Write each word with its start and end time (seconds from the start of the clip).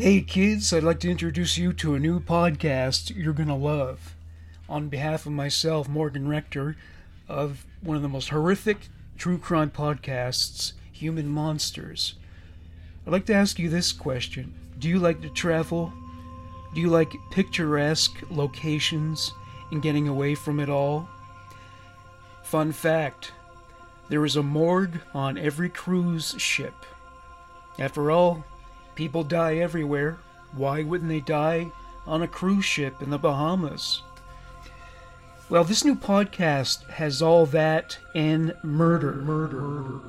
Hey 0.00 0.22
kids, 0.22 0.72
I'd 0.72 0.82
like 0.82 1.00
to 1.00 1.10
introduce 1.10 1.58
you 1.58 1.74
to 1.74 1.94
a 1.94 1.98
new 1.98 2.20
podcast 2.20 3.14
you're 3.14 3.34
going 3.34 3.50
to 3.50 3.54
love. 3.54 4.14
On 4.66 4.88
behalf 4.88 5.26
of 5.26 5.32
myself, 5.32 5.90
Morgan 5.90 6.26
Rector, 6.26 6.78
of 7.28 7.66
one 7.82 7.96
of 7.98 8.02
the 8.02 8.08
most 8.08 8.30
horrific 8.30 8.88
true 9.18 9.36
crime 9.36 9.68
podcasts, 9.68 10.72
Human 10.90 11.28
Monsters, 11.28 12.14
I'd 13.06 13.12
like 13.12 13.26
to 13.26 13.34
ask 13.34 13.58
you 13.58 13.68
this 13.68 13.92
question 13.92 14.54
Do 14.78 14.88
you 14.88 14.98
like 14.98 15.20
to 15.20 15.28
travel? 15.28 15.92
Do 16.74 16.80
you 16.80 16.88
like 16.88 17.12
picturesque 17.30 18.24
locations 18.30 19.30
and 19.70 19.82
getting 19.82 20.08
away 20.08 20.34
from 20.34 20.60
it 20.60 20.70
all? 20.70 21.10
Fun 22.42 22.72
fact 22.72 23.32
there 24.08 24.24
is 24.24 24.36
a 24.36 24.42
morgue 24.42 24.98
on 25.12 25.36
every 25.36 25.68
cruise 25.68 26.34
ship. 26.38 26.86
After 27.78 28.10
all, 28.10 28.46
people 28.94 29.24
die 29.24 29.56
everywhere. 29.56 30.18
Why 30.52 30.82
wouldn't 30.82 31.10
they 31.10 31.20
die 31.20 31.70
on 32.06 32.22
a 32.22 32.28
cruise 32.28 32.64
ship 32.64 33.02
in 33.02 33.10
the 33.10 33.18
Bahamas? 33.18 34.02
Well, 35.48 35.64
this 35.64 35.84
new 35.84 35.96
podcast 35.96 36.88
has 36.90 37.20
all 37.20 37.44
that 37.46 37.98
and 38.14 38.54
murder. 38.62 39.14
Murder. 39.14 40.00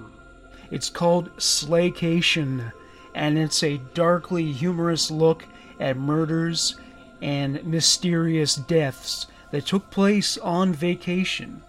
It's 0.69 0.89
called 0.89 1.35
Slaycation, 1.37 2.71
and 3.15 3.37
it's 3.37 3.63
a 3.63 3.81
darkly 3.93 4.51
humorous 4.51 5.09
look 5.09 5.45
at 5.79 5.97
murders 5.97 6.75
and 7.21 7.63
mysterious 7.65 8.55
deaths 8.55 9.27
that 9.51 9.65
took 9.65 9.89
place 9.89 10.37
on 10.37 10.73
vacation. 10.73 11.61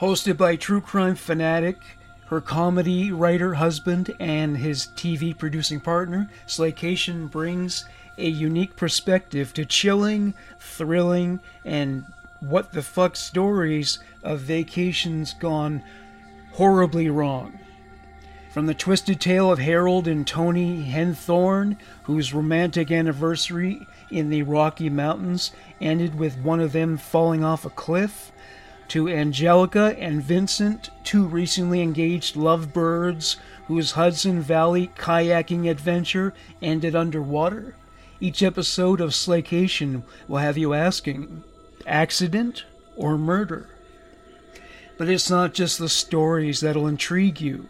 Hosted 0.00 0.36
by 0.36 0.56
true 0.56 0.80
crime 0.80 1.14
fanatic, 1.14 1.76
her 2.30 2.40
comedy 2.40 3.10
writer 3.10 3.54
husband, 3.54 4.14
and 4.20 4.56
his 4.56 4.86
TV 4.94 5.36
producing 5.36 5.80
partner, 5.80 6.30
Slaycation 6.46 7.28
brings 7.28 7.84
a 8.16 8.28
unique 8.28 8.76
perspective 8.76 9.52
to 9.52 9.64
chilling, 9.64 10.32
thrilling, 10.60 11.40
and 11.64 12.04
what 12.38 12.72
the 12.72 12.82
fuck 12.82 13.16
stories 13.16 13.98
of 14.22 14.38
vacations 14.38 15.34
gone 15.34 15.82
horribly 16.52 17.10
wrong. 17.10 17.58
From 18.52 18.66
the 18.66 18.74
twisted 18.74 19.20
tale 19.20 19.50
of 19.50 19.58
Harold 19.58 20.06
and 20.06 20.24
Toni 20.24 20.84
Henthorn, 20.84 21.78
whose 22.04 22.32
romantic 22.32 22.92
anniversary 22.92 23.88
in 24.08 24.30
the 24.30 24.44
Rocky 24.44 24.88
Mountains 24.88 25.50
ended 25.80 26.16
with 26.16 26.38
one 26.38 26.60
of 26.60 26.70
them 26.70 26.96
falling 26.96 27.42
off 27.42 27.64
a 27.64 27.70
cliff, 27.70 28.30
to 28.90 29.08
Angelica 29.08 29.96
and 30.00 30.20
Vincent, 30.20 30.90
two 31.04 31.24
recently 31.24 31.80
engaged 31.80 32.34
lovebirds 32.34 33.36
whose 33.68 33.92
Hudson 33.92 34.40
Valley 34.40 34.90
kayaking 34.96 35.70
adventure 35.70 36.34
ended 36.60 36.96
underwater. 36.96 37.76
Each 38.20 38.42
episode 38.42 39.00
of 39.00 39.10
Slaycation 39.10 40.02
will 40.26 40.38
have 40.38 40.58
you 40.58 40.74
asking 40.74 41.44
accident 41.86 42.64
or 42.96 43.16
murder? 43.16 43.68
But 44.98 45.08
it's 45.08 45.30
not 45.30 45.54
just 45.54 45.78
the 45.78 45.88
stories 45.88 46.58
that'll 46.58 46.88
intrigue 46.88 47.40
you. 47.40 47.68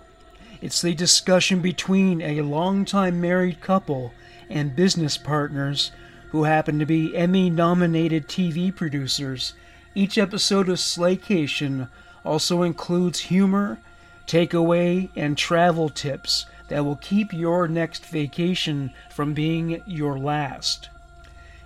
It's 0.62 0.80
the 0.80 0.94
discussion 0.94 1.60
between 1.60 2.22
a 2.22 2.40
longtime 2.40 3.20
married 3.20 3.60
couple 3.60 4.14
and 4.48 4.74
business 4.74 5.18
partners 5.18 5.92
who 6.30 6.44
happen 6.44 6.78
to 6.78 6.86
be 6.86 7.14
Emmy 7.14 7.50
nominated 7.50 8.26
TV 8.26 8.74
producers 8.74 9.52
each 9.94 10.18
episode 10.18 10.68
of 10.68 10.76
Slaycation 10.76 11.88
also 12.24 12.62
includes 12.62 13.20
humor, 13.20 13.78
takeaway, 14.26 15.08
and 15.16 15.36
travel 15.36 15.88
tips 15.88 16.46
that 16.68 16.84
will 16.84 16.96
keep 16.96 17.32
your 17.32 17.66
next 17.66 18.06
vacation 18.06 18.92
from 19.10 19.34
being 19.34 19.82
your 19.86 20.18
last. 20.18 20.88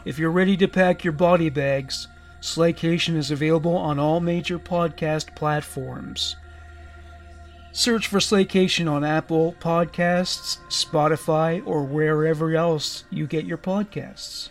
If 0.04 0.18
you're 0.18 0.30
ready 0.30 0.56
to 0.58 0.68
pack 0.68 1.04
your 1.04 1.12
body 1.12 1.50
bags, 1.50 2.08
Slaycation 2.40 3.16
is 3.16 3.30
available 3.30 3.76
on 3.76 3.98
all 3.98 4.20
major 4.20 4.58
podcast 4.58 5.34
platforms. 5.34 6.36
Search 7.72 8.06
for 8.06 8.18
Slaycation 8.18 8.90
on 8.90 9.02
Apple 9.02 9.56
Podcasts, 9.60 10.58
Spotify, 10.68 11.60
or 11.66 11.84
wherever 11.84 12.54
else 12.54 13.04
you 13.10 13.26
get 13.26 13.46
your 13.46 13.58
podcasts. 13.58 14.50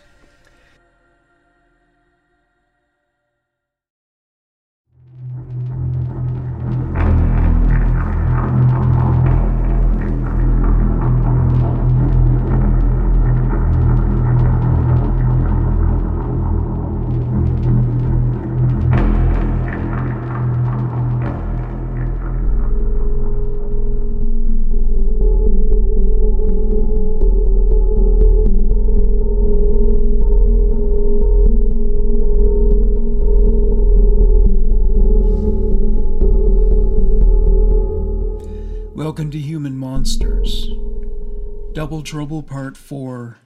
Double 41.84 42.02
Trouble 42.02 42.42
Part 42.42 42.78
4, 42.78 43.36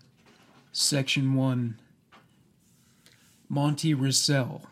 Section 0.70 1.34
1 1.34 1.76
Monty 3.48 3.92
Rissell. 3.92 4.62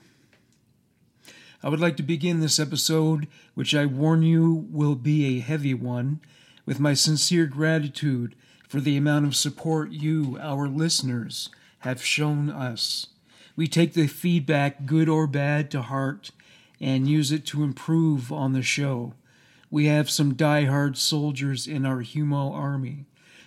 I 1.65 1.69
would 1.69 1.81
like 1.81 1.97
to 1.97 2.05
begin 2.05 2.39
this 2.39 2.61
episode, 2.61 3.27
which 3.55 3.75
I 3.75 3.85
warn 3.85 4.23
you 4.23 4.69
will 4.71 4.95
be 4.95 5.25
a 5.27 5.41
heavy 5.41 5.75
one, 5.75 6.21
with 6.65 6.79
my 6.79 6.95
sincere 6.95 7.47
gratitude 7.47 8.37
for 8.69 8.79
the 8.79 8.97
amount 8.97 9.27
of 9.27 9.35
support 9.35 9.91
you, 9.91 10.39
our 10.41 10.69
listeners, 10.69 11.51
have 11.81 12.05
shown 12.05 12.49
us. 12.49 13.09
We 13.57 13.67
take 13.67 13.95
the 13.95 14.07
feedback, 14.07 14.87
good 14.87 15.09
or 15.09 15.27
bad, 15.27 15.73
to 15.73 15.83
heart 15.83 16.31
and 16.81 17.09
use 17.09 17.33
it 17.33 17.45
to 17.47 17.65
improve 17.65 18.31
on 18.31 18.53
the 18.53 18.63
show. 18.63 19.15
We 19.73 19.87
have 19.87 20.09
some 20.09 20.35
die-hard 20.35 20.97
soldiers 20.97 21.67
in 21.67 21.85
our 21.85 22.05
Humo 22.05 22.53
army 22.55 23.07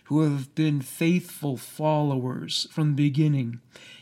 who 0.09 0.23
have 0.23 0.55
been 0.55 0.81
faithful 0.81 1.55
followers 1.55 2.67
from 2.71 2.89
the 2.89 3.03
beginning, 3.03 3.61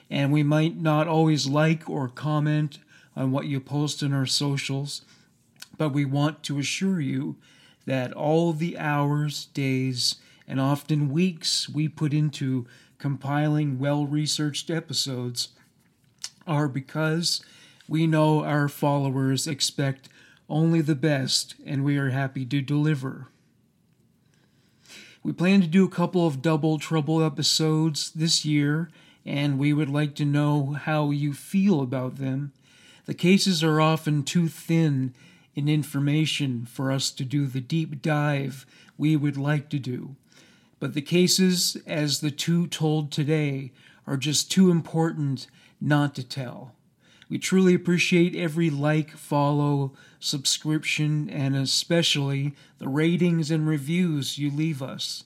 and 0.10 0.32
we 0.32 0.42
might 0.42 0.78
not 0.78 1.06
always 1.06 1.48
like 1.48 1.90
or 1.90 2.08
comment 2.08 2.80
on 3.14 3.30
what 3.30 3.46
you 3.46 3.60
post 3.60 4.02
in 4.02 4.14
our 4.14 4.26
socials, 4.26 5.02
but 5.78 5.90
we 5.90 6.06
want 6.06 6.44
to 6.44 6.60
assure 6.60 7.02
you 7.02 7.36
that 7.86 8.14
all 8.14 8.54
the 8.54 8.78
hours, 8.78 9.48
days, 9.48 10.16
and 10.48 10.62
often 10.62 11.12
weeks 11.12 11.68
we 11.68 11.90
put 11.90 12.14
into 12.14 12.66
compiling 13.00 13.78
well 13.78 14.06
researched 14.06 14.70
episodes 14.70 15.50
are 16.48 16.70
because 16.70 17.44
we 17.86 18.08
know 18.08 18.46
our 18.46 18.70
followers 18.70 19.46
expect 19.46 20.08
only 20.48 20.80
the 20.80 20.96
best, 20.96 21.56
and 21.66 21.84
we 21.84 21.98
are 21.98 22.12
happy 22.12 22.46
to 22.46 22.62
deliver. 22.62 23.28
We 25.28 25.34
plan 25.34 25.60
to 25.60 25.68
do 25.68 25.84
a 25.84 25.90
couple 25.90 26.26
of 26.26 26.42
Double 26.42 26.80
Trouble 26.80 27.22
episodes 27.22 28.12
this 28.12 28.46
year, 28.46 28.90
and 29.26 29.60
we 29.60 29.74
would 29.74 29.90
like 29.90 30.16
to 30.16 30.24
know 30.24 30.68
how 30.68 31.12
you 31.12 31.34
feel 31.34 31.82
about 31.82 32.16
them. 32.16 32.54
The 33.08 33.14
cases 33.14 33.62
are 33.62 33.82
often 33.82 34.24
too 34.24 34.48
thin 34.48 35.14
in 35.54 35.68
information 35.68 36.66
for 36.66 36.94
us 36.94 37.12
to 37.12 37.26
do 37.26 37.46
the 37.46 37.60
deep 37.60 38.02
dive 38.02 38.66
we 38.98 39.18
would 39.18 39.36
like 39.36 39.68
to 39.72 39.80
do. 39.80 40.16
But 40.80 40.94
the 40.94 41.02
cases, 41.02 41.76
as 41.86 42.22
the 42.22 42.32
two 42.32 42.66
told 42.66 43.12
today, 43.12 43.74
are 44.08 44.16
just 44.16 44.50
too 44.50 44.72
important 44.72 45.48
not 45.82 46.16
to 46.16 46.24
tell. 46.24 46.74
We 47.28 47.38
truly 47.38 47.74
appreciate 47.74 48.34
every 48.34 48.70
like, 48.70 49.12
follow, 49.12 49.92
subscription, 50.20 51.30
and 51.30 51.56
especially 51.56 52.54
the 52.80 52.88
ratings 52.88 53.52
and 53.52 53.68
reviews 53.68 54.38
you 54.38 54.50
leave 54.50 54.82
us. 54.82 55.24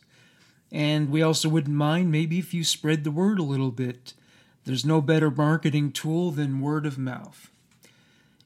And 0.72 1.10
we 1.10 1.22
also 1.22 1.50
wouldn't 1.50 1.76
mind 1.76 2.12
maybe 2.12 2.40
if 2.40 2.54
you 2.54 2.64
spread 2.64 3.04
the 3.04 3.12
word 3.12 3.40
a 3.40 3.44
little 3.44 3.72
bit. 3.72 4.14
There's 4.64 4.86
no 4.86 5.02
better 5.02 5.32
marketing 5.32 5.92
tool 5.92 6.32
than 6.32 6.62
word 6.62 6.86
of 6.86 6.98
mouth. 6.98 7.50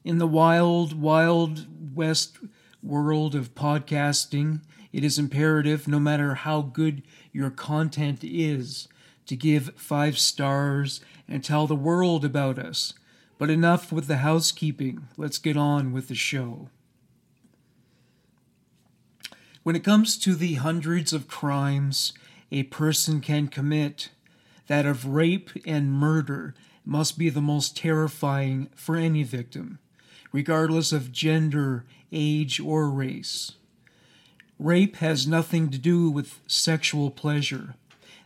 In 0.04 0.18
the 0.18 0.26
wild, 0.26 1.00
wild 1.00 1.66
west 1.94 2.38
world 2.82 3.34
of 3.34 3.54
podcasting, 3.54 4.60
it 4.92 5.04
is 5.04 5.18
imperative, 5.18 5.86
no 5.86 5.98
matter 5.98 6.34
how 6.34 6.62
good 6.62 7.02
your 7.32 7.50
content 7.50 8.20
is, 8.22 8.88
to 9.26 9.36
give 9.36 9.74
five 9.76 10.18
stars 10.18 11.00
and 11.28 11.42
tell 11.42 11.66
the 11.66 11.74
world 11.74 12.24
about 12.24 12.58
us. 12.58 12.94
But 13.38 13.50
enough 13.50 13.92
with 13.92 14.06
the 14.06 14.18
housekeeping. 14.18 15.08
Let's 15.16 15.38
get 15.38 15.56
on 15.56 15.92
with 15.92 16.08
the 16.08 16.14
show. 16.14 16.70
When 19.62 19.76
it 19.76 19.84
comes 19.84 20.16
to 20.18 20.34
the 20.34 20.54
hundreds 20.54 21.12
of 21.12 21.28
crimes 21.28 22.12
a 22.50 22.62
person 22.64 23.20
can 23.20 23.48
commit, 23.48 24.10
that 24.68 24.86
of 24.86 25.06
rape 25.06 25.50
and 25.66 25.92
murder, 25.92 26.54
must 26.84 27.18
be 27.18 27.28
the 27.28 27.40
most 27.40 27.76
terrifying 27.76 28.70
for 28.76 28.96
any 28.96 29.24
victim, 29.24 29.80
regardless 30.32 30.92
of 30.92 31.10
gender, 31.10 31.84
age, 32.12 32.60
or 32.60 32.88
race. 32.88 33.52
Rape 34.58 34.96
has 34.96 35.26
nothing 35.26 35.68
to 35.70 35.78
do 35.78 36.08
with 36.08 36.40
sexual 36.46 37.10
pleasure. 37.10 37.74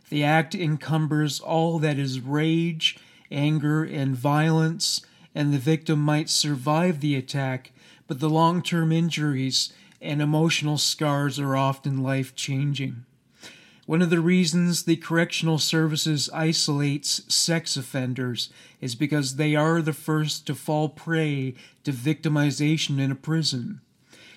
The 0.09 0.23
act 0.23 0.53
encumbers 0.53 1.39
all 1.39 1.79
that 1.79 1.97
is 1.97 2.19
rage, 2.19 2.97
anger, 3.31 3.83
and 3.83 4.15
violence, 4.15 5.01
and 5.33 5.53
the 5.53 5.57
victim 5.57 5.99
might 5.99 6.29
survive 6.29 6.99
the 6.99 7.15
attack, 7.15 7.71
but 8.07 8.19
the 8.19 8.29
long 8.29 8.61
term 8.61 8.91
injuries 8.91 9.71
and 10.01 10.21
emotional 10.21 10.77
scars 10.77 11.39
are 11.39 11.55
often 11.55 12.03
life 12.03 12.35
changing. 12.35 13.05
One 13.85 14.01
of 14.01 14.09
the 14.09 14.19
reasons 14.19 14.83
the 14.83 14.95
Correctional 14.95 15.57
Services 15.57 16.29
isolates 16.33 17.33
sex 17.33 17.75
offenders 17.75 18.49
is 18.79 18.95
because 18.95 19.35
they 19.35 19.55
are 19.55 19.81
the 19.81 19.93
first 19.93 20.47
to 20.47 20.55
fall 20.55 20.89
prey 20.89 21.55
to 21.83 21.91
victimization 21.91 22.99
in 22.99 23.11
a 23.11 23.15
prison. 23.15 23.81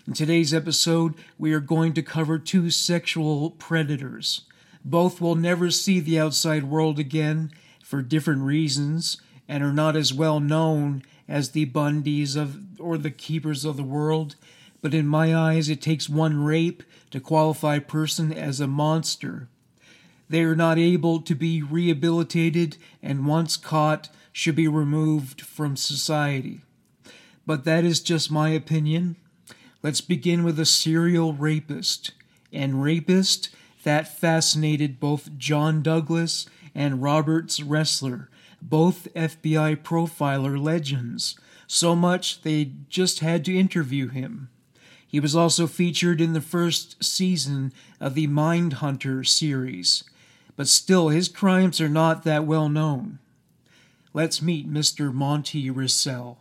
In 0.07 0.13
today's 0.13 0.53
episode, 0.53 1.15
we 1.39 1.53
are 1.53 1.61
going 1.61 1.93
to 1.95 2.03
cover 2.03 2.39
two 2.39 2.71
sexual 2.71 3.51
predators. 3.51 4.43
Both 4.85 5.21
will 5.21 5.35
never 5.35 5.71
see 5.71 6.01
the 6.01 6.19
outside 6.19 6.65
world 6.65 6.99
again 6.99 7.51
for 7.85 8.03
different 8.03 8.43
reasons 8.43 9.19
and 9.47 9.63
are 9.63 9.73
not 9.73 9.95
as 9.95 10.13
well 10.13 10.41
known 10.41 11.03
as 11.29 11.51
the 11.51 11.67
Bundys 11.67 12.37
of 12.37 12.81
or 12.81 12.99
the 12.99 13.11
keepers 13.11 13.65
of 13.65 13.77
the 13.77 13.83
world 13.83 14.35
but 14.85 14.93
in 14.93 15.07
my 15.07 15.35
eyes, 15.35 15.71
it 15.71 15.81
takes 15.81 16.11
one 16.11 16.45
rape 16.45 16.83
to 17.11 17.19
qualify 17.19 17.77
a 17.77 17.81
person 17.81 18.31
as 18.31 18.61
a 18.61 18.67
monster. 18.67 19.49
They 20.29 20.43
are 20.43 20.55
not 20.55 20.79
able 20.79 21.23
to 21.23 21.35
be 21.35 21.63
rehabilitated 21.63 22.77
and 23.03 23.27
once 23.27 23.57
caught 23.57 24.11
should 24.31 24.57
be 24.57 24.69
removed 24.69 25.41
from 25.41 25.79
society. 25.79 26.61
But 27.47 27.65
that 27.65 27.83
is 27.83 28.03
just 28.03 28.31
my 28.31 28.51
opinion. 28.51 29.17
Let's 29.83 30.03
begin 30.03 30.45
with 30.45 30.61
a 30.61 30.67
serial 30.67 31.33
rapist. 31.33 32.11
And 32.53 32.83
rapist 32.83 33.49
that 33.85 34.19
fascinated 34.19 35.01
both 35.01 35.39
John 35.39 35.81
Douglas 35.81 36.45
and 36.75 37.03
Roberts 37.03 37.61
Ressler, 37.61 38.29
both 38.61 39.13
FBI 39.15 39.77
profiler 39.77 40.61
legends, 40.61 41.39
so 41.67 41.95
much 41.95 42.43
they 42.43 42.73
just 42.89 43.21
had 43.21 43.45
to 43.45 43.57
interview 43.57 44.09
him. 44.09 44.49
He 45.07 45.21
was 45.21 45.37
also 45.37 45.67
featured 45.67 46.21
in 46.21 46.33
the 46.33 46.41
first 46.41 47.03
season 47.05 47.73
of 48.01 48.15
the 48.15 48.27
Mindhunter 48.27 49.27
series, 49.27 50.03
but 50.57 50.67
still 50.67 51.09
his 51.09 51.29
crimes 51.29 51.81
are 51.81 51.89
not 51.89 52.25
that 52.25 52.45
well 52.45 52.69
known. 52.69 53.21
Let's 54.13 54.43
meet 54.43 54.69
Mr. 54.69 55.13
Monty 55.13 55.71
Rissell. 55.71 56.37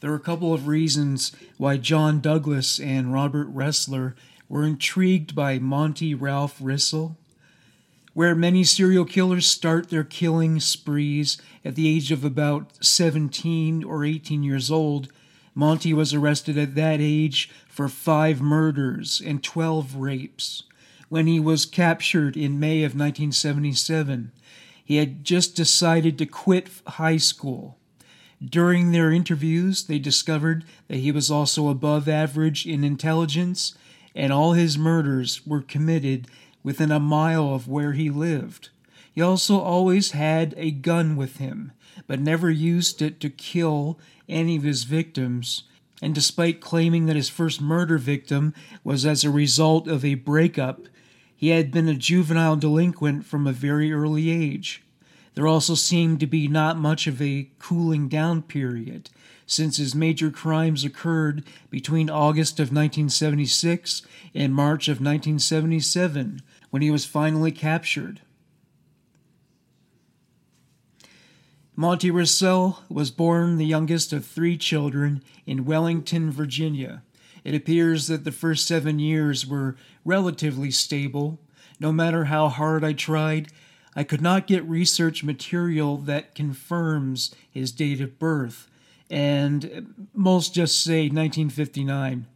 There 0.00 0.10
are 0.10 0.16
a 0.16 0.20
couple 0.20 0.52
of 0.52 0.66
reasons 0.66 1.30
why 1.58 1.76
John 1.76 2.20
Douglas 2.20 2.80
and 2.80 3.12
Robert 3.12 3.52
Ressler 3.54 4.14
were 4.52 4.66
intrigued 4.66 5.34
by 5.34 5.58
Monty 5.58 6.14
Ralph 6.14 6.58
Rissell. 6.60 7.16
Where 8.12 8.34
many 8.34 8.64
serial 8.64 9.06
killers 9.06 9.46
start 9.46 9.88
their 9.88 10.04
killing 10.04 10.60
sprees 10.60 11.40
at 11.64 11.74
the 11.74 11.88
age 11.88 12.12
of 12.12 12.22
about 12.22 12.84
17 12.84 13.82
or 13.82 14.04
18 14.04 14.42
years 14.42 14.70
old, 14.70 15.10
Monty 15.54 15.94
was 15.94 16.12
arrested 16.12 16.58
at 16.58 16.74
that 16.74 17.00
age 17.00 17.48
for 17.66 17.88
five 17.88 18.42
murders 18.42 19.22
and 19.24 19.42
12 19.42 19.96
rapes. 19.96 20.64
When 21.08 21.26
he 21.26 21.40
was 21.40 21.64
captured 21.64 22.36
in 22.36 22.60
May 22.60 22.82
of 22.84 22.92
1977, 22.92 24.32
he 24.84 24.96
had 24.96 25.24
just 25.24 25.56
decided 25.56 26.18
to 26.18 26.26
quit 26.26 26.68
high 26.86 27.16
school. 27.16 27.78
During 28.44 28.92
their 28.92 29.10
interviews, 29.10 29.84
they 29.84 29.98
discovered 29.98 30.66
that 30.88 30.98
he 30.98 31.10
was 31.10 31.30
also 31.30 31.68
above 31.68 32.06
average 32.06 32.66
in 32.66 32.84
intelligence, 32.84 33.74
and 34.14 34.32
all 34.32 34.52
his 34.52 34.78
murders 34.78 35.46
were 35.46 35.62
committed 35.62 36.26
within 36.62 36.90
a 36.90 37.00
mile 37.00 37.54
of 37.54 37.68
where 37.68 37.92
he 37.92 38.10
lived. 38.10 38.70
He 39.12 39.20
also 39.20 39.58
always 39.58 40.12
had 40.12 40.54
a 40.56 40.70
gun 40.70 41.16
with 41.16 41.36
him, 41.36 41.72
but 42.06 42.20
never 42.20 42.50
used 42.50 43.02
it 43.02 43.20
to 43.20 43.30
kill 43.30 43.98
any 44.28 44.56
of 44.56 44.62
his 44.62 44.84
victims. 44.84 45.64
And 46.00 46.14
despite 46.14 46.60
claiming 46.60 47.06
that 47.06 47.16
his 47.16 47.28
first 47.28 47.60
murder 47.60 47.98
victim 47.98 48.54
was 48.82 49.04
as 49.04 49.22
a 49.22 49.30
result 49.30 49.86
of 49.86 50.04
a 50.04 50.14
breakup, 50.14 50.88
he 51.36 51.48
had 51.48 51.70
been 51.70 51.88
a 51.88 51.94
juvenile 51.94 52.56
delinquent 52.56 53.26
from 53.26 53.46
a 53.46 53.52
very 53.52 53.92
early 53.92 54.30
age. 54.30 54.82
There 55.34 55.46
also 55.46 55.74
seemed 55.74 56.20
to 56.20 56.26
be 56.26 56.46
not 56.46 56.76
much 56.76 57.06
of 57.06 57.22
a 57.22 57.48
cooling 57.58 58.08
down 58.08 58.42
period, 58.42 59.10
since 59.46 59.78
his 59.78 59.94
major 59.94 60.30
crimes 60.30 60.84
occurred 60.84 61.44
between 61.70 62.10
August 62.10 62.60
of 62.60 62.68
1976 62.68 64.02
and 64.34 64.54
March 64.54 64.88
of 64.88 65.00
1977, 65.00 66.42
when 66.70 66.82
he 66.82 66.90
was 66.90 67.06
finally 67.06 67.50
captured. 67.52 68.20
Monty 71.74 72.10
Rissell 72.10 72.80
was 72.90 73.10
born 73.10 73.56
the 73.56 73.64
youngest 73.64 74.12
of 74.12 74.26
three 74.26 74.58
children 74.58 75.22
in 75.46 75.64
Wellington, 75.64 76.30
Virginia. 76.30 77.02
It 77.44 77.54
appears 77.54 78.06
that 78.08 78.24
the 78.24 78.32
first 78.32 78.66
seven 78.66 78.98
years 78.98 79.46
were 79.46 79.76
relatively 80.04 80.70
stable. 80.70 81.40
No 81.80 81.90
matter 81.90 82.26
how 82.26 82.48
hard 82.48 82.84
I 82.84 82.92
tried, 82.92 83.48
I 83.94 84.04
could 84.04 84.22
not 84.22 84.46
get 84.46 84.64
research 84.64 85.22
material 85.22 85.98
that 85.98 86.34
confirms 86.34 87.34
his 87.50 87.72
date 87.72 88.00
of 88.00 88.18
birth, 88.18 88.68
and 89.10 89.64
uh, 89.64 89.80
most 90.14 90.54
just 90.54 90.82
say 90.82 91.02
1959. 91.02 92.26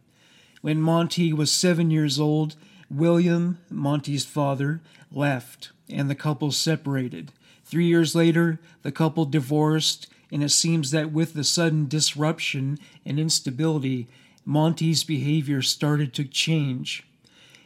When 0.61 0.81
Monty 0.81 1.33
was 1.33 1.51
seven 1.51 1.89
years 1.89 2.19
old, 2.19 2.55
William, 2.89 3.57
Monty's 3.69 4.25
father, 4.25 4.81
left, 5.11 5.71
and 5.89 6.09
the 6.09 6.15
couple 6.15 6.51
separated. 6.51 7.31
Three 7.63 7.87
years 7.87 8.15
later, 8.15 8.59
the 8.83 8.91
couple 8.91 9.25
divorced, 9.25 10.07
and 10.31 10.43
it 10.43 10.49
seems 10.49 10.91
that 10.91 11.11
with 11.11 11.33
the 11.33 11.43
sudden 11.43 11.87
disruption 11.87 12.77
and 13.05 13.19
instability, 13.19 14.07
Monty's 14.45 15.03
behavior 15.03 15.61
started 15.61 16.13
to 16.13 16.23
change. 16.23 17.05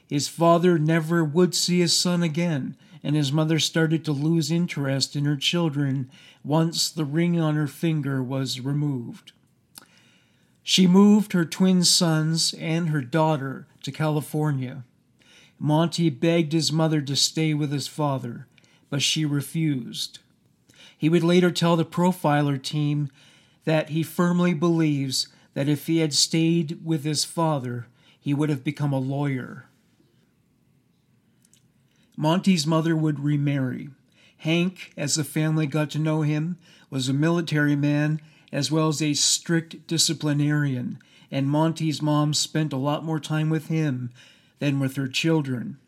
His 0.07 0.27
father 0.27 0.79
never 0.79 1.23
would 1.23 1.53
see 1.53 1.79
his 1.79 1.93
son 1.93 2.23
again, 2.23 2.75
and 3.03 3.15
his 3.15 3.31
mother 3.31 3.59
started 3.59 4.05
to 4.05 4.11
lose 4.11 4.51
interest 4.51 5.15
in 5.15 5.25
her 5.25 5.35
children 5.35 6.09
once 6.43 6.89
the 6.89 7.05
ring 7.05 7.39
on 7.39 7.55
her 7.55 7.67
finger 7.67 8.21
was 8.21 8.59
removed. 8.59 9.31
She 10.63 10.85
moved 10.87 11.33
her 11.33 11.45
twin 11.45 11.83
sons 11.83 12.53
and 12.53 12.89
her 12.89 13.01
daughter 13.01 13.67
to 13.83 13.91
California. 13.91 14.83
Monty 15.59 16.09
begged 16.09 16.53
his 16.53 16.71
mother 16.71 17.01
to 17.01 17.15
stay 17.15 17.53
with 17.53 17.71
his 17.71 17.87
father, 17.87 18.47
but 18.89 19.01
she 19.01 19.25
refused. 19.25 20.19
He 20.97 21.09
would 21.09 21.23
later 21.23 21.51
tell 21.51 21.75
the 21.75 21.85
profiler 21.85 22.61
team 22.61 23.09
that 23.65 23.89
he 23.89 24.03
firmly 24.03 24.53
believes 24.53 25.27
that 25.53 25.67
if 25.67 25.87
he 25.87 25.97
had 25.97 26.13
stayed 26.13 26.79
with 26.83 27.03
his 27.03 27.25
father, 27.25 27.87
he 28.19 28.33
would 28.33 28.49
have 28.49 28.63
become 28.63 28.93
a 28.93 28.99
lawyer. 28.99 29.65
Monty's 32.21 32.67
mother 32.67 32.95
would 32.95 33.19
remarry. 33.19 33.89
Hank, 34.37 34.93
as 34.95 35.15
the 35.15 35.23
family 35.23 35.65
got 35.65 35.89
to 35.89 35.97
know 35.97 36.21
him, 36.21 36.55
was 36.91 37.09
a 37.09 37.13
military 37.13 37.75
man 37.75 38.21
as 38.51 38.71
well 38.71 38.89
as 38.89 39.01
a 39.01 39.15
strict 39.15 39.87
disciplinarian, 39.87 40.99
and 41.31 41.49
Monty's 41.49 41.99
mom 41.99 42.35
spent 42.35 42.73
a 42.73 42.77
lot 42.77 43.03
more 43.03 43.19
time 43.19 43.49
with 43.49 43.69
him 43.69 44.11
than 44.59 44.79
with 44.79 44.97
her 44.97 45.07
children. 45.07 45.79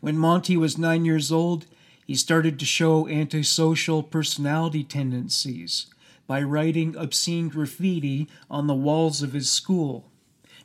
When 0.00 0.18
Monty 0.18 0.56
was 0.56 0.76
nine 0.76 1.04
years 1.04 1.30
old, 1.30 1.66
he 2.04 2.16
started 2.16 2.58
to 2.58 2.64
show 2.64 3.06
antisocial 3.06 4.02
personality 4.02 4.82
tendencies 4.82 5.86
by 6.26 6.42
writing 6.42 6.96
obscene 6.96 7.48
graffiti 7.48 8.28
on 8.50 8.66
the 8.66 8.74
walls 8.74 9.22
of 9.22 9.34
his 9.34 9.48
school. 9.48 10.10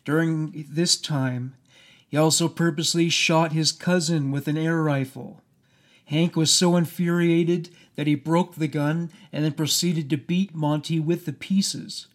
During 0.03 0.65
this 0.67 0.97
time, 0.97 1.53
he 2.15 2.19
also 2.19 2.47
purposely 2.47 3.09
shot 3.09 3.51
his 3.51 3.73
cousin 3.73 4.31
with 4.31 4.47
an 4.47 4.57
air 4.57 4.81
rifle. 4.81 5.41
Hank 6.05 6.37
was 6.37 6.49
so 6.49 6.77
infuriated 6.77 7.67
that 7.97 8.07
he 8.07 8.15
broke 8.15 8.55
the 8.55 8.69
gun 8.69 9.11
and 9.33 9.43
then 9.43 9.51
proceeded 9.51 10.09
to 10.09 10.15
beat 10.15 10.55
Monty 10.55 10.97
with 10.97 11.25
the 11.25 11.33
pieces. 11.33 12.07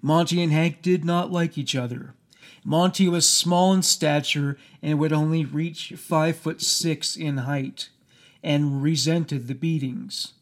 Monty 0.00 0.42
and 0.42 0.50
Hank 0.50 0.80
did 0.80 1.04
not 1.04 1.30
like 1.30 1.58
each 1.58 1.76
other. 1.76 2.14
Monty 2.64 3.06
was 3.10 3.28
small 3.28 3.74
in 3.74 3.82
stature 3.82 4.56
and 4.80 4.98
would 4.98 5.12
only 5.12 5.44
reach 5.44 5.92
five 5.98 6.38
foot 6.38 6.62
six 6.62 7.14
in 7.14 7.36
height 7.36 7.90
and 8.42 8.82
resented 8.82 9.48
the 9.48 9.54
beatings. 9.54 10.32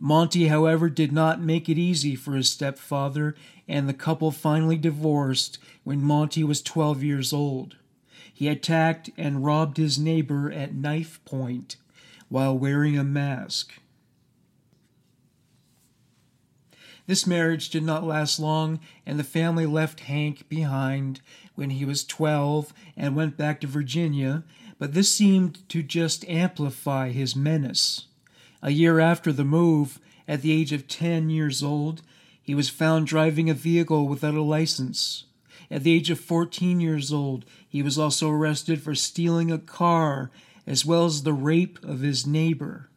Monty, 0.00 0.48
however, 0.48 0.90
did 0.90 1.12
not 1.12 1.40
make 1.40 1.68
it 1.68 1.78
easy 1.78 2.16
for 2.16 2.32
his 2.32 2.50
stepfather, 2.50 3.36
and 3.68 3.88
the 3.88 3.94
couple 3.94 4.32
finally 4.32 4.76
divorced 4.76 5.58
when 5.84 6.02
Monty 6.02 6.42
was 6.42 6.60
12 6.60 7.04
years 7.04 7.32
old. 7.32 7.76
He 8.38 8.46
attacked 8.46 9.10
and 9.18 9.44
robbed 9.44 9.78
his 9.78 9.98
neighbor 9.98 10.48
at 10.52 10.72
knife 10.72 11.18
point 11.24 11.74
while 12.28 12.56
wearing 12.56 12.96
a 12.96 13.02
mask. 13.02 13.72
This 17.08 17.26
marriage 17.26 17.68
did 17.68 17.82
not 17.82 18.04
last 18.04 18.38
long, 18.38 18.78
and 19.04 19.18
the 19.18 19.24
family 19.24 19.66
left 19.66 20.02
Hank 20.02 20.48
behind 20.48 21.20
when 21.56 21.70
he 21.70 21.84
was 21.84 22.04
12 22.04 22.72
and 22.96 23.16
went 23.16 23.36
back 23.36 23.60
to 23.62 23.66
Virginia, 23.66 24.44
but 24.78 24.94
this 24.94 25.12
seemed 25.12 25.68
to 25.70 25.82
just 25.82 26.24
amplify 26.28 27.10
his 27.10 27.34
menace. 27.34 28.06
A 28.62 28.70
year 28.70 29.00
after 29.00 29.32
the 29.32 29.42
move, 29.42 29.98
at 30.28 30.42
the 30.42 30.52
age 30.52 30.72
of 30.72 30.86
10 30.86 31.28
years 31.28 31.60
old, 31.60 32.02
he 32.40 32.54
was 32.54 32.68
found 32.68 33.08
driving 33.08 33.50
a 33.50 33.54
vehicle 33.54 34.06
without 34.06 34.34
a 34.34 34.42
license. 34.42 35.24
At 35.70 35.82
the 35.82 35.92
age 35.92 36.10
of 36.10 36.18
14 36.18 36.80
years 36.80 37.12
old, 37.12 37.44
he 37.68 37.82
was 37.82 37.98
also 37.98 38.30
arrested 38.30 38.82
for 38.82 38.94
stealing 38.94 39.50
a 39.50 39.58
car 39.58 40.30
as 40.66 40.84
well 40.84 41.04
as 41.04 41.22
the 41.22 41.32
rape 41.32 41.78
of 41.82 42.00
his 42.00 42.26
neighbor. 42.26 42.90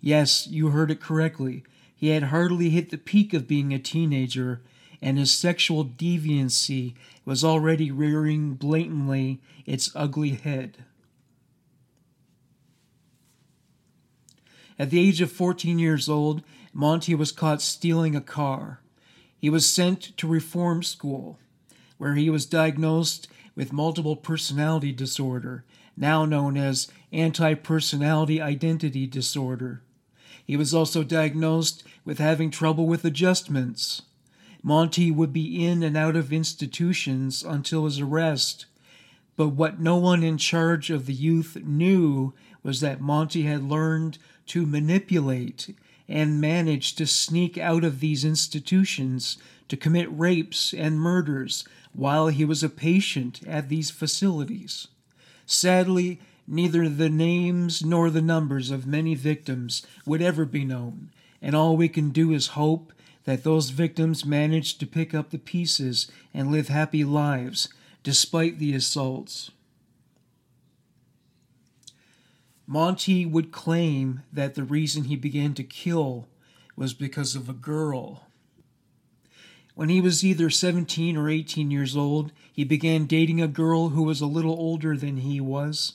Yes, 0.00 0.46
you 0.46 0.68
heard 0.68 0.90
it 0.90 1.00
correctly. 1.00 1.64
He 1.96 2.08
had 2.08 2.24
hardly 2.24 2.70
hit 2.70 2.90
the 2.90 2.98
peak 2.98 3.32
of 3.32 3.48
being 3.48 3.72
a 3.72 3.78
teenager, 3.78 4.62
and 5.00 5.18
his 5.18 5.32
sexual 5.32 5.84
deviancy 5.84 6.94
was 7.24 7.44
already 7.44 7.90
rearing 7.90 8.54
blatantly 8.54 9.40
its 9.64 9.90
ugly 9.94 10.30
head. 10.30 10.84
At 14.78 14.90
the 14.90 15.00
age 15.00 15.20
of 15.20 15.30
14 15.30 15.78
years 15.78 16.08
old, 16.08 16.42
Monty 16.72 17.14
was 17.14 17.32
caught 17.32 17.62
stealing 17.62 18.16
a 18.16 18.20
car. 18.20 18.80
He 19.38 19.48
was 19.48 19.70
sent 19.70 20.16
to 20.16 20.26
reform 20.26 20.82
school, 20.82 21.38
where 21.98 22.14
he 22.14 22.30
was 22.30 22.46
diagnosed 22.46 23.28
with 23.54 23.72
multiple 23.72 24.16
personality 24.16 24.92
disorder, 24.92 25.64
now 25.96 26.24
known 26.24 26.56
as 26.56 26.88
anti 27.12 27.54
personality 27.54 28.40
identity 28.40 29.06
disorder. 29.06 29.82
He 30.44 30.56
was 30.56 30.74
also 30.74 31.02
diagnosed 31.02 31.84
with 32.04 32.18
having 32.18 32.50
trouble 32.50 32.86
with 32.86 33.04
adjustments. 33.04 34.02
Monty 34.62 35.10
would 35.10 35.32
be 35.32 35.64
in 35.64 35.82
and 35.82 35.96
out 35.96 36.16
of 36.16 36.32
institutions 36.32 37.42
until 37.42 37.84
his 37.84 38.00
arrest, 38.00 38.66
but 39.36 39.48
what 39.48 39.80
no 39.80 39.96
one 39.96 40.22
in 40.22 40.38
charge 40.38 40.90
of 40.90 41.06
the 41.06 41.12
youth 41.12 41.56
knew 41.64 42.32
was 42.62 42.80
that 42.80 43.00
Monty 43.00 43.42
had 43.42 43.62
learned 43.62 44.18
to 44.46 44.66
manipulate 44.66 45.74
and 46.08 46.40
manage 46.40 46.94
to 46.94 47.06
sneak 47.06 47.58
out 47.58 47.84
of 47.84 48.00
these 48.00 48.24
institutions 48.24 49.38
to 49.68 49.76
commit 49.76 50.08
rapes 50.10 50.72
and 50.72 51.00
murders 51.00 51.64
while 51.94 52.28
he 52.28 52.44
was 52.44 52.62
a 52.62 52.68
patient 52.68 53.40
at 53.46 53.68
these 53.68 53.90
facilities. 53.90 54.88
Sadly, 55.46 56.20
Neither 56.46 56.88
the 56.88 57.08
names 57.08 57.84
nor 57.84 58.10
the 58.10 58.20
numbers 58.20 58.70
of 58.70 58.86
many 58.86 59.14
victims 59.14 59.86
would 60.04 60.20
ever 60.20 60.44
be 60.44 60.64
known, 60.64 61.10
and 61.40 61.54
all 61.54 61.76
we 61.76 61.88
can 61.88 62.10
do 62.10 62.32
is 62.32 62.48
hope 62.48 62.92
that 63.24 63.44
those 63.44 63.70
victims 63.70 64.26
managed 64.26 64.78
to 64.80 64.86
pick 64.86 65.14
up 65.14 65.30
the 65.30 65.38
pieces 65.38 66.10
and 66.34 66.52
live 66.52 66.68
happy 66.68 67.02
lives 67.02 67.70
despite 68.02 68.58
the 68.58 68.74
assaults. 68.74 69.50
Monty 72.66 73.24
would 73.24 73.50
claim 73.50 74.22
that 74.30 74.54
the 74.54 74.64
reason 74.64 75.04
he 75.04 75.16
began 75.16 75.54
to 75.54 75.64
kill 75.64 76.28
was 76.76 76.92
because 76.92 77.34
of 77.34 77.48
a 77.48 77.54
girl. 77.54 78.26
When 79.74 79.88
he 79.88 80.00
was 80.00 80.24
either 80.24 80.50
17 80.50 81.16
or 81.16 81.28
18 81.28 81.70
years 81.70 81.96
old, 81.96 82.32
he 82.52 82.62
began 82.62 83.06
dating 83.06 83.40
a 83.40 83.48
girl 83.48 83.88
who 83.88 84.04
was 84.04 84.20
a 84.20 84.26
little 84.26 84.52
older 84.52 84.96
than 84.96 85.18
he 85.18 85.40
was. 85.40 85.94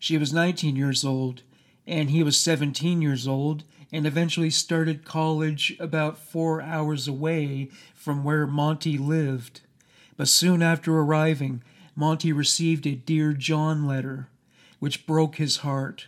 She 0.00 0.18
was 0.18 0.32
19 0.32 0.74
years 0.74 1.04
old, 1.04 1.42
and 1.86 2.10
he 2.10 2.24
was 2.24 2.36
17 2.36 3.00
years 3.00 3.28
old, 3.28 3.62
and 3.92 4.06
eventually 4.06 4.50
started 4.50 5.04
college 5.04 5.76
about 5.78 6.18
four 6.18 6.60
hours 6.60 7.06
away 7.06 7.68
from 7.94 8.24
where 8.24 8.46
Monty 8.46 8.98
lived. 8.98 9.60
But 10.16 10.28
soon 10.28 10.60
after 10.60 10.96
arriving, 10.98 11.62
Monty 11.94 12.32
received 12.32 12.86
a 12.86 12.96
Dear 12.96 13.34
John 13.34 13.86
letter, 13.86 14.28
which 14.80 15.06
broke 15.06 15.36
his 15.36 15.58
heart. 15.58 16.06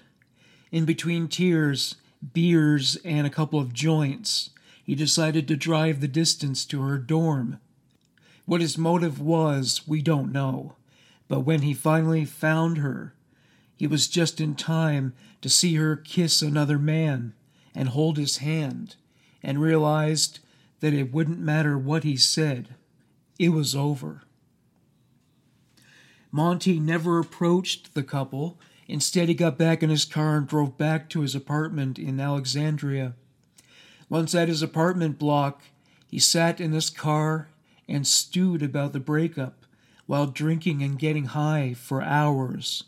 In 0.73 0.85
between 0.85 1.29
tears, 1.29 1.95
beers, 2.33 2.97
and 3.05 3.25
a 3.25 3.31
couple 3.31 3.61
of 3.61 3.73
joints, 3.73 4.51
he 4.85 4.95
decided 4.95 5.49
to 5.49 5.57
drive 5.57 6.01
the 6.01 6.09
distance 6.09 6.65
to 6.67 6.83
her 6.83 6.99
dorm. 6.99 7.59
What 8.45 8.61
his 8.61 8.79
motive 8.79 9.21
was, 9.21 9.83
we 9.89 10.03
don't 10.03 10.31
know. 10.31 10.77
But 11.27 11.41
when 11.41 11.63
he 11.63 11.73
finally 11.73 12.27
found 12.27 12.79
her, 12.79 13.15
he 13.77 13.87
was 13.87 14.07
just 14.07 14.41
in 14.41 14.55
time 14.55 15.15
to 15.41 15.49
see 15.49 15.75
her 15.77 15.97
kiss 15.97 16.43
another 16.43 16.79
man 16.79 17.33
and 17.75 17.89
hold 17.89 18.19
his 18.19 18.37
hand, 18.37 18.97
and 19.43 19.61
realized 19.61 20.39
that 20.81 20.95
it 20.95 21.13
wouldn't 21.13 21.41
matter 21.41 21.77
what 21.77 22.05
he 22.05 22.17
said. 22.17 22.75
It 23.39 23.49
was 23.49 23.75
over. 23.75 24.23
Monty 26.31 26.79
never 26.79 27.19
approached 27.19 27.95
the 27.95 28.03
couple. 28.03 28.61
Instead, 28.87 29.29
he 29.29 29.35
got 29.35 29.57
back 29.57 29.83
in 29.83 29.91
his 29.91 30.05
car 30.05 30.37
and 30.37 30.47
drove 30.47 30.77
back 30.77 31.09
to 31.09 31.23
his 31.23 31.35
apartment 31.35 31.99
in 31.99 32.21
Alexandria. 32.21 33.15
Once 34.15 34.33
at 34.33 34.47
his 34.47 34.63
apartment 34.63 35.19
block, 35.19 35.63
he 36.07 36.21
sat 36.21 36.61
in 36.61 36.71
his 36.71 36.89
car 36.89 37.49
and 37.89 38.07
stewed 38.07 38.63
about 38.63 38.93
the 38.93 39.01
breakup 39.01 39.67
while 40.07 40.29
drinking 40.29 40.85
and 40.85 41.01
getting 41.01 41.25
high 41.25 41.75
for 41.75 42.01
hours. 42.01 42.85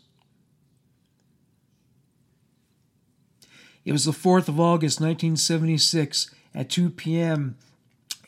It 3.83 3.91
was 3.91 4.05
the 4.05 4.13
4th 4.13 4.47
of 4.47 4.57
August, 4.57 5.01
1976, 5.01 6.33
at 6.55 6.69
2 6.69 6.91
p.m., 6.91 7.57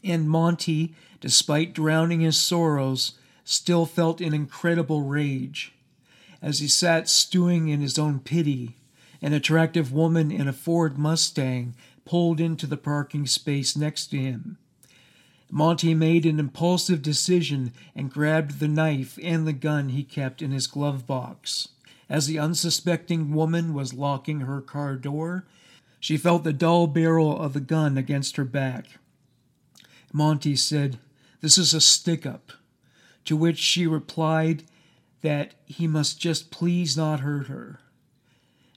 and 0.03 0.29
Monty, 0.29 0.93
despite 1.21 1.71
drowning 1.71 2.19
his 2.19 2.35
sorrows, 2.35 3.13
still 3.45 3.85
felt 3.85 4.19
an 4.19 4.33
incredible 4.33 5.03
rage. 5.03 5.73
As 6.41 6.59
he 6.59 6.67
sat 6.67 7.07
stewing 7.07 7.69
in 7.69 7.79
his 7.79 7.97
own 7.97 8.19
pity, 8.19 8.75
an 9.21 9.31
attractive 9.31 9.93
woman 9.93 10.31
in 10.31 10.49
a 10.49 10.53
Ford 10.53 10.97
Mustang 10.97 11.75
pulled 12.05 12.39
into 12.39 12.67
the 12.67 12.77
parking 12.77 13.27
space 13.27 13.75
next 13.75 14.07
to 14.07 14.17
him. 14.17 14.57
Monty 15.51 15.95
made 15.95 16.25
an 16.25 16.39
impulsive 16.39 17.01
decision 17.01 17.73
and 17.95 18.11
grabbed 18.11 18.59
the 18.59 18.67
knife 18.67 19.17
and 19.23 19.47
the 19.47 19.53
gun 19.53 19.89
he 19.89 20.03
kept 20.03 20.41
in 20.41 20.51
his 20.51 20.67
glove 20.67 21.07
box. 21.07 21.69
As 22.07 22.27
the 22.27 22.39
unsuspecting 22.39 23.33
woman 23.33 23.73
was 23.73 23.93
locking 23.93 24.41
her 24.41 24.61
car 24.61 24.95
door, 24.95 25.45
she 25.99 26.17
felt 26.17 26.43
the 26.43 26.53
dull 26.53 26.87
barrel 26.87 27.39
of 27.39 27.53
the 27.53 27.59
gun 27.59 27.97
against 27.97 28.35
her 28.37 28.45
back. 28.45 28.85
Monty 30.13 30.55
said, 30.55 30.99
This 31.41 31.57
is 31.57 31.73
a 31.73 31.81
stick 31.81 32.25
up. 32.25 32.53
To 33.25 33.35
which 33.35 33.59
she 33.59 33.85
replied 33.85 34.63
that 35.21 35.53
he 35.65 35.87
must 35.87 36.19
just 36.19 36.51
please 36.51 36.95
not 36.95 37.19
hurt 37.19 37.47
her. 37.47 37.79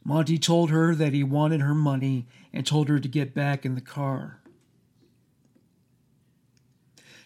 Monty 0.04 0.38
told 0.38 0.70
her 0.70 0.94
that 0.94 1.12
he 1.12 1.22
wanted 1.22 1.60
her 1.60 1.74
money 1.74 2.26
and 2.52 2.66
told 2.66 2.88
her 2.88 2.98
to 2.98 3.08
get 3.08 3.34
back 3.34 3.64
in 3.64 3.74
the 3.74 3.80
car. 3.80 4.40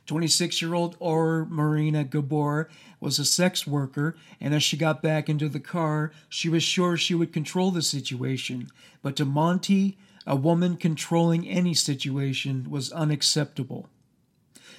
26 0.07 0.63
year 0.63 0.75
old 0.75 0.97
Aura 1.01 1.45
Marina 1.47 2.05
Gabor 2.05 2.69
was 3.01 3.19
a 3.19 3.25
sex 3.25 3.67
worker, 3.67 4.17
and 4.41 4.55
as 4.55 4.63
she 4.63 4.77
got 4.77 5.03
back 5.03 5.29
into 5.29 5.49
the 5.49 5.61
car, 5.61 6.13
she 6.29 6.49
was 6.49 6.63
sure 6.63 6.97
she 6.97 7.15
would 7.15 7.33
control 7.33 7.71
the 7.71 7.83
situation. 7.83 8.69
But 9.03 9.17
to 9.17 9.25
Monty, 9.25 9.99
a 10.27 10.37
woman 10.37 10.77
controlling 10.77 11.49
any 11.49 11.75
situation 11.75 12.71
was 12.71 12.93
unacceptable. 12.93 13.89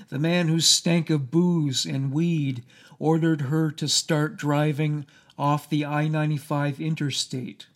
The 0.10 0.20
man 0.20 0.48
who 0.48 0.60
stank 0.60 1.10
of 1.10 1.32
booze 1.32 1.86
and 1.86 2.12
weed 2.12 2.64
ordered 3.00 3.42
her 3.42 3.72
to 3.72 3.88
start 3.88 4.38
driving 4.38 5.06
off 5.38 5.70
the 5.70 5.86
I 5.86 6.08
95 6.08 6.80
interstate. 6.80 7.68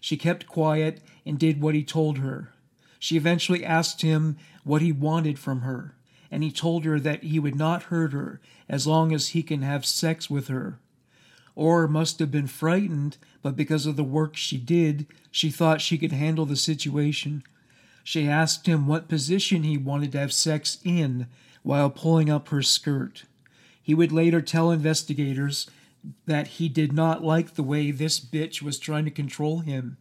She 0.00 0.16
kept 0.16 0.46
quiet 0.46 1.00
and 1.24 1.38
did 1.38 1.60
what 1.60 1.74
he 1.74 1.84
told 1.84 2.18
her. 2.18 2.52
She 2.98 3.16
eventually 3.16 3.64
asked 3.64 4.02
him 4.02 4.36
what 4.64 4.82
he 4.82 4.92
wanted 4.92 5.38
from 5.38 5.60
her 5.60 5.94
and 6.30 6.42
he 6.42 6.50
told 6.50 6.84
her 6.84 7.00
that 7.00 7.24
he 7.24 7.38
would 7.38 7.56
not 7.56 7.84
hurt 7.84 8.12
her 8.12 8.40
as 8.68 8.86
long 8.86 9.12
as 9.12 9.28
he 9.28 9.42
can 9.42 9.62
have 9.62 9.84
sex 9.84 10.30
with 10.30 10.48
her. 10.48 10.78
Aura 11.56 11.88
must 11.88 12.20
have 12.20 12.30
been 12.30 12.46
frightened, 12.46 13.18
but 13.42 13.56
because 13.56 13.84
of 13.84 13.96
the 13.96 14.04
work 14.04 14.36
she 14.36 14.56
did, 14.56 15.06
she 15.30 15.50
thought 15.50 15.80
she 15.80 15.98
could 15.98 16.12
handle 16.12 16.46
the 16.46 16.56
situation. 16.56 17.42
She 18.04 18.28
asked 18.28 18.66
him 18.66 18.86
what 18.86 19.08
position 19.08 19.64
he 19.64 19.76
wanted 19.76 20.12
to 20.12 20.20
have 20.20 20.32
sex 20.32 20.78
in 20.84 21.26
while 21.62 21.90
pulling 21.90 22.30
up 22.30 22.48
her 22.48 22.62
skirt. 22.62 23.24
He 23.82 23.94
would 23.94 24.12
later 24.12 24.40
tell 24.40 24.70
investigators 24.70 25.68
that 26.26 26.46
he 26.46 26.68
did 26.68 26.92
not 26.92 27.24
like 27.24 27.54
the 27.54 27.62
way 27.62 27.90
this 27.90 28.20
bitch 28.20 28.62
was 28.62 28.78
trying 28.78 29.04
to 29.04 29.10
control 29.10 29.60
him. 29.60 29.96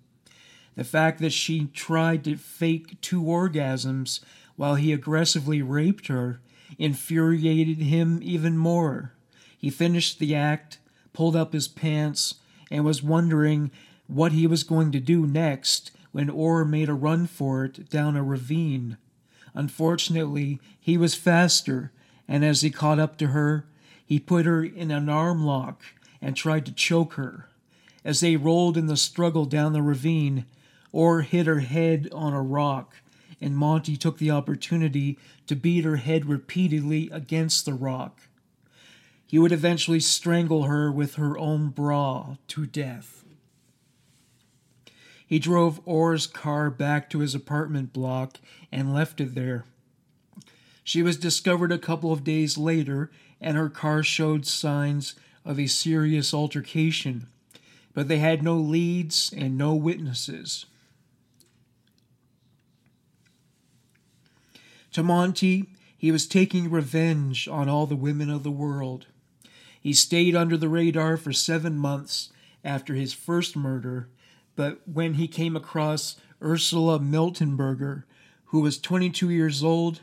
The 0.75 0.83
fact 0.83 1.19
that 1.19 1.33
she 1.33 1.65
tried 1.65 2.23
to 2.23 2.37
fake 2.37 3.01
two 3.01 3.21
orgasms 3.21 4.21
while 4.55 4.75
he 4.75 4.93
aggressively 4.93 5.61
raped 5.61 6.07
her 6.07 6.41
infuriated 6.77 7.79
him 7.79 8.19
even 8.21 8.57
more. 8.57 9.13
He 9.57 9.69
finished 9.69 10.19
the 10.19 10.35
act, 10.35 10.77
pulled 11.11 11.35
up 11.35 11.53
his 11.53 11.67
pants, 11.67 12.35
and 12.71 12.85
was 12.85 13.03
wondering 13.03 13.71
what 14.07 14.31
he 14.31 14.47
was 14.47 14.63
going 14.63 14.91
to 14.91 14.99
do 14.99 15.25
next 15.25 15.91
when 16.11 16.29
Aura 16.29 16.65
made 16.65 16.89
a 16.89 16.93
run 16.93 17.27
for 17.27 17.65
it 17.65 17.89
down 17.89 18.15
a 18.15 18.23
ravine. 18.23 18.97
Unfortunately, 19.53 20.59
he 20.79 20.97
was 20.97 21.15
faster, 21.15 21.91
and 22.27 22.45
as 22.45 22.61
he 22.61 22.69
caught 22.69 22.99
up 22.99 23.17
to 23.17 23.27
her, 23.27 23.65
he 24.09 24.19
put 24.19 24.47
her 24.47 24.63
in 24.63 24.89
an 24.89 25.07
arm 25.07 25.45
lock 25.45 25.83
and 26.19 26.35
tried 26.35 26.65
to 26.65 26.71
choke 26.71 27.13
her. 27.13 27.47
As 28.03 28.21
they 28.21 28.35
rolled 28.35 28.75
in 28.75 28.87
the 28.87 28.97
struggle 28.97 29.45
down 29.45 29.71
the 29.71 29.83
ravine, 29.83 30.45
Aura 30.91 31.23
hit 31.23 31.45
her 31.45 31.59
head 31.59 32.09
on 32.11 32.33
a 32.33 32.41
rock, 32.41 32.95
and 33.39 33.55
Monty 33.55 33.95
took 33.95 34.17
the 34.17 34.31
opportunity 34.31 35.19
to 35.45 35.55
beat 35.55 35.85
her 35.85 35.97
head 35.97 36.25
repeatedly 36.25 37.07
against 37.11 37.65
the 37.65 37.75
rock. 37.75 38.21
He 39.27 39.37
would 39.37 39.51
eventually 39.51 39.99
strangle 39.99 40.63
her 40.63 40.91
with 40.91 41.15
her 41.15 41.37
own 41.37 41.69
bra 41.69 42.37
to 42.47 42.65
death. 42.65 43.23
He 45.23 45.37
drove 45.37 45.81
Aura's 45.85 46.25
car 46.25 46.71
back 46.71 47.11
to 47.11 47.19
his 47.19 47.35
apartment 47.35 47.93
block 47.93 48.39
and 48.71 48.91
left 48.91 49.21
it 49.21 49.35
there. 49.35 49.65
She 50.83 51.03
was 51.03 51.17
discovered 51.17 51.71
a 51.71 51.77
couple 51.77 52.11
of 52.11 52.23
days 52.23 52.57
later, 52.57 53.11
and 53.41 53.57
her 53.57 53.69
car 53.69 54.03
showed 54.03 54.45
signs 54.45 55.15
of 55.45 55.59
a 55.59 55.67
serious 55.67 56.33
altercation, 56.33 57.27
but 57.93 58.07
they 58.07 58.19
had 58.19 58.43
no 58.43 58.55
leads 58.55 59.33
and 59.35 59.57
no 59.57 59.73
witnesses. 59.73 60.65
To 64.93 65.03
Monty, 65.03 65.67
he 65.97 66.11
was 66.11 66.27
taking 66.27 66.69
revenge 66.69 67.47
on 67.47 67.69
all 67.69 67.85
the 67.85 67.95
women 67.95 68.29
of 68.29 68.43
the 68.43 68.51
world. 68.51 69.05
He 69.79 69.93
stayed 69.93 70.35
under 70.35 70.57
the 70.57 70.69
radar 70.69 71.17
for 71.17 71.31
seven 71.31 71.77
months 71.77 72.29
after 72.63 72.95
his 72.95 73.13
first 73.13 73.55
murder, 73.55 74.09
but 74.55 74.81
when 74.87 75.13
he 75.15 75.27
came 75.27 75.55
across 75.55 76.19
Ursula 76.41 76.99
Miltenberger, 76.99 78.03
who 78.45 78.61
was 78.61 78.79
22 78.79 79.29
years 79.29 79.63
old, 79.63 80.01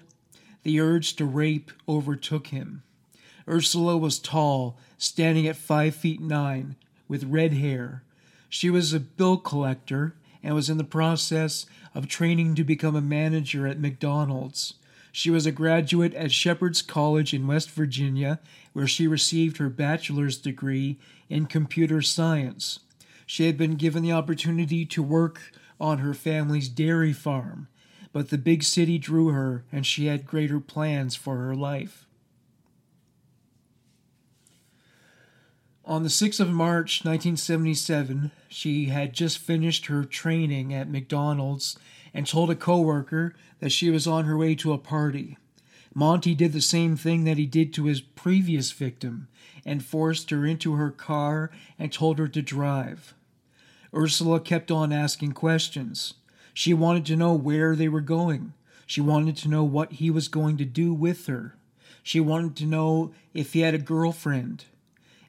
the 0.62 0.80
urge 0.80 1.16
to 1.16 1.24
rape 1.24 1.72
overtook 1.88 2.48
him. 2.48 2.82
Ursula 3.48 3.96
was 3.96 4.18
tall, 4.18 4.76
standing 4.98 5.46
at 5.46 5.56
five 5.56 5.94
feet 5.94 6.20
nine, 6.20 6.76
with 7.08 7.24
red 7.24 7.52
hair. 7.52 8.02
She 8.48 8.70
was 8.70 8.92
a 8.92 9.00
bill 9.00 9.36
collector 9.36 10.14
and 10.42 10.54
was 10.54 10.70
in 10.70 10.78
the 10.78 10.84
process 10.84 11.66
of 11.94 12.08
training 12.08 12.54
to 12.54 12.64
become 12.64 12.96
a 12.96 13.00
manager 13.00 13.66
at 13.66 13.80
McDonald's. 13.80 14.74
She 15.12 15.30
was 15.30 15.46
a 15.46 15.52
graduate 15.52 16.14
at 16.14 16.30
Shepherd's 16.30 16.82
College 16.82 17.32
in 17.32 17.46
West 17.46 17.70
Virginia, 17.70 18.38
where 18.72 18.86
she 18.86 19.06
received 19.06 19.56
her 19.56 19.70
bachelor's 19.70 20.36
degree 20.36 20.98
in 21.28 21.46
computer 21.46 22.02
science. 22.02 22.80
She 23.24 23.46
had 23.46 23.56
been 23.56 23.76
given 23.76 24.02
the 24.02 24.12
opportunity 24.12 24.84
to 24.86 25.02
work 25.02 25.52
on 25.80 25.98
her 25.98 26.14
family's 26.14 26.68
dairy 26.68 27.12
farm, 27.12 27.68
but 28.12 28.30
the 28.30 28.38
big 28.38 28.62
city 28.62 28.98
drew 28.98 29.28
her 29.28 29.64
and 29.72 29.86
she 29.86 30.06
had 30.06 30.26
greater 30.26 30.60
plans 30.60 31.16
for 31.16 31.36
her 31.38 31.54
life. 31.54 32.05
On 35.88 36.02
the 36.02 36.08
6th 36.08 36.40
of 36.40 36.48
March 36.48 37.04
1977, 37.04 38.32
she 38.48 38.86
had 38.86 39.12
just 39.12 39.38
finished 39.38 39.86
her 39.86 40.02
training 40.02 40.74
at 40.74 40.90
McDonald's 40.90 41.78
and 42.12 42.26
told 42.26 42.50
a 42.50 42.56
coworker 42.56 43.36
that 43.60 43.70
she 43.70 43.88
was 43.88 44.04
on 44.04 44.24
her 44.24 44.36
way 44.36 44.56
to 44.56 44.72
a 44.72 44.78
party. 44.78 45.38
Monty 45.94 46.34
did 46.34 46.52
the 46.52 46.60
same 46.60 46.96
thing 46.96 47.22
that 47.22 47.38
he 47.38 47.46
did 47.46 47.72
to 47.72 47.84
his 47.84 48.00
previous 48.00 48.72
victim 48.72 49.28
and 49.64 49.84
forced 49.84 50.30
her 50.30 50.44
into 50.44 50.72
her 50.72 50.90
car 50.90 51.52
and 51.78 51.92
told 51.92 52.18
her 52.18 52.26
to 52.26 52.42
drive. 52.42 53.14
Ursula 53.94 54.40
kept 54.40 54.72
on 54.72 54.92
asking 54.92 55.32
questions. 55.32 56.14
She 56.52 56.74
wanted 56.74 57.06
to 57.06 57.16
know 57.16 57.32
where 57.32 57.76
they 57.76 57.88
were 57.88 58.00
going. 58.00 58.54
She 58.86 59.00
wanted 59.00 59.36
to 59.36 59.48
know 59.48 59.62
what 59.62 59.92
he 59.92 60.10
was 60.10 60.26
going 60.26 60.56
to 60.56 60.64
do 60.64 60.92
with 60.92 61.26
her. 61.26 61.54
She 62.02 62.18
wanted 62.18 62.56
to 62.56 62.66
know 62.66 63.12
if 63.32 63.52
he 63.52 63.60
had 63.60 63.74
a 63.74 63.78
girlfriend. 63.78 64.64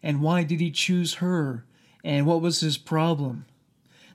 And 0.03 0.21
why 0.21 0.43
did 0.43 0.59
he 0.59 0.71
choose 0.71 1.15
her? 1.15 1.65
And 2.03 2.25
what 2.25 2.41
was 2.41 2.61
his 2.61 2.77
problem? 2.77 3.45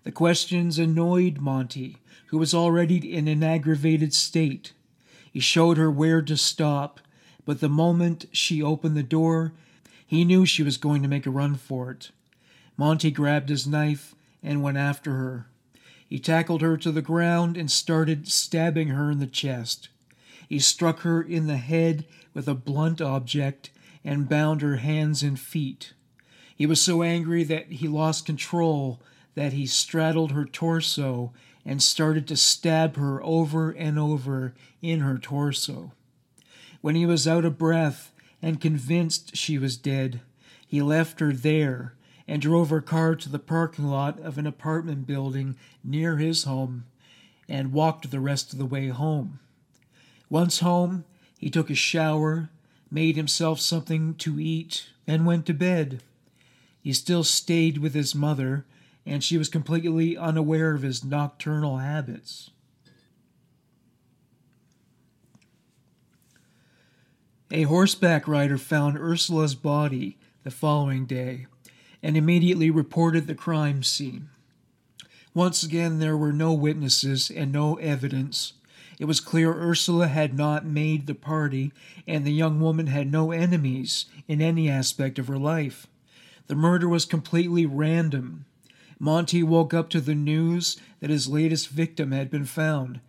The 0.05 0.12
questions 0.12 0.79
annoyed 0.79 1.38
Monty, 1.38 1.99
who 2.27 2.38
was 2.38 2.55
already 2.55 3.14
in 3.14 3.29
an 3.29 3.42
aggravated 3.42 4.14
state. 4.14 4.73
He 5.31 5.40
showed 5.40 5.77
her 5.77 5.90
where 5.90 6.23
to 6.23 6.37
stop, 6.37 7.01
but 7.45 7.61
the 7.61 7.68
moment 7.68 8.27
she 8.33 8.62
opened 8.62 8.97
the 8.97 9.03
door, 9.03 9.53
he 10.07 10.25
knew 10.25 10.45
she 10.45 10.62
was 10.62 10.77
going 10.77 11.03
to 11.03 11.09
make 11.09 11.27
a 11.27 11.31
run 11.31 11.55
for 11.55 11.90
it. 11.90 12.11
Monty 12.77 13.11
grabbed 13.11 13.49
his 13.49 13.66
knife 13.66 14.14
and 14.42 14.62
went 14.62 14.77
after 14.77 15.12
her. 15.12 15.47
He 16.09 16.18
tackled 16.18 16.61
her 16.61 16.77
to 16.77 16.92
the 16.92 17.01
ground 17.01 17.57
and 17.57 17.71
started 17.71 18.29
stabbing 18.29 18.88
her 18.88 19.11
in 19.11 19.18
the 19.18 19.27
chest. 19.27 19.88
He 20.49 20.59
struck 20.59 21.01
her 21.01 21.23
in 21.23 21.47
the 21.47 21.57
head 21.57 22.05
with 22.35 22.49
a 22.49 22.55
blunt 22.55 23.01
object 23.01 23.71
and 24.04 24.28
bound 24.28 24.62
her 24.62 24.76
hands 24.76 25.22
and 25.22 25.38
feet. 25.38 25.92
He 26.56 26.66
was 26.66 26.80
so 26.80 27.02
angry 27.02 27.44
that 27.44 27.66
he 27.72 27.88
lost 27.88 28.26
control 28.26 29.00
that 29.34 29.52
he 29.52 29.66
straddled 29.66 30.32
her 30.32 30.44
torso 30.44 31.32
and 31.64 31.82
started 31.82 32.26
to 32.28 32.36
stab 32.36 32.96
her 32.96 33.22
over 33.22 33.70
and 33.70 33.98
over 33.98 34.54
in 34.80 35.00
her 35.00 35.18
torso. 35.18 35.92
When 36.80 36.96
he 36.96 37.06
was 37.06 37.28
out 37.28 37.44
of 37.44 37.58
breath 37.58 38.12
and 38.42 38.60
convinced 38.60 39.36
she 39.36 39.58
was 39.58 39.76
dead, 39.76 40.20
he 40.66 40.82
left 40.82 41.20
her 41.20 41.32
there 41.32 41.94
and 42.26 42.42
drove 42.42 42.70
her 42.70 42.80
car 42.80 43.14
to 43.14 43.28
the 43.28 43.38
parking 43.38 43.86
lot 43.86 44.18
of 44.20 44.38
an 44.38 44.46
apartment 44.46 45.06
building 45.06 45.56
near 45.84 46.16
his 46.16 46.44
home 46.44 46.84
and 47.48 47.72
walked 47.72 48.10
the 48.10 48.20
rest 48.20 48.52
of 48.52 48.58
the 48.58 48.66
way 48.66 48.88
home. 48.88 49.38
Once 50.30 50.60
home, 50.60 51.04
he 51.38 51.50
took 51.50 51.70
a 51.70 51.74
shower, 51.74 52.50
made 52.92 53.16
himself 53.16 53.59
something 53.59 54.14
to 54.14 54.38
eat, 54.38 54.87
and 55.07 55.24
went 55.24 55.46
to 55.46 55.55
bed. 55.55 56.02
He 56.83 56.92
still 56.92 57.24
stayed 57.24 57.78
with 57.78 57.94
his 57.94 58.14
mother, 58.14 58.66
and 59.07 59.24
she 59.24 59.38
was 59.38 59.48
completely 59.48 60.16
unaware 60.16 60.74
of 60.74 60.83
his 60.83 61.02
nocturnal 61.02 61.78
habits. 61.78 62.50
A 67.50 67.62
horseback 67.62 68.28
rider 68.28 68.59
found 68.59 68.98
Ursula's 68.98 69.55
body 69.55 70.18
the 70.42 70.50
following 70.50 71.07
day 71.07 71.46
and 72.02 72.16
immediately 72.16 72.70
reported 72.70 73.26
the 73.26 73.35
crime 73.35 73.83
scene. 73.83 74.28
Once 75.35 75.62
again, 75.62 75.98
there 75.98 76.16
were 76.16 76.33
no 76.33 76.52
witnesses 76.52 77.31
and 77.31 77.52
no 77.52 77.76
evidence 77.76 78.55
it 79.02 79.06
was 79.06 79.18
clear 79.18 79.52
Ursula 79.52 80.06
had 80.06 80.38
not 80.38 80.64
made 80.64 81.08
the 81.08 81.14
party, 81.16 81.72
and 82.06 82.24
the 82.24 82.32
young 82.32 82.60
woman 82.60 82.86
had 82.86 83.10
no 83.10 83.32
enemies 83.32 84.06
in 84.28 84.40
any 84.40 84.70
aspect 84.70 85.18
of 85.18 85.26
her 85.26 85.40
life. 85.40 85.88
The 86.46 86.54
murder 86.54 86.88
was 86.88 87.04
completely 87.04 87.66
random. 87.66 88.44
Monty 89.00 89.42
woke 89.42 89.74
up 89.74 89.90
to 89.90 90.00
the 90.00 90.14
news 90.14 90.76
that 91.00 91.10
his 91.10 91.26
latest 91.26 91.66
victim 91.66 92.12
had 92.12 92.30
been 92.30 92.44
found. 92.44 93.00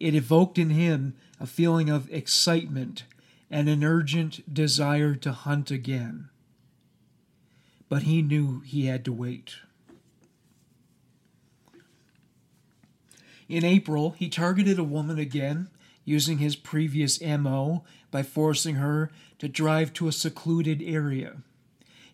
It 0.00 0.14
evoked 0.14 0.56
in 0.56 0.70
him 0.70 1.12
a 1.38 1.46
feeling 1.46 1.90
of 1.90 2.10
excitement 2.10 3.04
and 3.50 3.68
an 3.68 3.84
urgent 3.84 4.54
desire 4.54 5.14
to 5.16 5.32
hunt 5.32 5.70
again. 5.70 6.30
But 7.90 8.04
he 8.04 8.22
knew 8.22 8.60
he 8.60 8.86
had 8.86 9.04
to 9.04 9.12
wait. 9.12 9.56
In 13.52 13.64
April, 13.66 14.12
he 14.12 14.30
targeted 14.30 14.78
a 14.78 14.82
woman 14.82 15.18
again, 15.18 15.68
using 16.06 16.38
his 16.38 16.56
previous 16.56 17.20
MO 17.20 17.84
by 18.10 18.22
forcing 18.22 18.76
her 18.76 19.10
to 19.38 19.46
drive 19.46 19.92
to 19.92 20.08
a 20.08 20.12
secluded 20.12 20.80
area. 20.82 21.42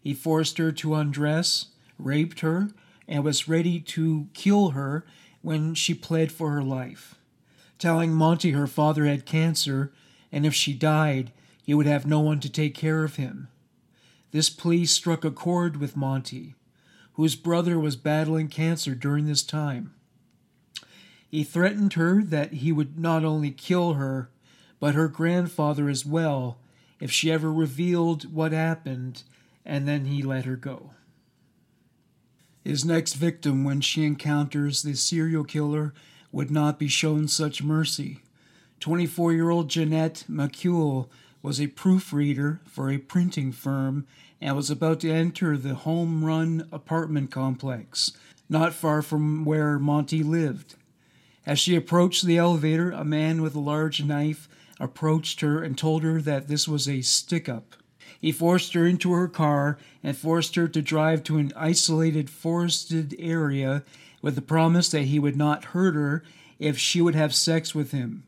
He 0.00 0.14
forced 0.14 0.58
her 0.58 0.72
to 0.72 0.96
undress, 0.96 1.66
raped 1.96 2.40
her, 2.40 2.70
and 3.06 3.22
was 3.22 3.46
ready 3.46 3.78
to 3.78 4.26
kill 4.34 4.70
her 4.70 5.06
when 5.40 5.74
she 5.74 5.94
pled 5.94 6.32
for 6.32 6.50
her 6.50 6.62
life, 6.64 7.14
telling 7.78 8.12
Monty 8.12 8.50
her 8.50 8.66
father 8.66 9.06
had 9.06 9.24
cancer, 9.24 9.92
and 10.32 10.44
if 10.44 10.54
she 10.54 10.74
died, 10.74 11.30
he 11.62 11.72
would 11.72 11.86
have 11.86 12.04
no 12.04 12.18
one 12.18 12.40
to 12.40 12.50
take 12.50 12.74
care 12.74 13.04
of 13.04 13.14
him. 13.14 13.46
This 14.32 14.50
plea 14.50 14.86
struck 14.86 15.24
a 15.24 15.30
chord 15.30 15.76
with 15.76 15.96
Monty, 15.96 16.56
whose 17.12 17.36
brother 17.36 17.78
was 17.78 17.94
battling 17.94 18.48
cancer 18.48 18.96
during 18.96 19.26
this 19.26 19.44
time. 19.44 19.94
He 21.30 21.44
threatened 21.44 21.92
her 21.94 22.22
that 22.22 22.54
he 22.54 22.72
would 22.72 22.98
not 22.98 23.24
only 23.24 23.50
kill 23.50 23.94
her, 23.94 24.30
but 24.80 24.94
her 24.94 25.08
grandfather 25.08 25.88
as 25.88 26.06
well, 26.06 26.58
if 27.00 27.10
she 27.10 27.30
ever 27.30 27.52
revealed 27.52 28.32
what 28.32 28.52
happened, 28.52 29.22
and 29.64 29.86
then 29.86 30.06
he 30.06 30.22
let 30.22 30.46
her 30.46 30.56
go. 30.56 30.92
His 32.64 32.84
next 32.84 33.14
victim, 33.14 33.64
when 33.64 33.80
she 33.80 34.04
encounters 34.04 34.82
the 34.82 34.94
serial 34.94 35.44
killer, 35.44 35.94
would 36.32 36.50
not 36.50 36.78
be 36.78 36.88
shown 36.88 37.28
such 37.28 37.62
mercy. 37.62 38.20
24 38.80 39.32
year 39.32 39.50
old 39.50 39.68
Jeanette 39.68 40.24
McCule 40.28 41.08
was 41.42 41.60
a 41.60 41.68
proofreader 41.68 42.60
for 42.66 42.90
a 42.90 42.98
printing 42.98 43.52
firm 43.52 44.06
and 44.40 44.54
was 44.54 44.70
about 44.70 45.00
to 45.00 45.10
enter 45.10 45.56
the 45.56 45.74
home 45.74 46.24
run 46.24 46.68
apartment 46.72 47.30
complex, 47.30 48.12
not 48.48 48.72
far 48.72 49.02
from 49.02 49.44
where 49.44 49.78
Monty 49.78 50.22
lived. 50.22 50.76
As 51.48 51.58
she 51.58 51.74
approached 51.74 52.26
the 52.26 52.36
elevator, 52.36 52.90
a 52.90 53.06
man 53.06 53.40
with 53.40 53.54
a 53.54 53.58
large 53.58 54.04
knife 54.04 54.50
approached 54.78 55.40
her 55.40 55.62
and 55.62 55.78
told 55.78 56.02
her 56.02 56.20
that 56.20 56.46
this 56.46 56.68
was 56.68 56.86
a 56.86 57.00
stick 57.00 57.48
up. 57.48 57.74
He 58.20 58.32
forced 58.32 58.74
her 58.74 58.86
into 58.86 59.12
her 59.12 59.28
car 59.28 59.78
and 60.02 60.14
forced 60.14 60.56
her 60.56 60.68
to 60.68 60.82
drive 60.82 61.24
to 61.24 61.38
an 61.38 61.54
isolated 61.56 62.28
forested 62.28 63.16
area 63.18 63.82
with 64.20 64.34
the 64.34 64.42
promise 64.42 64.90
that 64.90 65.04
he 65.04 65.18
would 65.18 65.36
not 65.36 65.72
hurt 65.72 65.94
her 65.94 66.22
if 66.58 66.76
she 66.76 67.00
would 67.00 67.14
have 67.14 67.34
sex 67.34 67.74
with 67.74 67.92
him. 67.92 68.24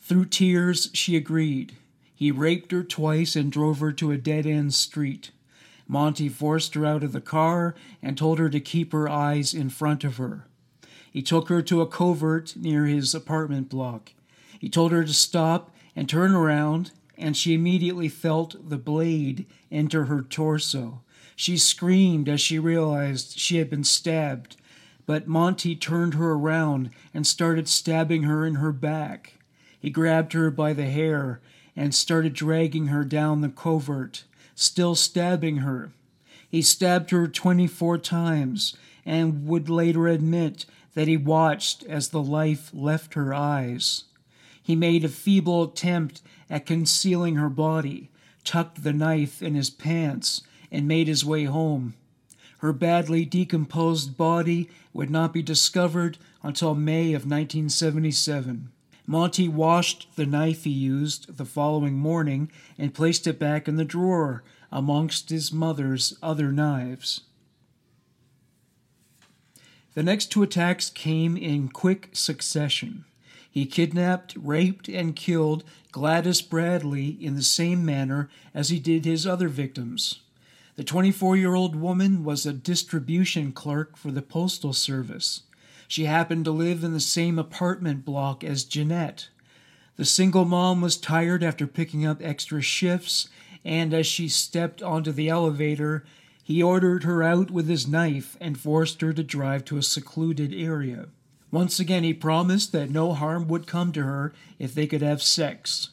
Through 0.00 0.26
tears, 0.26 0.88
she 0.94 1.16
agreed. 1.16 1.76
He 2.14 2.30
raped 2.30 2.72
her 2.72 2.82
twice 2.82 3.36
and 3.36 3.52
drove 3.52 3.80
her 3.80 3.92
to 3.92 4.12
a 4.12 4.16
dead 4.16 4.46
end 4.46 4.72
street. 4.72 5.30
Monty 5.86 6.30
forced 6.30 6.72
her 6.72 6.86
out 6.86 7.02
of 7.02 7.12
the 7.12 7.20
car 7.20 7.74
and 8.02 8.16
told 8.16 8.38
her 8.38 8.48
to 8.48 8.60
keep 8.60 8.92
her 8.92 9.10
eyes 9.10 9.52
in 9.52 9.68
front 9.68 10.04
of 10.04 10.16
her. 10.16 10.46
He 11.10 11.22
took 11.22 11.48
her 11.48 11.60
to 11.62 11.80
a 11.80 11.86
covert 11.86 12.54
near 12.56 12.86
his 12.86 13.14
apartment 13.14 13.68
block. 13.68 14.12
He 14.58 14.68
told 14.68 14.92
her 14.92 15.04
to 15.04 15.14
stop 15.14 15.74
and 15.96 16.08
turn 16.08 16.32
around 16.32 16.92
and 17.20 17.36
she 17.36 17.54
immediately 17.54 18.08
felt 18.08 18.70
the 18.70 18.78
blade 18.78 19.46
enter 19.70 20.06
her 20.06 20.22
torso. 20.22 21.02
She 21.36 21.58
screamed 21.58 22.28
as 22.28 22.40
she 22.40 22.58
realized 22.58 23.38
she 23.38 23.58
had 23.58 23.68
been 23.68 23.84
stabbed, 23.84 24.56
but 25.06 25.28
Monty 25.28 25.76
turned 25.76 26.14
her 26.14 26.32
around 26.32 26.90
and 27.12 27.26
started 27.26 27.68
stabbing 27.68 28.22
her 28.22 28.46
in 28.46 28.56
her 28.56 28.72
back. 28.72 29.34
He 29.78 29.90
grabbed 29.90 30.32
her 30.32 30.50
by 30.50 30.72
the 30.72 30.86
hair 30.86 31.40
and 31.76 31.94
started 31.94 32.32
dragging 32.32 32.86
her 32.86 33.04
down 33.04 33.40
the 33.40 33.48
covert, 33.48 34.24
still 34.54 34.94
stabbing 34.94 35.58
her. 35.58 35.92
He 36.48 36.62
stabbed 36.62 37.10
her 37.10 37.28
24 37.28 37.98
times 37.98 38.76
and 39.06 39.46
would 39.46 39.68
later 39.68 40.08
admit 40.08 40.66
that 40.94 41.08
he 41.08 41.16
watched 41.16 41.84
as 41.84 42.08
the 42.08 42.22
life 42.22 42.70
left 42.72 43.14
her 43.14 43.32
eyes. 43.32 44.04
He 44.62 44.76
made 44.76 45.04
a 45.04 45.08
feeble 45.08 45.64
attempt 45.64 46.22
at 46.48 46.66
concealing 46.66 47.36
her 47.36 47.48
body, 47.48 48.10
tucked 48.44 48.82
the 48.82 48.92
knife 48.92 49.42
in 49.42 49.54
his 49.54 49.70
pants, 49.70 50.42
and 50.70 50.86
made 50.86 51.08
his 51.08 51.24
way 51.24 51.44
home. 51.44 51.94
Her 52.58 52.72
badly 52.72 53.24
decomposed 53.24 54.16
body 54.16 54.68
would 54.92 55.10
not 55.10 55.32
be 55.32 55.42
discovered 55.42 56.18
until 56.42 56.74
May 56.74 57.14
of 57.14 57.22
1977. 57.22 58.70
Monty 59.06 59.48
washed 59.48 60.08
the 60.14 60.26
knife 60.26 60.64
he 60.64 60.70
used 60.70 61.36
the 61.36 61.44
following 61.44 61.96
morning 61.96 62.50
and 62.78 62.94
placed 62.94 63.26
it 63.26 63.38
back 63.38 63.66
in 63.66 63.76
the 63.76 63.84
drawer 63.84 64.44
amongst 64.70 65.30
his 65.30 65.52
mother's 65.52 66.16
other 66.22 66.52
knives. 66.52 67.22
The 69.94 70.02
next 70.02 70.26
two 70.26 70.42
attacks 70.42 70.88
came 70.88 71.36
in 71.36 71.68
quick 71.68 72.10
succession. 72.12 73.04
He 73.50 73.66
kidnapped, 73.66 74.36
raped, 74.36 74.88
and 74.88 75.16
killed 75.16 75.64
Gladys 75.90 76.40
Bradley 76.40 77.08
in 77.08 77.34
the 77.34 77.42
same 77.42 77.84
manner 77.84 78.28
as 78.54 78.68
he 78.68 78.78
did 78.78 79.04
his 79.04 79.26
other 79.26 79.48
victims. 79.48 80.20
The 80.76 80.84
24 80.84 81.36
year 81.36 81.54
old 81.54 81.74
woman 81.74 82.22
was 82.22 82.46
a 82.46 82.52
distribution 82.52 83.52
clerk 83.52 83.96
for 83.96 84.12
the 84.12 84.22
Postal 84.22 84.72
Service. 84.72 85.42
She 85.88 86.04
happened 86.04 86.44
to 86.44 86.52
live 86.52 86.84
in 86.84 86.92
the 86.92 87.00
same 87.00 87.38
apartment 87.38 88.04
block 88.04 88.44
as 88.44 88.62
Jeanette. 88.62 89.28
The 89.96 90.04
single 90.04 90.44
mom 90.44 90.80
was 90.80 90.96
tired 90.96 91.42
after 91.42 91.66
picking 91.66 92.06
up 92.06 92.22
extra 92.22 92.62
shifts, 92.62 93.28
and 93.64 93.92
as 93.92 94.06
she 94.06 94.28
stepped 94.28 94.82
onto 94.82 95.10
the 95.10 95.28
elevator, 95.28 96.04
he 96.50 96.64
ordered 96.64 97.04
her 97.04 97.22
out 97.22 97.48
with 97.48 97.68
his 97.68 97.86
knife 97.86 98.36
and 98.40 98.58
forced 98.58 99.02
her 99.02 99.12
to 99.12 99.22
drive 99.22 99.64
to 99.64 99.76
a 99.76 99.82
secluded 99.84 100.52
area. 100.52 101.06
Once 101.52 101.78
again, 101.78 102.02
he 102.02 102.12
promised 102.12 102.72
that 102.72 102.90
no 102.90 103.12
harm 103.12 103.46
would 103.46 103.68
come 103.68 103.92
to 103.92 104.02
her 104.02 104.32
if 104.58 104.74
they 104.74 104.84
could 104.84 105.00
have 105.00 105.22
sex. 105.22 105.90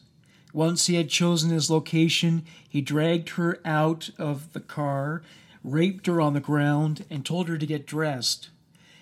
Once 0.53 0.87
he 0.87 0.95
had 0.95 1.11
chosen 1.11 1.51
his 1.51 1.69
location, 1.69 2.43
he 2.67 2.81
dragged 2.81 3.29
her 3.29 3.59
out 3.63 4.09
of 4.17 4.51
the 4.53 4.59
car, 4.59 5.21
raped 5.63 6.07
her 6.07 6.19
on 6.19 6.33
the 6.33 6.39
ground, 6.39 7.05
and 7.07 7.23
told 7.23 7.47
her 7.47 7.59
to 7.59 7.67
get 7.67 7.85
dressed. 7.85 8.49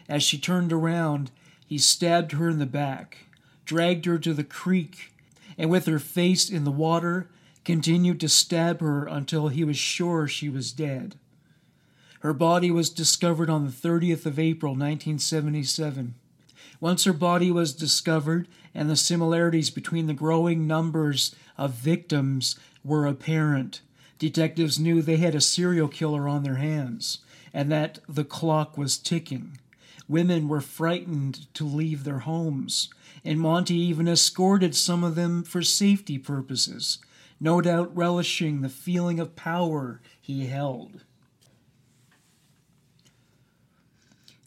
As 0.09 0.23
she 0.23 0.37
turned 0.37 0.73
around, 0.73 1.31
he 1.65 1.77
stabbed 1.77 2.33
her 2.33 2.49
in 2.49 2.59
the 2.59 2.65
back, 2.65 3.27
dragged 3.63 4.03
her 4.07 4.19
to 4.19 4.33
the 4.33 4.43
creek, 4.43 5.13
and 5.57 5.69
with 5.69 5.85
her 5.85 5.99
face 5.99 6.49
in 6.49 6.65
the 6.65 6.69
water, 6.69 7.29
continued 7.63 8.19
to 8.19 8.27
stab 8.27 8.81
her 8.81 9.07
until 9.07 9.47
he 9.47 9.63
was 9.63 9.77
sure 9.77 10.27
she 10.27 10.49
was 10.49 10.73
dead. 10.73 11.15
Her 12.25 12.33
body 12.33 12.71
was 12.71 12.89
discovered 12.89 13.51
on 13.51 13.65
the 13.65 13.71
30th 13.71 14.25
of 14.25 14.39
April, 14.39 14.71
1977. 14.71 16.15
Once 16.79 17.03
her 17.03 17.13
body 17.13 17.51
was 17.51 17.71
discovered 17.71 18.47
and 18.73 18.89
the 18.89 18.95
similarities 18.95 19.69
between 19.69 20.07
the 20.07 20.13
growing 20.15 20.65
numbers 20.65 21.35
of 21.55 21.73
victims 21.73 22.55
were 22.83 23.05
apparent, 23.05 23.81
detectives 24.17 24.79
knew 24.79 25.03
they 25.03 25.17
had 25.17 25.35
a 25.35 25.39
serial 25.39 25.87
killer 25.87 26.27
on 26.27 26.41
their 26.41 26.55
hands 26.55 27.19
and 27.53 27.71
that 27.71 27.99
the 28.09 28.25
clock 28.25 28.75
was 28.75 28.97
ticking. 28.97 29.59
Women 30.07 30.47
were 30.47 30.61
frightened 30.61 31.53
to 31.53 31.63
leave 31.63 32.05
their 32.05 32.21
homes, 32.21 32.89
and 33.23 33.39
Monty 33.39 33.75
even 33.75 34.07
escorted 34.07 34.73
some 34.73 35.03
of 35.03 35.13
them 35.13 35.43
for 35.43 35.61
safety 35.61 36.17
purposes, 36.17 36.97
no 37.39 37.61
doubt 37.61 37.95
relishing 37.95 38.61
the 38.61 38.69
feeling 38.69 39.19
of 39.19 39.35
power 39.35 40.01
he 40.19 40.47
held. 40.47 41.01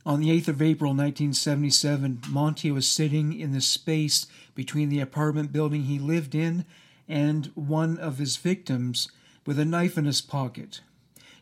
On 0.09 0.21
the 0.21 0.31
8th 0.31 0.49
of 0.49 0.63
April 0.63 0.93
1977, 0.93 2.23
Monty 2.31 2.71
was 2.71 2.89
sitting 2.89 3.39
in 3.39 3.53
the 3.53 3.61
space 3.61 4.27
between 4.55 4.89
the 4.89 5.01
apartment 5.01 5.53
building 5.53 5.83
he 5.83 5.99
lived 5.99 6.35
in 6.35 6.65
and 7.07 7.53
one 7.55 7.99
of 7.99 8.17
his 8.17 8.39
victims 8.39 9.11
with 9.45 9.59
a 9.59 9.67
knife 9.67 9.99
in 9.99 10.07
his 10.07 10.23
pocket. 10.23 10.81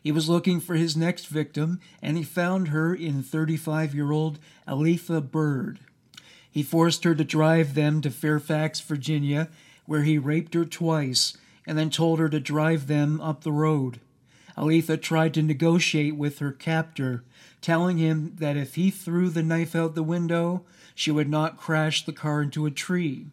He 0.03 0.11
was 0.11 0.27
looking 0.27 0.59
for 0.59 0.75
his 0.75 0.97
next 0.97 1.27
victim, 1.27 1.79
and 2.01 2.17
he 2.17 2.23
found 2.23 2.67
her 2.67 2.93
in 2.93 3.23
35 3.23 3.95
year 3.95 4.11
old 4.11 4.37
Aletha 4.67 5.21
Byrd. 5.21 5.79
He 6.51 6.61
forced 6.61 7.05
her 7.05 7.15
to 7.15 7.23
drive 7.23 7.73
them 7.73 8.01
to 8.01 8.11
Fairfax, 8.11 8.81
Virginia, 8.81 9.47
where 9.85 10.03
he 10.03 10.17
raped 10.17 10.53
her 10.55 10.65
twice 10.65 11.37
and 11.65 11.77
then 11.77 11.89
told 11.89 12.19
her 12.19 12.27
to 12.27 12.41
drive 12.41 12.87
them 12.87 13.21
up 13.21 13.45
the 13.45 13.53
road. 13.53 14.01
Aletha 14.57 15.01
tried 15.01 15.33
to 15.35 15.41
negotiate 15.41 16.17
with 16.17 16.39
her 16.39 16.51
captor, 16.51 17.23
telling 17.61 17.97
him 17.97 18.33
that 18.37 18.57
if 18.57 18.75
he 18.75 18.89
threw 18.89 19.29
the 19.29 19.43
knife 19.43 19.75
out 19.75 19.95
the 19.95 20.03
window, 20.03 20.63
she 20.95 21.11
would 21.11 21.29
not 21.29 21.57
crash 21.57 22.05
the 22.05 22.13
car 22.13 22.41
into 22.41 22.65
a 22.65 22.71
tree. 22.71 23.27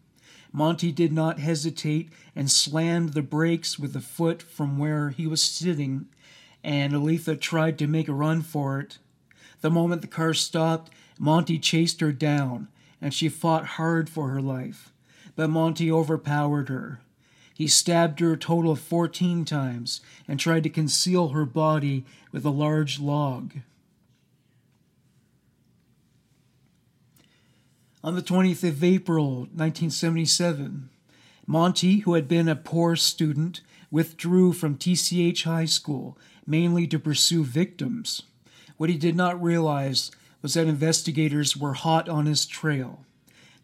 Monty 0.51 0.91
did 0.91 1.11
not 1.11 1.39
hesitate 1.39 2.09
and 2.35 2.49
slammed 2.49 3.13
the 3.13 3.21
brakes 3.21 3.77
with 3.77 3.95
a 3.95 4.01
foot 4.01 4.41
from 4.41 4.77
where 4.77 5.09
he 5.09 5.27
was 5.27 5.41
sitting, 5.41 6.05
and 6.63 6.93
Aletha 6.93 7.39
tried 7.39 7.77
to 7.79 7.87
make 7.87 8.07
a 8.07 8.13
run 8.13 8.41
for 8.41 8.79
it. 8.79 8.97
The 9.61 9.69
moment 9.69 10.01
the 10.01 10.07
car 10.07 10.33
stopped, 10.33 10.91
Monty 11.19 11.59
chased 11.59 11.99
her 12.01 12.11
down, 12.11 12.67
and 13.01 13.13
she 13.13 13.29
fought 13.29 13.65
hard 13.65 14.09
for 14.09 14.29
her 14.29 14.41
life. 14.41 14.93
But 15.35 15.49
Monty 15.49 15.91
overpowered 15.91 16.69
her. 16.69 17.01
He 17.53 17.67
stabbed 17.67 18.19
her 18.19 18.33
a 18.33 18.37
total 18.37 18.71
of 18.71 18.79
14 18.79 19.45
times 19.45 20.01
and 20.27 20.39
tried 20.39 20.63
to 20.63 20.69
conceal 20.69 21.29
her 21.29 21.45
body 21.45 22.05
with 22.31 22.45
a 22.45 22.49
large 22.49 22.99
log. 22.99 23.53
On 28.05 28.13
the 28.13 28.21
20th 28.21 28.63
of 28.69 28.83
April, 28.83 29.29
1977, 29.55 30.89
Monty, 31.47 31.97
who 32.01 32.13
had 32.13 32.27
been 32.27 32.47
a 32.47 32.55
poor 32.55 32.95
student, 32.95 33.61
withdrew 33.89 34.53
from 34.53 34.77
TCH 34.77 35.43
High 35.45 35.65
School 35.65 36.15
mainly 36.45 36.85
to 36.85 36.99
pursue 36.99 37.43
victims. 37.43 38.21
What 38.77 38.91
he 38.91 38.97
did 38.99 39.15
not 39.15 39.41
realize 39.41 40.11
was 40.43 40.53
that 40.53 40.67
investigators 40.67 41.57
were 41.57 41.73
hot 41.73 42.07
on 42.07 42.27
his 42.27 42.45
trail. 42.45 43.03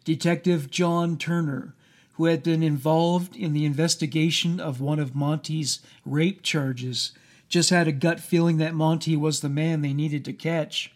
Detective 0.02 0.72
John 0.72 1.16
Turner, 1.16 1.76
who 2.14 2.24
had 2.24 2.42
been 2.42 2.64
involved 2.64 3.36
in 3.36 3.52
the 3.52 3.64
investigation 3.64 4.58
of 4.58 4.80
one 4.80 4.98
of 4.98 5.14
Monty's 5.14 5.78
rape 6.04 6.42
charges, 6.42 7.12
just 7.48 7.70
had 7.70 7.86
a 7.86 7.92
gut 7.92 8.18
feeling 8.18 8.56
that 8.56 8.74
Monty 8.74 9.14
was 9.14 9.38
the 9.38 9.48
man 9.48 9.82
they 9.82 9.92
needed 9.92 10.24
to 10.24 10.32
catch. 10.32 10.92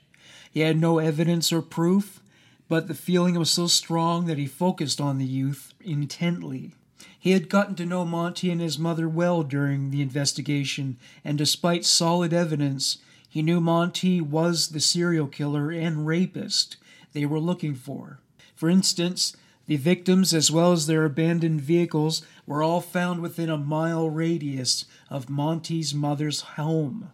He 0.50 0.60
had 0.62 0.80
no 0.80 0.98
evidence 0.98 1.52
or 1.52 1.62
proof, 1.62 2.20
but 2.68 2.88
the 2.88 2.94
feeling 2.94 3.38
was 3.38 3.50
so 3.50 3.66
strong 3.66 4.26
that 4.26 4.38
he 4.38 4.46
focused 4.46 5.00
on 5.00 5.18
the 5.18 5.24
youth 5.24 5.72
intently. 5.80 6.74
He 7.18 7.32
had 7.32 7.48
gotten 7.48 7.74
to 7.76 7.86
know 7.86 8.04
Monty 8.04 8.50
and 8.50 8.60
his 8.60 8.78
mother 8.78 9.08
well 9.08 9.42
during 9.42 9.90
the 9.90 10.02
investigation, 10.02 10.96
and 11.24 11.36
despite 11.36 11.84
solid 11.84 12.32
evidence, 12.32 12.98
he 13.28 13.42
knew 13.42 13.60
Monty 13.60 14.20
was 14.20 14.68
the 14.68 14.80
serial 14.80 15.26
killer 15.26 15.70
and 15.70 16.06
rapist 16.06 16.76
they 17.12 17.26
were 17.26 17.40
looking 17.40 17.74
for. 17.74 18.20
For 18.54 18.70
instance, 18.70 19.36
The 19.66 19.76
victims, 19.76 20.32
as 20.32 20.50
well 20.50 20.72
as 20.72 20.86
their 20.86 21.04
abandoned 21.04 21.60
vehicles, 21.60 22.22
were 22.46 22.62
all 22.62 22.80
found 22.80 23.20
within 23.20 23.50
a 23.50 23.58
mile 23.58 24.08
radius 24.08 24.84
of 25.10 25.28
Monty's 25.28 25.92
mother's 25.92 26.40
home. 26.40 27.10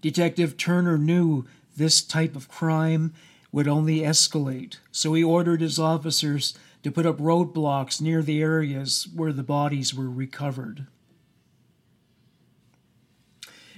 Detective 0.00 0.56
Turner 0.56 0.98
knew 0.98 1.46
this 1.76 2.02
type 2.02 2.34
of 2.34 2.48
crime 2.48 3.12
would 3.52 3.68
only 3.68 4.00
escalate, 4.00 4.76
so 4.90 5.14
he 5.14 5.22
ordered 5.22 5.60
his 5.60 5.78
officers 5.78 6.54
to 6.82 6.90
put 6.90 7.06
up 7.06 7.18
roadblocks 7.18 8.00
near 8.00 8.22
the 8.22 8.40
areas 8.40 9.08
where 9.14 9.32
the 9.32 9.42
bodies 9.42 9.94
were 9.94 10.10
recovered. 10.10 10.86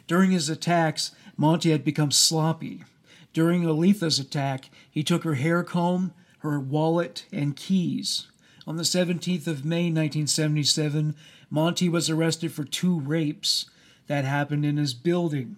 During 0.07 0.31
his 0.31 0.48
attacks, 0.48 1.12
Monty 1.37 1.70
had 1.70 1.85
become 1.85 2.11
sloppy. 2.11 2.85
During 3.33 3.62
Aletha's 3.62 4.18
attack, 4.18 4.70
he 4.90 5.02
took 5.02 5.22
her 5.22 5.35
hair 5.35 5.62
comb, 5.62 6.12
her 6.38 6.59
wallet, 6.59 7.26
and 7.31 7.54
keys. 7.54 8.26
On 8.66 8.76
the 8.76 8.83
17th 8.83 9.46
of 9.46 9.64
May 9.64 9.90
1977, 9.90 11.14
Monty 11.50 11.88
was 11.88 12.11
arrested 12.11 12.52
for 12.52 12.64
two 12.64 12.98
rapes 13.00 13.70
that 14.07 14.24
happened 14.24 14.64
in 14.64 14.76
his 14.76 14.94
building, 14.94 15.57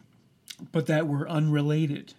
but 0.73 0.87
that 0.87 1.09
were 1.09 1.29
unrelated. 1.29 2.15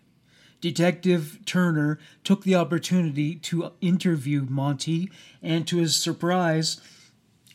Detective 0.61 1.39
Turner 1.45 1.97
took 2.23 2.43
the 2.43 2.53
opportunity 2.55 3.35
to 3.35 3.71
interview 3.81 4.45
Monty, 4.47 5.09
and 5.41 5.67
to 5.67 5.77
his 5.77 5.95
surprise, 5.95 6.79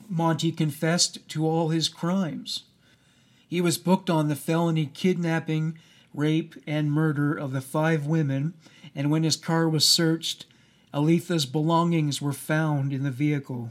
Monty 0.08 0.50
confessed 0.50 1.26
to 1.28 1.46
all 1.46 1.68
his 1.68 1.88
crimes. 1.88 2.64
He 3.48 3.60
was 3.60 3.78
booked 3.78 4.10
on 4.10 4.26
the 4.26 4.34
felony 4.34 4.86
kidnapping, 4.86 5.78
rape, 6.12 6.56
and 6.66 6.90
murder 6.90 7.32
of 7.32 7.52
the 7.52 7.60
five 7.60 8.06
women, 8.06 8.54
and 8.92 9.08
when 9.08 9.22
his 9.22 9.36
car 9.36 9.68
was 9.68 9.84
searched, 9.84 10.46
Aletha's 10.92 11.46
belongings 11.46 12.20
were 12.20 12.32
found 12.32 12.92
in 12.92 13.04
the 13.04 13.10
vehicle. 13.12 13.70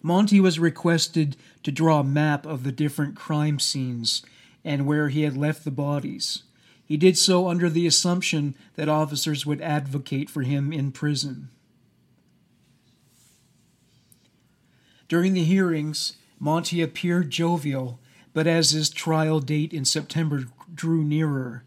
Monty 0.00 0.40
was 0.40 0.60
requested 0.60 1.36
to 1.64 1.72
draw 1.72 2.00
a 2.00 2.04
map 2.04 2.46
of 2.46 2.62
the 2.62 2.72
different 2.72 3.16
crime 3.16 3.58
scenes 3.58 4.22
and 4.64 4.86
where 4.86 5.08
he 5.08 5.22
had 5.22 5.36
left 5.36 5.64
the 5.64 5.70
bodies. 5.70 6.42
He 6.84 6.96
did 6.96 7.16
so 7.16 7.48
under 7.48 7.70
the 7.70 7.86
assumption 7.86 8.54
that 8.74 8.88
officers 8.88 9.46
would 9.46 9.60
advocate 9.60 10.28
for 10.28 10.42
him 10.42 10.72
in 10.72 10.92
prison. 10.92 11.50
During 15.08 15.34
the 15.34 15.44
hearings, 15.44 16.14
Monty 16.38 16.80
appeared 16.80 17.30
jovial, 17.30 18.00
but 18.32 18.46
as 18.46 18.70
his 18.70 18.90
trial 18.90 19.40
date 19.40 19.72
in 19.72 19.84
September 19.84 20.44
drew 20.72 21.04
nearer, 21.04 21.64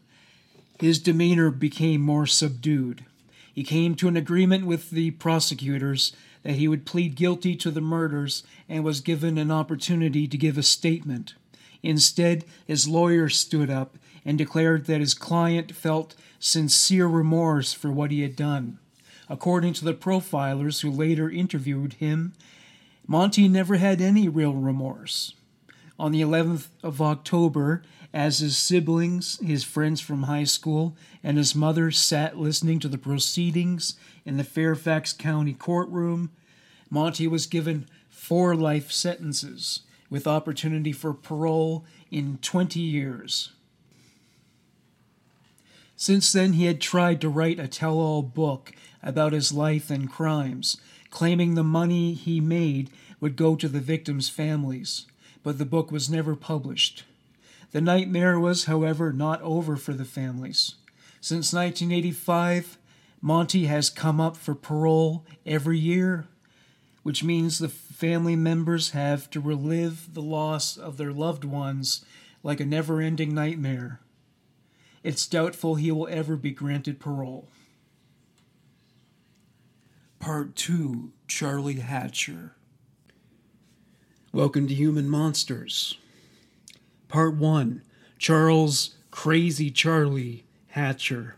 his 0.79 0.99
demeanor 0.99 1.51
became 1.51 2.01
more 2.01 2.25
subdued. 2.25 3.06
He 3.53 3.63
came 3.63 3.95
to 3.95 4.08
an 4.08 4.17
agreement 4.17 4.65
with 4.65 4.89
the 4.89 5.12
prosecutors 5.12 6.13
that 6.43 6.56
he 6.56 6.67
would 6.67 6.86
plead 6.86 7.15
guilty 7.15 7.56
to 7.56 7.71
the 7.71 7.82
murders 7.82 8.43
and 8.67 8.84
was 8.84 8.99
given 8.99 9.38
an 9.38 9.51
opportunity 9.51 10.27
to 10.27 10.38
give 10.38 10.58
a 10.58 10.63
statement. 10.63 11.36
Instead, 11.84 12.46
his 12.65 12.88
lawyer 12.88 13.28
stood 13.28 13.69
up 13.69 13.98
and 14.26 14.38
declared 14.38 14.86
that 14.86 15.02
his 15.02 15.13
client 15.13 15.76
felt 15.76 16.15
sincere 16.39 17.08
remorse 17.08 17.74
for 17.74 17.91
what 17.91 18.10
he 18.10 18.22
had 18.22 18.36
done. 18.36 18.80
According 19.30 19.74
to 19.74 19.86
the 19.86 19.93
profilers 19.93 20.82
who 20.82 20.89
later 20.89 21.30
interviewed 21.30 21.93
him, 21.93 22.34
Monty 23.06 23.50
never 23.50 23.76
had 23.76 24.02
any 24.02 24.30
real 24.30 24.54
remorse. 24.54 25.34
On 26.00 26.12
the 26.12 26.22
11th 26.22 26.67
of 26.82 27.02
October, 27.02 27.84
as 28.13 28.39
his 28.39 28.58
siblings, 28.58 29.39
his 29.39 29.63
friends 29.63 30.00
from 30.00 30.24
high 30.24 30.43
school, 30.43 30.96
and 31.24 31.38
his 31.38 31.56
mother 31.56 31.91
sat 31.91 32.38
listening 32.38 32.80
to 32.80 32.88
the 32.88 32.98
proceedings 32.98 33.96
in 34.26 34.38
the 34.38 34.43
Fairfax 34.43 35.12
County 35.12 35.54
courtroom, 35.54 36.32
Monty 36.89 37.28
was 37.28 37.46
given 37.46 37.88
four 38.10 38.56
life 38.56 38.91
sentences 38.91 39.82
with 40.13 40.28
opportunity 40.28 40.91
for 40.91 41.12
parole 41.12 41.84
in 42.12 42.38
20 42.43 42.80
years. 42.80 43.52
Since 45.95 46.32
then, 46.32 46.54
he 46.54 46.65
had 46.65 46.80
tried 46.80 47.19
to 47.21 47.30
write 47.30 47.60
a 47.60 47.67
tell 47.67 47.97
all 47.97 48.21
book 48.21 48.73
about 49.02 49.34
his 49.34 49.52
life 49.52 49.89
and 49.89 50.08
crimes, 50.08 50.78
claiming 51.10 51.56
the 51.56 51.63
money 51.63 52.13
he 52.13 52.39
made 52.39 52.91
would 53.19 53.36
go 53.36 53.56
to 53.56 53.67
the 53.67 53.80
victims' 53.80 54.30
families, 54.30 55.08
but 55.41 55.58
the 55.58 55.65
book 55.65 55.91
was 55.91 56.12
never 56.12 56.36
published. 56.36 57.06
The 57.71 57.82
nightmare 57.82 58.39
was, 58.39 58.65
however, 58.65 59.12
not 59.12 59.41
over 59.41 59.76
for 59.76 59.93
the 59.93 60.06
families. 60.06 60.76
Since 61.21 61.54
1985, 61.54 62.78
Monty 63.19 63.65
has 63.65 63.89
come 63.89 64.21
up 64.21 64.38
for 64.38 64.54
parole 64.54 65.26
every 65.43 65.80
year 65.80 66.28
which 67.04 67.23
means 67.23 67.60
the 67.60 67.69
family 68.04 68.36
members 68.36 68.89
have 68.89 69.30
to 69.30 69.39
relive 69.39 70.13
the 70.13 70.22
loss 70.22 70.76
of 70.76 70.98
their 70.98 71.13
loved 71.13 71.46
ones 71.46 72.04
like 72.44 72.60
a 72.60 72.66
never 72.66 73.00
ending 73.00 73.34
nightmare. 73.34 74.02
It's 75.04 75.26
doubtful 75.26 75.76
he 75.76 75.89
will 75.89 76.10
ever 76.12 76.36
be 76.36 76.52
granted 76.52 77.00
parole. 77.00 77.48
Part 80.20 80.54
2 80.58 81.13
Charlie 81.30 81.76
Hatcher. 81.76 82.58
Welcome 84.34 84.68
to 84.68 84.74
Human 84.74 85.08
Monsters. 85.10 85.98
Part 87.08 87.36
1 87.36 87.84
Charles 88.18 88.98
Crazy 89.12 89.72
Charlie 89.72 90.44
Hatcher. 90.72 91.38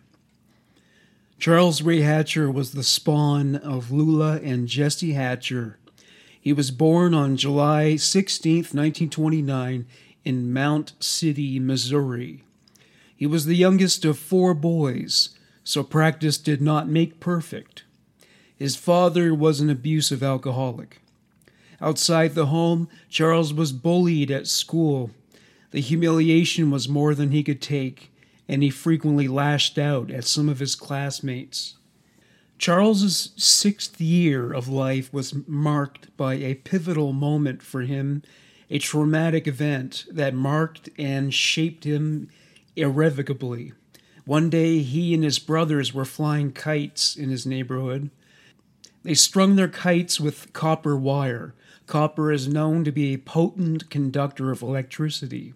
Charles 1.38 1.84
Ray 1.84 2.02
Hatcher 2.02 2.50
was 2.50 2.72
the 2.72 2.82
spawn 2.82 3.56
of 3.56 3.92
Lula 3.92 4.40
and 4.42 4.68
Jesse 4.68 5.14
Hatcher. 5.14 5.78
He 6.46 6.54
was 6.54 6.70
born 6.70 7.16
on 7.16 7.38
July 7.38 7.96
16, 7.96 8.58
1929, 8.58 9.88
in 10.24 10.54
Mound 10.54 10.94
City, 11.00 11.60
Missouri. 11.60 12.44
He 13.18 13.26
was 13.26 13.48
the 13.48 13.56
youngest 13.56 14.06
of 14.06 14.20
four 14.20 14.54
boys, 14.54 15.30
so 15.64 15.82
practice 15.82 16.38
did 16.38 16.62
not 16.62 16.88
make 16.88 17.20
perfect. 17.20 17.84
His 18.56 18.76
father 18.76 19.34
was 19.34 19.60
an 19.60 19.72
abusive 19.72 20.22
alcoholic. 20.22 21.02
Outside 21.82 22.36
the 22.36 22.46
home, 22.46 22.90
Charles 23.10 23.52
was 23.52 23.72
bullied 23.72 24.30
at 24.30 24.46
school. 24.46 25.10
The 25.72 25.82
humiliation 25.82 26.70
was 26.70 26.88
more 26.88 27.16
than 27.16 27.32
he 27.32 27.42
could 27.42 27.60
take 27.60 28.12
and 28.48 28.62
he 28.62 28.70
frequently 28.70 29.28
lashed 29.28 29.80
out 29.80 30.12
at 30.12 30.26
some 30.26 30.48
of 30.48 30.60
his 30.60 30.76
classmates. 30.76 31.78
Charles's 32.58 33.32
sixth 33.36 34.00
year 34.00 34.52
of 34.54 34.68
life 34.68 35.12
was 35.14 35.36
marked 35.48 36.16
by 36.16 36.36
a 36.36 36.56
pivotal 36.56 37.12
moment 37.12 37.62
for 37.62 37.82
him, 37.82 38.24
a 38.70 38.80
traumatic 38.80 39.48
event 39.48 40.06
that 40.10 40.34
marked 40.34 40.90
and 40.98 41.34
shaped 41.34 41.84
him 41.84 42.30
irrevocably. 42.76 43.74
One 44.26 44.50
day, 44.50 44.80
he 44.80 45.14
and 45.14 45.24
his 45.24 45.38
brothers 45.38 45.94
were 45.94 46.06
flying 46.06 46.52
kites 46.52 47.16
in 47.16 47.30
his 47.30 47.46
neighborhood. 47.46 48.10
They 49.04 49.14
strung 49.14 49.56
their 49.56 49.68
kites 49.68 50.20
with 50.20 50.52
copper 50.54 50.96
wire. 50.96 51.54
Copper 51.86 52.32
is 52.32 52.48
known 52.48 52.84
to 52.86 52.92
be 52.92 53.14
a 53.14 53.20
potent 53.20 53.90
conductor 53.92 54.50
of 54.52 54.64
electricity. 54.64 55.54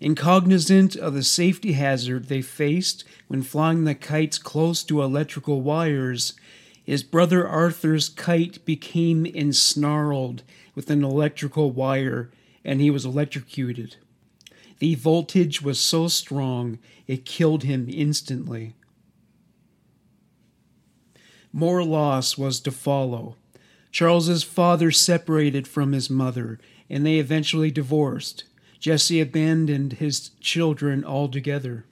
Incognizant 0.00 0.96
of 0.96 1.14
the 1.14 1.22
safety 1.22 1.72
hazard 1.72 2.28
they 2.28 2.42
faced 2.42 3.04
when 3.28 3.42
flying 3.42 3.84
the 3.84 3.94
kites 3.94 4.38
close 4.38 4.82
to 4.84 5.02
electrical 5.02 5.60
wires, 5.60 6.34
his 6.82 7.02
brother 7.02 7.46
Arthur's 7.46 8.08
kite 8.08 8.64
became 8.64 9.24
ensnarled 9.24 10.42
with 10.74 10.90
an 10.90 11.02
electrical 11.02 11.70
wire 11.70 12.30
and 12.64 12.80
he 12.80 12.90
was 12.90 13.04
electrocuted. 13.04 13.96
The 14.78 14.94
voltage 14.94 15.62
was 15.62 15.78
so 15.78 16.08
strong 16.08 16.78
it 17.06 17.24
killed 17.24 17.62
him 17.62 17.88
instantly. 17.88 18.74
More 21.52 21.84
loss 21.84 22.36
was 22.36 22.60
to 22.60 22.72
follow. 22.72 23.36
Charles's 23.92 24.42
father 24.42 24.90
separated 24.90 25.68
from 25.68 25.92
his 25.92 26.10
mother, 26.10 26.58
and 26.90 27.06
they 27.06 27.18
eventually 27.18 27.70
divorced. 27.70 28.42
Jesse 28.84 29.18
abandoned 29.18 29.94
his 29.94 30.28
children 30.40 31.06
altogether. 31.06 31.86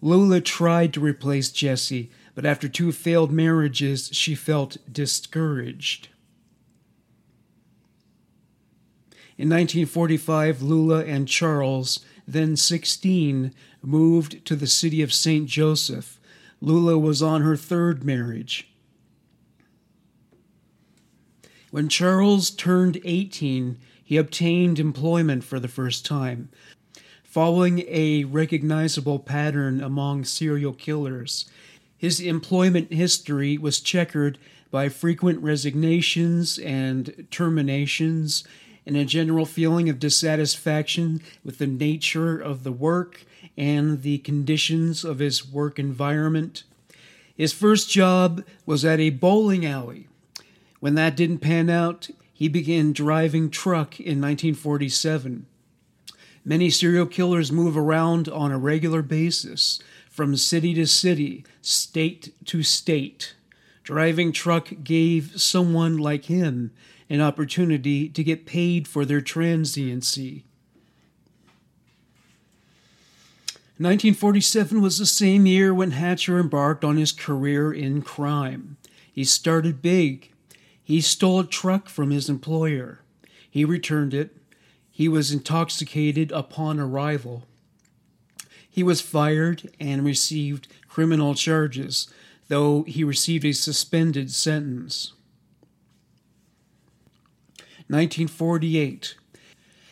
Lula 0.00 0.40
tried 0.40 0.94
to 0.94 1.00
replace 1.00 1.50
Jesse, 1.50 2.10
but 2.34 2.46
after 2.46 2.66
two 2.66 2.92
failed 2.92 3.30
marriages, 3.30 4.08
she 4.10 4.34
felt 4.34 4.78
discouraged. 4.90 6.08
In 9.36 9.50
1945, 9.50 10.62
Lula 10.62 11.04
and 11.04 11.28
Charles, 11.28 12.00
then 12.26 12.56
16, 12.56 13.52
moved 13.82 14.46
to 14.46 14.56
the 14.56 14.66
city 14.66 15.02
of 15.02 15.12
St. 15.12 15.46
Joseph. 15.46 16.18
Lula 16.62 16.98
was 16.98 17.20
on 17.20 17.42
her 17.42 17.54
third 17.54 18.02
marriage. 18.02 18.66
When 21.70 21.88
Charles 21.90 22.50
turned 22.50 22.98
18, 23.04 23.76
he 24.02 24.16
obtained 24.16 24.78
employment 24.78 25.44
for 25.44 25.60
the 25.60 25.68
first 25.68 26.06
time. 26.06 26.48
Following 27.22 27.84
a 27.88 28.24
recognizable 28.24 29.18
pattern 29.18 29.82
among 29.82 30.24
serial 30.24 30.72
killers, 30.72 31.44
his 31.98 32.20
employment 32.20 32.92
history 32.92 33.58
was 33.58 33.80
checkered 33.80 34.38
by 34.70 34.88
frequent 34.88 35.42
resignations 35.42 36.58
and 36.58 37.26
terminations, 37.30 38.44
and 38.86 38.96
a 38.96 39.04
general 39.04 39.44
feeling 39.44 39.90
of 39.90 39.98
dissatisfaction 39.98 41.20
with 41.44 41.58
the 41.58 41.66
nature 41.66 42.38
of 42.38 42.64
the 42.64 42.72
work 42.72 43.26
and 43.58 44.00
the 44.00 44.18
conditions 44.18 45.04
of 45.04 45.18
his 45.18 45.46
work 45.46 45.78
environment. 45.78 46.62
His 47.36 47.52
first 47.52 47.90
job 47.90 48.42
was 48.64 48.86
at 48.86 49.00
a 49.00 49.10
bowling 49.10 49.66
alley. 49.66 50.08
When 50.80 50.94
that 50.94 51.16
didn't 51.16 51.38
pan 51.38 51.68
out, 51.70 52.08
he 52.32 52.48
began 52.48 52.92
driving 52.92 53.50
truck 53.50 53.98
in 53.98 54.20
1947. 54.20 55.46
Many 56.44 56.70
serial 56.70 57.06
killers 57.06 57.50
move 57.50 57.76
around 57.76 58.28
on 58.28 58.52
a 58.52 58.58
regular 58.58 59.02
basis, 59.02 59.80
from 60.08 60.36
city 60.36 60.72
to 60.74 60.86
city, 60.86 61.44
state 61.62 62.32
to 62.46 62.62
state. 62.62 63.34
Driving 63.82 64.32
truck 64.32 64.70
gave 64.82 65.40
someone 65.40 65.96
like 65.96 66.26
him 66.26 66.72
an 67.10 67.20
opportunity 67.20 68.08
to 68.08 68.22
get 68.22 68.46
paid 68.46 68.86
for 68.86 69.04
their 69.04 69.20
transiency. 69.20 70.44
1947 73.78 74.80
was 74.82 74.98
the 74.98 75.06
same 75.06 75.46
year 75.46 75.72
when 75.72 75.92
Hatcher 75.92 76.38
embarked 76.38 76.84
on 76.84 76.96
his 76.96 77.12
career 77.12 77.72
in 77.72 78.02
crime. 78.02 78.76
He 79.12 79.24
started 79.24 79.80
big. 79.80 80.32
He 80.88 81.02
stole 81.02 81.40
a 81.40 81.46
truck 81.46 81.90
from 81.90 82.10
his 82.10 82.30
employer. 82.30 83.00
He 83.50 83.62
returned 83.62 84.14
it. 84.14 84.34
He 84.90 85.06
was 85.06 85.30
intoxicated 85.30 86.32
upon 86.32 86.80
arrival. 86.80 87.44
He 88.70 88.82
was 88.82 89.02
fired 89.02 89.70
and 89.78 90.02
received 90.02 90.66
criminal 90.88 91.34
charges, 91.34 92.08
though 92.48 92.84
he 92.84 93.04
received 93.04 93.44
a 93.44 93.52
suspended 93.52 94.30
sentence. 94.30 95.12
1948. 97.88 99.14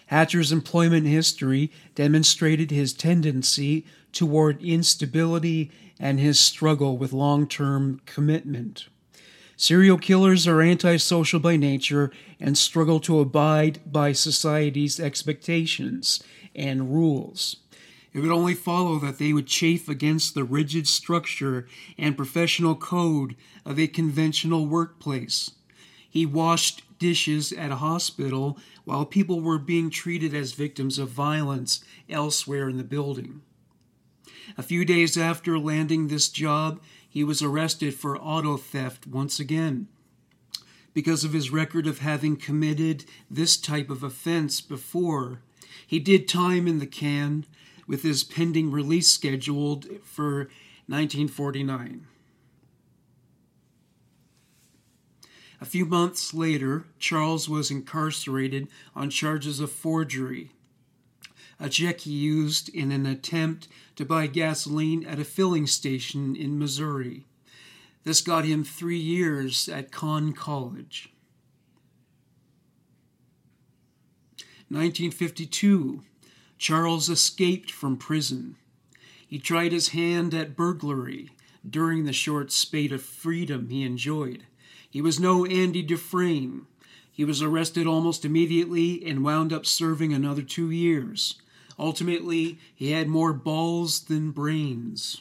Hatcher's 0.06 0.50
employment 0.50 1.06
history 1.06 1.70
demonstrated 1.94 2.70
his 2.70 2.94
tendency 2.94 3.84
toward 4.12 4.62
instability 4.62 5.70
and 6.00 6.18
his 6.18 6.40
struggle 6.40 6.96
with 6.96 7.12
long 7.12 7.46
term 7.46 8.00
commitment. 8.06 8.86
Serial 9.58 9.96
killers 9.96 10.46
are 10.46 10.60
antisocial 10.60 11.40
by 11.40 11.56
nature 11.56 12.12
and 12.38 12.58
struggle 12.58 13.00
to 13.00 13.20
abide 13.20 13.80
by 13.90 14.12
society's 14.12 15.00
expectations 15.00 16.22
and 16.54 16.92
rules. 16.92 17.56
It 18.12 18.20
would 18.20 18.30
only 18.30 18.54
follow 18.54 18.98
that 18.98 19.18
they 19.18 19.32
would 19.32 19.46
chafe 19.46 19.88
against 19.88 20.34
the 20.34 20.44
rigid 20.44 20.86
structure 20.86 21.66
and 21.98 22.16
professional 22.18 22.74
code 22.74 23.34
of 23.64 23.78
a 23.78 23.86
conventional 23.86 24.66
workplace. 24.66 25.52
He 26.08 26.26
washed 26.26 26.82
dishes 26.98 27.50
at 27.52 27.72
a 27.72 27.76
hospital 27.76 28.58
while 28.84 29.06
people 29.06 29.40
were 29.40 29.58
being 29.58 29.88
treated 29.88 30.34
as 30.34 30.52
victims 30.52 30.98
of 30.98 31.08
violence 31.08 31.82
elsewhere 32.10 32.68
in 32.68 32.76
the 32.76 32.84
building. 32.84 33.40
A 34.56 34.62
few 34.62 34.84
days 34.84 35.16
after 35.18 35.58
landing 35.58 36.08
this 36.08 36.28
job, 36.28 36.80
he 37.16 37.24
was 37.24 37.40
arrested 37.40 37.94
for 37.94 38.18
auto 38.18 38.58
theft 38.58 39.06
once 39.06 39.40
again. 39.40 39.88
Because 40.92 41.24
of 41.24 41.32
his 41.32 41.50
record 41.50 41.86
of 41.86 42.00
having 42.00 42.36
committed 42.36 43.06
this 43.30 43.56
type 43.56 43.88
of 43.88 44.02
offense 44.02 44.60
before, 44.60 45.40
he 45.86 45.98
did 45.98 46.28
time 46.28 46.68
in 46.68 46.78
the 46.78 46.86
can 46.86 47.46
with 47.86 48.02
his 48.02 48.22
pending 48.22 48.70
release 48.70 49.08
scheduled 49.08 49.86
for 50.04 50.50
1949. 50.88 52.06
A 55.58 55.64
few 55.64 55.86
months 55.86 56.34
later, 56.34 56.84
Charles 56.98 57.48
was 57.48 57.70
incarcerated 57.70 58.68
on 58.94 59.08
charges 59.08 59.58
of 59.58 59.72
forgery, 59.72 60.50
a 61.58 61.68
check 61.68 62.00
he 62.00 62.12
used 62.12 62.68
in 62.68 62.92
an 62.92 63.06
attempt 63.06 63.68
to 63.96 64.04
buy 64.04 64.26
gasoline 64.26 65.04
at 65.06 65.18
a 65.18 65.24
filling 65.24 65.66
station 65.66 66.36
in 66.36 66.58
Missouri. 66.58 67.24
This 68.04 68.20
got 68.20 68.44
him 68.44 68.62
three 68.62 68.98
years 68.98 69.68
at 69.68 69.90
Conn 69.90 70.32
College. 70.32 71.10
1952, 74.68 76.02
Charles 76.58 77.08
escaped 77.08 77.70
from 77.70 77.96
prison. 77.96 78.56
He 79.26 79.38
tried 79.38 79.72
his 79.72 79.88
hand 79.88 80.34
at 80.34 80.56
burglary 80.56 81.30
during 81.68 82.04
the 82.04 82.12
short 82.12 82.52
spate 82.52 82.92
of 82.92 83.02
freedom 83.02 83.68
he 83.68 83.82
enjoyed. 83.82 84.44
He 84.88 85.00
was 85.00 85.20
no 85.20 85.44
Andy 85.44 85.82
Dufresne. 85.82 86.66
He 87.10 87.24
was 87.24 87.42
arrested 87.42 87.86
almost 87.86 88.24
immediately 88.24 89.04
and 89.04 89.24
wound 89.24 89.52
up 89.52 89.66
serving 89.66 90.12
another 90.12 90.42
two 90.42 90.70
years. 90.70 91.36
Ultimately, 91.78 92.58
he 92.74 92.92
had 92.92 93.08
more 93.08 93.32
balls 93.32 94.04
than 94.04 94.30
brains. 94.30 95.20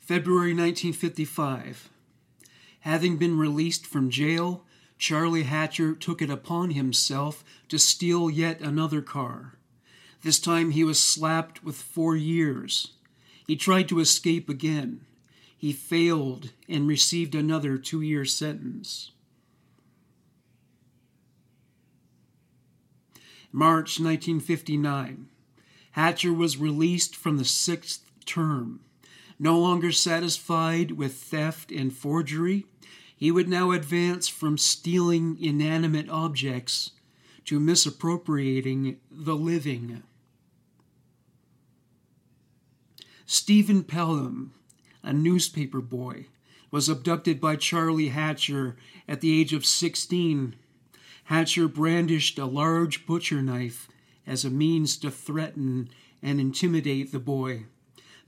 February 0.00 0.50
1955. 0.50 1.88
Having 2.80 3.18
been 3.18 3.38
released 3.38 3.86
from 3.86 4.10
jail, 4.10 4.64
Charlie 4.98 5.44
Hatcher 5.44 5.94
took 5.94 6.20
it 6.20 6.30
upon 6.30 6.70
himself 6.72 7.44
to 7.68 7.78
steal 7.78 8.28
yet 8.28 8.60
another 8.60 9.00
car. 9.00 9.54
This 10.22 10.40
time 10.40 10.72
he 10.72 10.84
was 10.84 11.00
slapped 11.00 11.62
with 11.62 11.76
four 11.76 12.16
years. 12.16 12.92
He 13.46 13.56
tried 13.56 13.88
to 13.88 14.00
escape 14.00 14.48
again. 14.48 15.02
He 15.56 15.72
failed 15.72 16.50
and 16.68 16.88
received 16.88 17.34
another 17.34 17.78
two 17.78 18.00
year 18.00 18.24
sentence. 18.24 19.11
March 23.52 24.00
1959. 24.00 25.28
Hatcher 25.92 26.32
was 26.32 26.56
released 26.56 27.14
from 27.14 27.36
the 27.36 27.44
sixth 27.44 28.10
term. 28.24 28.80
No 29.38 29.58
longer 29.58 29.92
satisfied 29.92 30.92
with 30.92 31.14
theft 31.14 31.70
and 31.70 31.92
forgery, 31.92 32.66
he 33.14 33.30
would 33.30 33.48
now 33.48 33.70
advance 33.70 34.26
from 34.26 34.58
stealing 34.58 35.36
inanimate 35.40 36.08
objects 36.08 36.92
to 37.44 37.60
misappropriating 37.60 38.98
the 39.10 39.36
living. 39.36 40.02
Stephen 43.26 43.84
Pelham 43.84 44.52
a 45.02 45.12
newspaper 45.12 45.80
boy, 45.80 46.26
was 46.70 46.88
abducted 46.88 47.40
by 47.40 47.56
Charlie 47.56 48.08
Hatcher 48.08 48.76
at 49.08 49.20
the 49.20 49.38
age 49.38 49.52
of 49.52 49.66
16. 49.66 50.54
Hatcher 51.24 51.68
brandished 51.68 52.38
a 52.38 52.46
large 52.46 53.06
butcher 53.06 53.42
knife 53.42 53.88
as 54.26 54.44
a 54.44 54.50
means 54.50 54.96
to 54.98 55.10
threaten 55.10 55.88
and 56.22 56.40
intimidate 56.40 57.12
the 57.12 57.18
boy. 57.18 57.64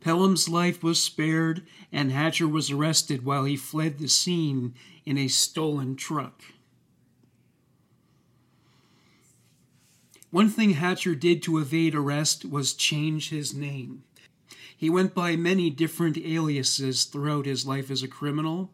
Pelham's 0.01 0.49
life 0.49 0.83
was 0.83 1.03
spared, 1.03 1.63
and 1.91 2.13
Hatcher 2.13 2.47
was 2.47 2.71
arrested 2.71 3.25
while 3.25 3.45
he 3.45 3.57
fled 3.57 3.99
the 3.99 4.09
scene 4.09 4.75
in 5.07 5.17
a 5.17 5.29
stolen 5.29 5.97
truck. 5.97 6.43
One 10.31 10.51
thing 10.51 10.71
Hatcher 10.71 11.15
did 11.15 11.43
to 11.45 11.59
evade 11.59 11.95
arrest 11.95 12.45
was 12.45 12.75
change 12.75 13.31
his 13.31 13.55
name. 13.55 14.03
He 14.77 14.91
went 14.91 15.15
by 15.15 15.37
many 15.37 15.71
different 15.71 16.19
aliases 16.19 17.05
throughout 17.05 17.47
his 17.47 17.65
life 17.65 17.91
as 17.91 18.03
a 18.03 18.09
criminal. 18.09 18.73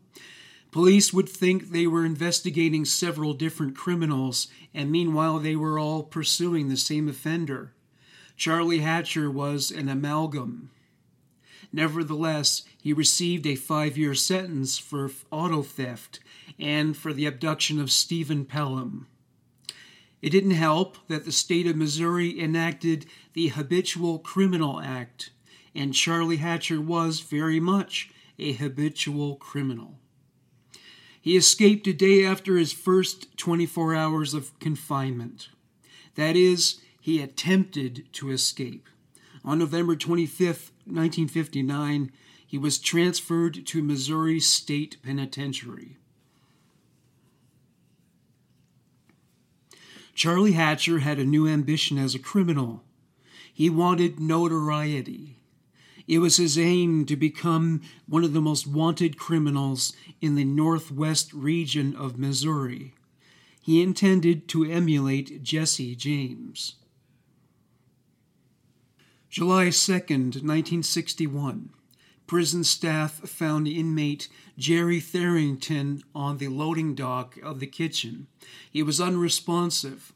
Police 0.71 1.13
would 1.13 1.29
think 1.29 1.71
they 1.71 1.87
were 1.87 2.05
investigating 2.05 2.85
several 2.85 3.35
different 3.35 3.77
criminals, 3.77 4.47
and 4.73 4.91
meanwhile 4.91 5.39
they 5.39 5.57
were 5.57 5.79
all 5.79 6.05
pursuing 6.05 6.69
the 6.69 6.77
same 6.77 7.09
offender. 7.09 7.73
Charlie 8.37 8.79
Hatcher 8.79 9.31
was 9.31 9.71
an 9.71 9.89
amalgam. 9.89 10.71
Nevertheless, 11.73 12.63
he 12.81 12.93
received 12.93 13.47
a 13.47 13.55
five 13.57 13.99
year 13.99 14.15
sentence 14.15 14.79
for 14.79 15.11
auto 15.31 15.63
theft 15.63 16.21
and 16.59 16.97
for 16.97 17.13
the 17.13 17.27
abduction 17.27 17.81
of 17.81 17.91
Stephen 17.91 18.45
Pelham. 18.45 19.07
It 20.23 20.31
didn't 20.31 20.51
help 20.53 20.99
that 21.09 21.25
the 21.25 21.33
state 21.33 21.67
of 21.67 21.77
Missouri 21.77 22.39
enacted 22.41 23.07
the 23.33 23.49
Habitual 23.49 24.19
Criminal 24.19 24.81
Act, 24.81 25.31
and 25.75 25.95
Charlie 25.95 26.37
Hatcher 26.37 26.81
was 26.81 27.21
very 27.21 27.59
much 27.59 28.11
a 28.39 28.53
habitual 28.53 29.37
criminal. 29.37 29.99
He 31.21 31.37
escaped 31.37 31.87
a 31.87 31.93
day 31.93 32.25
after 32.25 32.57
his 32.57 32.73
first 32.73 33.37
24 33.37 33.95
hours 33.95 34.33
of 34.33 34.59
confinement. 34.59 35.49
That 36.15 36.35
is, 36.35 36.81
he 37.01 37.21
attempted 37.21 38.07
to 38.15 38.31
escape. 38.31 38.89
On 39.45 39.59
November 39.59 39.97
25, 39.97 40.47
1959, 40.85 42.13
he 42.47 42.59
was 42.59 42.79
transferred 42.79 43.67
to 43.67 43.83
Missouri 43.83 44.41
State 44.41 44.97
Penitentiary. 45.03 45.97
Charlie 50.15 50.53
Hatcher 50.53 50.99
had 50.99 51.19
a 51.19 51.25
new 51.25 51.47
ambition 51.47 51.97
as 51.97 52.15
a 52.15 52.19
criminal. 52.19 52.83
He 53.53 53.71
wanted 53.71 54.21
notoriety. 54.21 55.40
It 56.11 56.19
was 56.19 56.39
his 56.39 56.59
aim 56.59 57.07
to 57.07 57.15
become 57.15 57.83
one 58.09 58.25
of 58.25 58.33
the 58.33 58.41
most 58.41 58.67
wanted 58.67 59.17
criminals 59.17 59.93
in 60.21 60.35
the 60.35 60.45
northwest 60.45 61.33
region 61.33 61.95
of 61.95 62.19
Missouri. 62.19 62.95
He 63.63 63.81
intended 63.81 64.49
to 64.49 64.65
emulate 64.65 65.45
Jesse 65.45 65.95
James. 65.95 66.75
July 69.29 69.67
2nd, 69.67 70.43
1961. 70.43 71.71
Prison 72.27 72.65
staff 72.65 73.13
found 73.29 73.69
inmate 73.69 74.27
Jerry 74.59 75.01
Tharrington 75.01 76.03
on 76.13 76.39
the 76.39 76.49
loading 76.49 76.97
dock 76.97 77.37
of 77.41 77.61
the 77.61 77.69
kitchen. 77.69 78.27
He 78.69 78.83
was 78.83 79.01
unresponsive. 79.01 80.13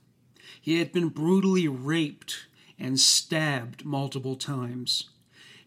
He 0.61 0.81
had 0.81 0.91
been 0.91 1.11
brutally 1.11 1.69
raped 1.69 2.49
and 2.81 2.99
stabbed 2.99 3.85
multiple 3.85 4.35
times. 4.35 5.11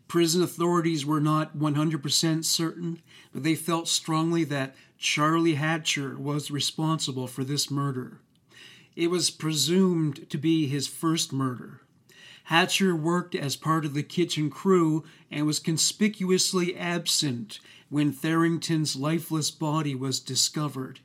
Prison 0.07 0.41
authorities 0.41 1.05
were 1.05 1.19
not 1.19 1.57
100% 1.57 2.45
certain, 2.45 3.01
but 3.33 3.43
they 3.43 3.55
felt 3.55 3.87
strongly 3.87 4.43
that 4.45 4.75
Charlie 4.97 5.55
Hatcher 5.55 6.17
was 6.17 6.49
responsible 6.49 7.27
for 7.27 7.43
this 7.43 7.69
murder. 7.69 8.19
It 8.95 9.11
was 9.11 9.29
presumed 9.29 10.29
to 10.29 10.37
be 10.37 10.67
his 10.67 10.87
first 10.87 11.33
murder. 11.33 11.81
Hatcher 12.45 12.95
worked 12.95 13.35
as 13.35 13.57
part 13.57 13.83
of 13.83 13.93
the 13.93 14.03
kitchen 14.03 14.49
crew 14.49 15.03
and 15.29 15.45
was 15.45 15.59
conspicuously 15.59 16.75
absent 16.77 17.59
when 17.89 18.13
Tharrington's 18.13 18.95
lifeless 18.95 19.51
body 19.51 19.93
was 19.93 20.21
discovered. 20.21 21.01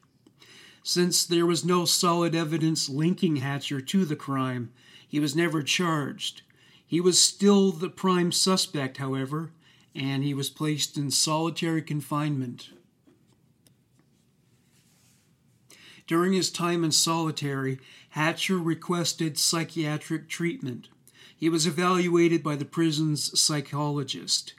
Since 0.85 1.25
there 1.25 1.47
was 1.47 1.65
no 1.65 1.85
solid 1.85 2.35
evidence 2.35 2.89
linking 2.89 3.37
Hatcher 3.37 3.81
to 3.81 4.05
the 4.05 4.17
crime, 4.17 4.73
he 5.07 5.21
was 5.21 5.37
never 5.37 5.63
charged. 5.63 6.43
He 6.93 7.01
was 7.01 7.19
still 7.19 7.73
the 7.73 7.89
prime 7.89 8.33
suspect, 8.33 8.99
however, 8.99 9.51
and 9.95 10.23
he 10.23 10.35
was 10.35 10.51
placed 10.51 10.99
in 10.99 11.11
solitary 11.11 11.81
confinement. 11.81 12.69
During 16.07 16.35
his 16.35 16.51
time 16.51 16.85
in 16.85 16.93
solitary, 16.93 17.79
Hatcher 18.11 18.59
requested 18.59 19.39
psychiatric 19.39 20.29
treatment. 20.29 20.91
He 21.35 21.49
was 21.49 21.67
evaluated 21.67 22.43
by 22.43 22.57
the 22.57 22.67
prison's 22.67 23.41
psychologist, 23.41 24.53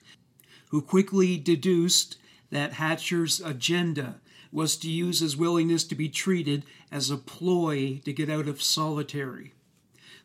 who 0.69 0.81
quickly 0.81 1.38
deduced 1.38 2.17
that 2.49 2.73
Hatcher's 2.73 3.41
agenda 3.41 4.21
was 4.51 4.75
to 4.77 4.89
use 4.89 5.19
his 5.19 5.38
willingness 5.38 5.84
to 5.84 5.93
be 5.93 6.09
treated 6.09 6.65
as 6.91 7.11
a 7.11 7.17
ploy 7.17 8.01
to 8.05 8.11
get 8.11 8.31
out 8.31 8.47
of 8.47 8.63
solitary. 8.63 9.53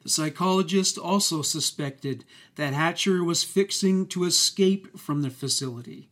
The 0.09 0.14
psychologist 0.14 0.96
also 0.96 1.42
suspected 1.42 2.24
that 2.54 2.72
Hatcher 2.72 3.22
was 3.22 3.44
fixing 3.44 4.06
to 4.06 4.24
escape 4.24 4.98
from 4.98 5.20
the 5.20 5.28
facility. 5.28 6.09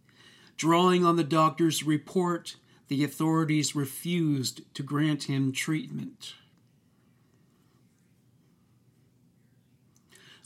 Drawing 0.59 1.03
on 1.03 1.16
the 1.16 1.24
doctor's 1.24 1.82
report, 1.82 2.57
the 2.88 3.03
authorities 3.03 3.74
refused 3.74 4.61
to 4.74 4.82
grant 4.82 5.30
him 5.30 5.51
treatment. 5.51 6.34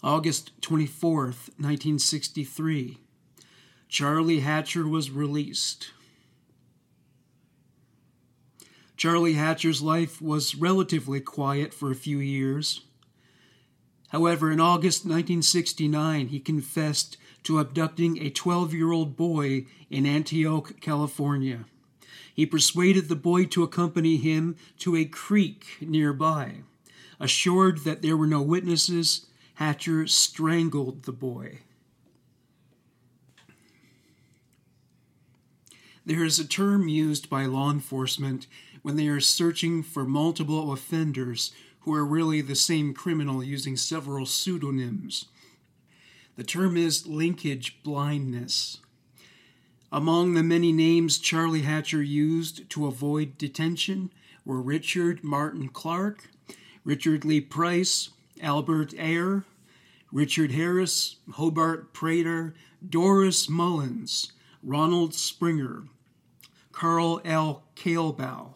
August 0.00 0.52
24th, 0.60 1.50
1963. 1.58 2.98
Charlie 3.88 4.40
Hatcher 4.40 4.86
was 4.86 5.10
released. 5.10 5.90
Charlie 8.96 9.32
Hatcher's 9.32 9.82
life 9.82 10.22
was 10.22 10.54
relatively 10.54 11.18
quiet 11.20 11.74
for 11.74 11.90
a 11.90 11.96
few 11.96 12.20
years. 12.20 12.82
However, 14.10 14.50
in 14.50 14.60
August 14.60 15.04
1969, 15.04 16.28
he 16.28 16.40
confessed 16.40 17.16
to 17.44 17.58
abducting 17.58 18.18
a 18.18 18.30
12 18.30 18.74
year 18.74 18.92
old 18.92 19.16
boy 19.16 19.66
in 19.88 20.04
Antioch, 20.04 20.80
California. 20.80 21.64
He 22.34 22.44
persuaded 22.44 23.08
the 23.08 23.16
boy 23.16 23.44
to 23.46 23.62
accompany 23.62 24.16
him 24.16 24.56
to 24.78 24.96
a 24.96 25.04
creek 25.04 25.76
nearby. 25.80 26.62
Assured 27.18 27.84
that 27.84 28.02
there 28.02 28.16
were 28.16 28.26
no 28.26 28.42
witnesses, 28.42 29.26
Hatcher 29.54 30.06
strangled 30.06 31.04
the 31.04 31.12
boy. 31.12 31.58
There 36.04 36.24
is 36.24 36.38
a 36.38 36.48
term 36.48 36.88
used 36.88 37.30
by 37.30 37.44
law 37.44 37.70
enforcement 37.70 38.46
when 38.82 38.96
they 38.96 39.06
are 39.06 39.20
searching 39.20 39.82
for 39.82 40.04
multiple 40.04 40.72
offenders 40.72 41.52
who 41.80 41.94
are 41.94 42.04
really 42.04 42.40
the 42.40 42.54
same 42.54 42.92
criminal 42.94 43.42
using 43.42 43.76
several 43.76 44.26
pseudonyms. 44.26 45.26
The 46.36 46.44
term 46.44 46.76
is 46.76 47.06
linkage 47.06 47.82
blindness. 47.82 48.78
Among 49.92 50.34
the 50.34 50.42
many 50.42 50.72
names 50.72 51.18
Charlie 51.18 51.62
Hatcher 51.62 52.02
used 52.02 52.70
to 52.70 52.86
avoid 52.86 53.36
detention 53.38 54.12
were 54.44 54.62
Richard 54.62 55.24
Martin 55.24 55.68
Clark, 55.68 56.30
Richard 56.84 57.24
Lee 57.24 57.40
Price, 57.40 58.10
Albert 58.42 58.94
Ayer, 58.98 59.44
Richard 60.12 60.52
Harris, 60.52 61.16
Hobart 61.32 61.92
Prater, 61.92 62.54
Doris 62.88 63.48
Mullins, 63.48 64.32
Ronald 64.62 65.14
Springer, 65.14 65.84
Carl 66.72 67.20
L. 67.24 67.64
Kailbaugh, 67.76 68.54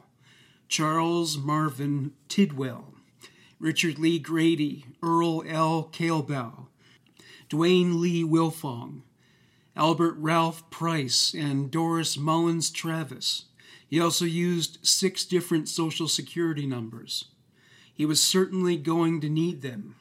Charles 0.69 1.37
Marvin 1.37 2.13
Tidwell, 2.29 2.95
Richard 3.65 3.99
Lee 3.99 4.19
Grady, 4.19 4.85
Earl 5.03 5.43
L. 5.49 5.89
Kailbaugh, 5.91 6.67
Dwayne 7.49 7.99
Lee 7.99 8.23
Wilfong, 8.23 9.01
Albert 9.75 10.17
Ralph 10.19 10.69
Price, 10.69 11.33
and 11.33 11.71
Doris 11.71 12.19
Mullins 12.19 12.71
Travis. 12.71 13.47
He 13.89 13.99
also 13.99 14.27
used 14.27 14.87
six 14.87 15.25
different 15.25 15.71
social 15.71 16.09
security 16.09 16.67
numbers. 16.67 17.29
He 17.95 18.05
was 18.05 18.21
certainly 18.21 18.77
going 18.77 19.23
to 19.23 19.31
need 19.31 19.63
them. 19.63 19.95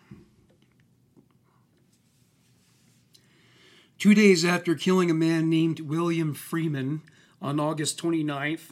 Two 3.97 4.13
days 4.13 4.43
after 4.43 4.75
killing 4.75 5.09
a 5.09 5.13
man 5.13 5.49
named 5.49 5.79
William 5.79 6.33
Freeman 6.33 7.01
on 7.41 7.61
August 7.61 7.97
29th, 7.97 8.71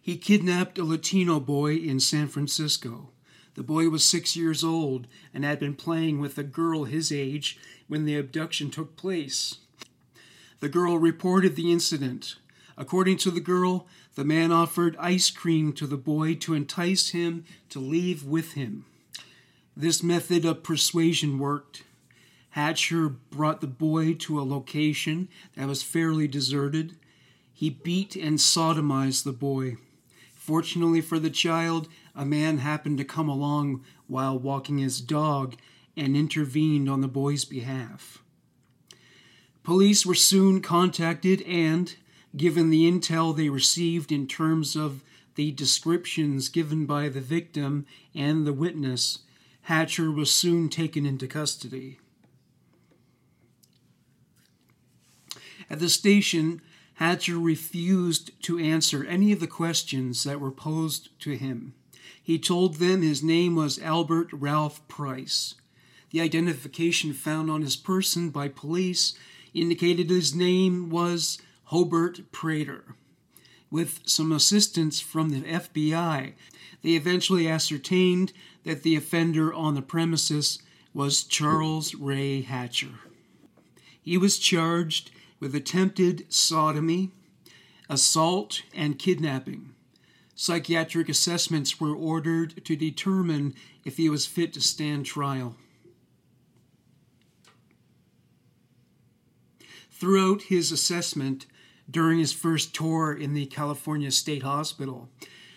he 0.00 0.16
kidnapped 0.16 0.78
a 0.78 0.84
Latino 0.84 1.38
boy 1.38 1.74
in 1.74 2.00
San 2.00 2.28
Francisco. 2.28 3.10
The 3.56 3.62
boy 3.62 3.88
was 3.88 4.04
six 4.04 4.36
years 4.36 4.62
old 4.62 5.06
and 5.32 5.44
had 5.44 5.58
been 5.58 5.74
playing 5.74 6.20
with 6.20 6.36
a 6.36 6.44
girl 6.44 6.84
his 6.84 7.10
age 7.10 7.58
when 7.88 8.04
the 8.04 8.16
abduction 8.16 8.70
took 8.70 8.96
place. 8.96 9.56
The 10.60 10.68
girl 10.68 10.98
reported 10.98 11.56
the 11.56 11.72
incident. 11.72 12.36
According 12.76 13.16
to 13.18 13.30
the 13.30 13.40
girl, 13.40 13.86
the 14.14 14.24
man 14.24 14.52
offered 14.52 14.96
ice 14.98 15.30
cream 15.30 15.72
to 15.74 15.86
the 15.86 15.96
boy 15.96 16.34
to 16.36 16.52
entice 16.52 17.10
him 17.10 17.44
to 17.70 17.80
leave 17.80 18.24
with 18.24 18.52
him. 18.52 18.84
This 19.74 20.02
method 20.02 20.44
of 20.44 20.62
persuasion 20.62 21.38
worked. 21.38 21.82
Hatcher 22.50 23.08
brought 23.08 23.62
the 23.62 23.66
boy 23.66 24.14
to 24.14 24.40
a 24.40 24.44
location 24.44 25.28
that 25.56 25.68
was 25.68 25.82
fairly 25.82 26.28
deserted. 26.28 26.96
He 27.54 27.70
beat 27.70 28.16
and 28.16 28.38
sodomized 28.38 29.24
the 29.24 29.32
boy. 29.32 29.76
Fortunately 30.34 31.00
for 31.00 31.18
the 31.18 31.30
child, 31.30 31.88
a 32.16 32.24
man 32.24 32.58
happened 32.58 32.98
to 32.98 33.04
come 33.04 33.28
along 33.28 33.84
while 34.06 34.38
walking 34.38 34.78
his 34.78 35.00
dog 35.00 35.54
and 35.96 36.16
intervened 36.16 36.88
on 36.88 37.02
the 37.02 37.08
boy's 37.08 37.44
behalf. 37.44 38.22
Police 39.62 40.06
were 40.06 40.14
soon 40.14 40.60
contacted 40.60 41.42
and, 41.42 41.94
given 42.36 42.70
the 42.70 42.90
intel 42.90 43.36
they 43.36 43.48
received 43.48 44.10
in 44.10 44.26
terms 44.26 44.76
of 44.76 45.02
the 45.34 45.52
descriptions 45.52 46.48
given 46.48 46.86
by 46.86 47.08
the 47.08 47.20
victim 47.20 47.84
and 48.14 48.46
the 48.46 48.52
witness, 48.52 49.20
Hatcher 49.62 50.10
was 50.10 50.30
soon 50.30 50.68
taken 50.68 51.04
into 51.04 51.26
custody. 51.26 51.98
At 55.68 55.80
the 55.80 55.88
station, 55.88 56.62
Hatcher 56.94 57.38
refused 57.38 58.30
to 58.44 58.58
answer 58.58 59.04
any 59.04 59.32
of 59.32 59.40
the 59.40 59.46
questions 59.46 60.22
that 60.24 60.40
were 60.40 60.52
posed 60.52 61.08
to 61.20 61.32
him. 61.32 61.74
He 62.26 62.40
told 62.40 62.74
them 62.74 63.02
his 63.02 63.22
name 63.22 63.54
was 63.54 63.78
Albert 63.78 64.30
Ralph 64.32 64.86
Price. 64.88 65.54
The 66.10 66.20
identification 66.20 67.12
found 67.12 67.48
on 67.48 67.62
his 67.62 67.76
person 67.76 68.30
by 68.30 68.48
police 68.48 69.16
indicated 69.54 70.10
his 70.10 70.34
name 70.34 70.90
was 70.90 71.38
Hobart 71.66 72.32
Prater. 72.32 72.96
With 73.70 74.00
some 74.06 74.32
assistance 74.32 74.98
from 74.98 75.28
the 75.28 75.42
FBI, 75.42 76.32
they 76.82 76.90
eventually 76.90 77.46
ascertained 77.46 78.32
that 78.64 78.82
the 78.82 78.96
offender 78.96 79.54
on 79.54 79.76
the 79.76 79.80
premises 79.80 80.58
was 80.92 81.22
Charles 81.22 81.94
Ray 81.94 82.40
Hatcher. 82.40 82.98
He 84.02 84.18
was 84.18 84.40
charged 84.40 85.12
with 85.38 85.54
attempted 85.54 86.26
sodomy, 86.28 87.12
assault, 87.88 88.62
and 88.74 88.98
kidnapping. 88.98 89.75
Psychiatric 90.38 91.08
assessments 91.08 91.80
were 91.80 91.96
ordered 91.96 92.62
to 92.66 92.76
determine 92.76 93.54
if 93.86 93.96
he 93.96 94.10
was 94.10 94.26
fit 94.26 94.52
to 94.52 94.60
stand 94.60 95.06
trial. 95.06 95.56
Throughout 99.90 100.42
his 100.42 100.70
assessment 100.70 101.46
during 101.90 102.18
his 102.18 102.34
first 102.34 102.74
tour 102.74 103.14
in 103.14 103.32
the 103.32 103.46
California 103.46 104.10
State 104.10 104.42
Hospital, 104.42 105.08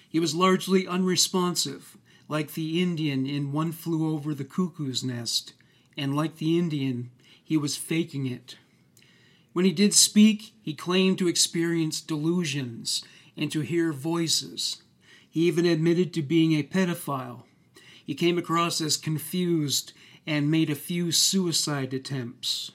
he 0.07 0.17
was 0.17 0.33
largely 0.33 0.87
unresponsive, 0.87 1.97
like 2.29 2.53
the 2.53 2.81
Indian 2.81 3.25
in 3.25 3.51
One 3.51 3.73
Flew 3.73 4.09
Over 4.13 4.33
the 4.33 4.45
Cuckoo's 4.45 5.03
Nest, 5.03 5.51
and 5.97 6.15
like 6.15 6.37
the 6.37 6.57
Indian, 6.57 7.11
he 7.43 7.57
was 7.57 7.75
faking 7.75 8.25
it. 8.25 8.55
When 9.51 9.65
he 9.65 9.73
did 9.73 9.93
speak, 9.93 10.53
he 10.61 10.73
claimed 10.73 11.17
to 11.17 11.27
experience 11.27 11.99
delusions 11.99 13.03
and 13.39 13.49
to 13.53 13.61
hear 13.61 13.93
voices. 13.93 14.83
He 15.29 15.47
even 15.47 15.65
admitted 15.65 16.13
to 16.13 16.21
being 16.21 16.51
a 16.51 16.63
pedophile. 16.63 17.43
He 18.05 18.13
came 18.13 18.37
across 18.37 18.81
as 18.81 18.97
confused 18.97 19.93
and 20.27 20.51
made 20.51 20.69
a 20.69 20.75
few 20.75 21.13
suicide 21.13 21.93
attempts. 21.93 22.71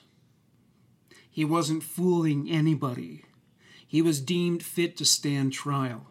He 1.29 1.45
wasn't 1.45 1.83
fooling 1.83 2.49
anybody. 2.49 3.25
He 3.85 4.01
was 4.01 4.19
deemed 4.19 4.63
fit 4.63 4.97
to 4.97 5.05
stand 5.05 5.53
trial. 5.53 6.07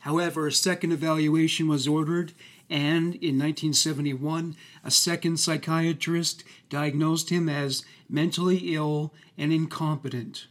However, 0.00 0.46
a 0.46 0.52
second 0.52 0.92
evaluation 0.92 1.66
was 1.66 1.88
ordered, 1.88 2.32
and 2.70 3.16
in 3.16 3.38
1971, 3.38 4.54
a 4.84 4.90
second 4.92 5.38
psychiatrist 5.40 6.44
diagnosed 6.70 7.30
him 7.30 7.48
as 7.48 7.84
mentally 8.08 8.74
ill 8.74 9.12
and 9.36 9.52
incompetent. 9.52 10.46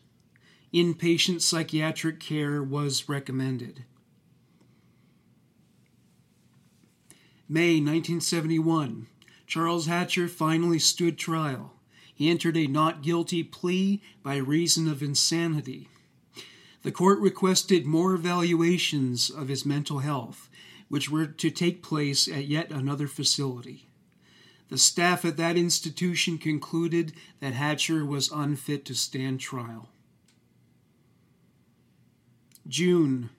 Inpatient 0.76 1.42
psychiatric 1.42 2.20
care 2.20 2.62
was 2.62 3.08
recommended. 3.08 3.86
May 7.48 7.76
1971, 7.76 9.08
Charles 9.48 9.86
Hatcher 9.86 10.28
finally 10.28 10.80
stood 10.80 11.18
trial. 11.18 11.76
He 12.14 12.30
entered 12.30 12.58
a 12.58 12.68
not 12.68 13.02
guilty 13.02 13.42
plea 13.42 14.02
by 14.22 14.36
reason 14.36 14.90
of 14.90 15.02
insanity. 15.02 15.88
The 16.84 16.92
court 16.92 17.20
requested 17.20 17.86
more 17.86 18.14
evaluations 18.14 19.30
of 19.30 19.48
his 19.48 19.66
mental 19.66 20.00
health, 20.00 20.50
which 20.90 21.10
were 21.10 21.26
to 21.26 21.50
take 21.50 21.84
place 21.84 22.28
at 22.28 22.48
yet 22.48 22.70
another 22.70 23.08
facility. 23.08 23.88
The 24.68 24.78
staff 24.78 25.24
at 25.24 25.38
that 25.38 25.56
institution 25.56 26.38
concluded 26.38 27.14
that 27.40 27.54
Hatcher 27.54 28.06
was 28.06 28.30
unfit 28.30 28.84
to 28.88 28.94
stand 28.94 29.40
trial. 29.40 29.88
June. 32.68 33.30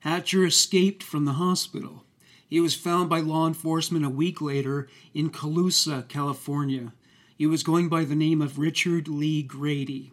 Hatcher 0.00 0.44
escaped 0.44 1.02
from 1.02 1.24
the 1.24 1.34
hospital. 1.34 2.04
He 2.48 2.60
was 2.60 2.74
found 2.74 3.08
by 3.08 3.20
law 3.20 3.46
enforcement 3.46 4.04
a 4.04 4.10
week 4.10 4.40
later 4.40 4.88
in 5.12 5.30
Colusa, 5.30 6.08
California, 6.08 6.92
he 7.36 7.46
was 7.46 7.62
going 7.62 7.88
by 7.88 8.04
the 8.04 8.14
name 8.14 8.40
of 8.40 8.58
Richard 8.58 9.08
Lee 9.08 9.42
Grady. 9.42 10.12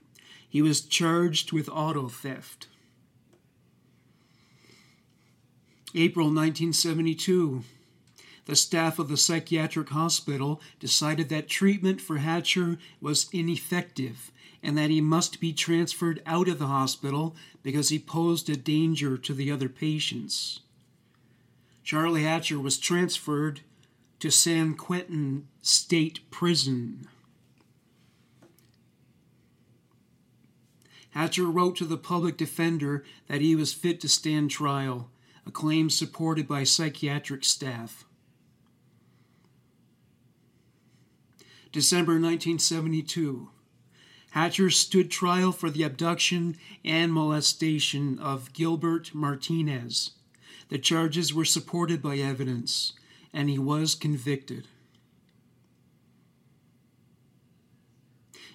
He 0.50 0.62
was 0.62 0.82
charged 0.82 1.52
with 1.52 1.70
auto 1.70 2.10
theft. 2.10 2.68
April 5.94 6.28
1972. 6.28 7.64
The 8.46 8.56
staff 8.56 9.00
of 9.00 9.08
the 9.08 9.18
psychiatric 9.18 9.90
hospital 9.90 10.62
decided 10.80 11.30
that 11.30 11.48
treatment 11.48 12.02
for 12.02 12.18
Hatcher 12.18 12.78
was 13.00 13.30
ineffective 13.32 14.32
and 14.64 14.78
that 14.78 14.90
he 14.90 15.02
must 15.02 15.40
be 15.40 15.54
transferred 15.54 16.22
out 16.26 16.48
of 16.48 16.60
the 16.60 16.68
hospital 16.68 17.36
because 17.64 17.90
he 17.90 18.00
posed 18.00 18.50
a 18.50 18.56
danger 18.56 19.18
to 19.18 19.34
the 19.34 19.52
other 19.52 19.70
patients. 19.70 20.62
Charlie 21.84 22.24
Hatcher 22.24 22.60
was 22.60 22.78
transferred 22.78 23.62
to 24.20 24.30
San 24.30 24.76
Quentin 24.76 25.48
State 25.62 26.20
Prison. 26.30 27.08
Hatcher 31.12 31.46
wrote 31.46 31.76
to 31.78 31.86
the 31.86 31.98
public 31.98 32.38
defender 32.38 33.04
that 33.28 33.42
he 33.42 33.56
was 33.56 33.74
fit 33.74 34.00
to 34.02 34.08
stand 34.08 34.50
trial, 34.50 35.10
a 35.46 35.52
claim 35.52 35.90
supported 35.90 36.48
by 36.48 36.64
psychiatric 36.64 37.44
staff. 37.44 38.06
December 41.72 42.14
1972. 42.14 43.50
Hatcher 44.32 44.70
stood 44.70 45.12
trial 45.12 45.52
for 45.52 45.70
the 45.70 45.84
abduction 45.84 46.58
and 46.84 47.14
molestation 47.14 48.20
of 48.20 48.54
Gilbert 48.54 49.14
Martinez. 49.14 50.12
The 50.70 50.78
charges 50.78 51.34
were 51.34 51.46
supported 51.46 52.02
by 52.02 52.18
evidence 52.18 52.94
and 53.34 53.50
he 53.50 53.60
was 53.60 53.96
convicted. 53.96 54.68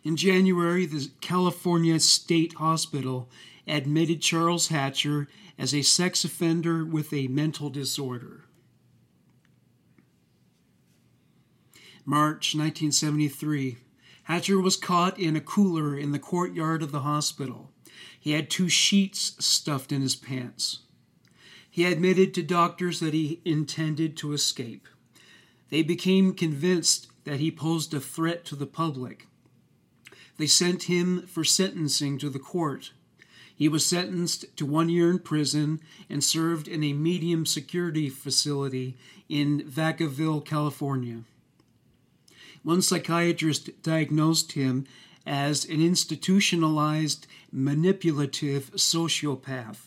In 0.02 0.16
January, 0.16 0.86
the 0.86 1.10
California 1.20 1.98
State 2.00 2.54
Hospital 2.54 3.28
admitted 3.66 4.20
Charles 4.20 4.68
Hatcher 4.68 5.28
as 5.58 5.74
a 5.74 5.82
sex 5.82 6.24
offender 6.24 6.84
with 6.84 7.12
a 7.12 7.28
mental 7.28 7.70
disorder. 7.70 8.45
March 12.08 12.54
1973. 12.54 13.78
Hatcher 14.22 14.60
was 14.60 14.76
caught 14.76 15.18
in 15.18 15.34
a 15.34 15.40
cooler 15.40 15.98
in 15.98 16.12
the 16.12 16.20
courtyard 16.20 16.80
of 16.80 16.92
the 16.92 17.00
hospital. 17.00 17.72
He 18.18 18.30
had 18.30 18.48
two 18.48 18.68
sheets 18.68 19.34
stuffed 19.44 19.90
in 19.90 20.02
his 20.02 20.14
pants. 20.14 20.82
He 21.68 21.84
admitted 21.84 22.32
to 22.34 22.44
doctors 22.44 23.00
that 23.00 23.12
he 23.12 23.40
intended 23.44 24.16
to 24.18 24.32
escape. 24.32 24.86
They 25.68 25.82
became 25.82 26.32
convinced 26.32 27.08
that 27.24 27.40
he 27.40 27.50
posed 27.50 27.92
a 27.92 27.98
threat 27.98 28.44
to 28.44 28.54
the 28.54 28.66
public. 28.66 29.26
They 30.38 30.46
sent 30.46 30.84
him 30.84 31.26
for 31.26 31.42
sentencing 31.42 32.18
to 32.18 32.30
the 32.30 32.38
court. 32.38 32.92
He 33.52 33.68
was 33.68 33.84
sentenced 33.84 34.56
to 34.58 34.64
one 34.64 34.88
year 34.88 35.10
in 35.10 35.18
prison 35.18 35.80
and 36.08 36.22
served 36.22 36.68
in 36.68 36.84
a 36.84 36.92
medium 36.92 37.44
security 37.46 38.08
facility 38.08 38.96
in 39.28 39.62
Vacaville, 39.62 40.44
California. 40.44 41.24
One 42.66 42.82
psychiatrist 42.82 43.80
diagnosed 43.84 44.50
him 44.50 44.88
as 45.24 45.64
an 45.66 45.80
institutionalized, 45.80 47.28
manipulative 47.52 48.72
sociopath. 48.72 49.86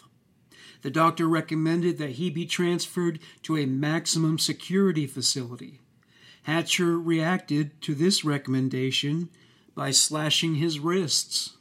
The 0.82 0.90
doctor 0.90 1.28
recommended 1.28 1.98
that 1.98 2.12
he 2.12 2.30
be 2.30 2.46
transferred 2.46 3.20
to 3.44 3.58
a 3.58 3.66
maximum 3.66 4.40
security 4.40 5.06
facility. 5.08 5.82
Hatcher 6.44 6.98
reacted 6.98 7.82
to 7.82 7.94
this 7.94 8.24
recommendation 8.24 9.28
by 9.76 9.92
slashing 9.92 10.56
his 10.56 10.80
wrists. 10.80 11.58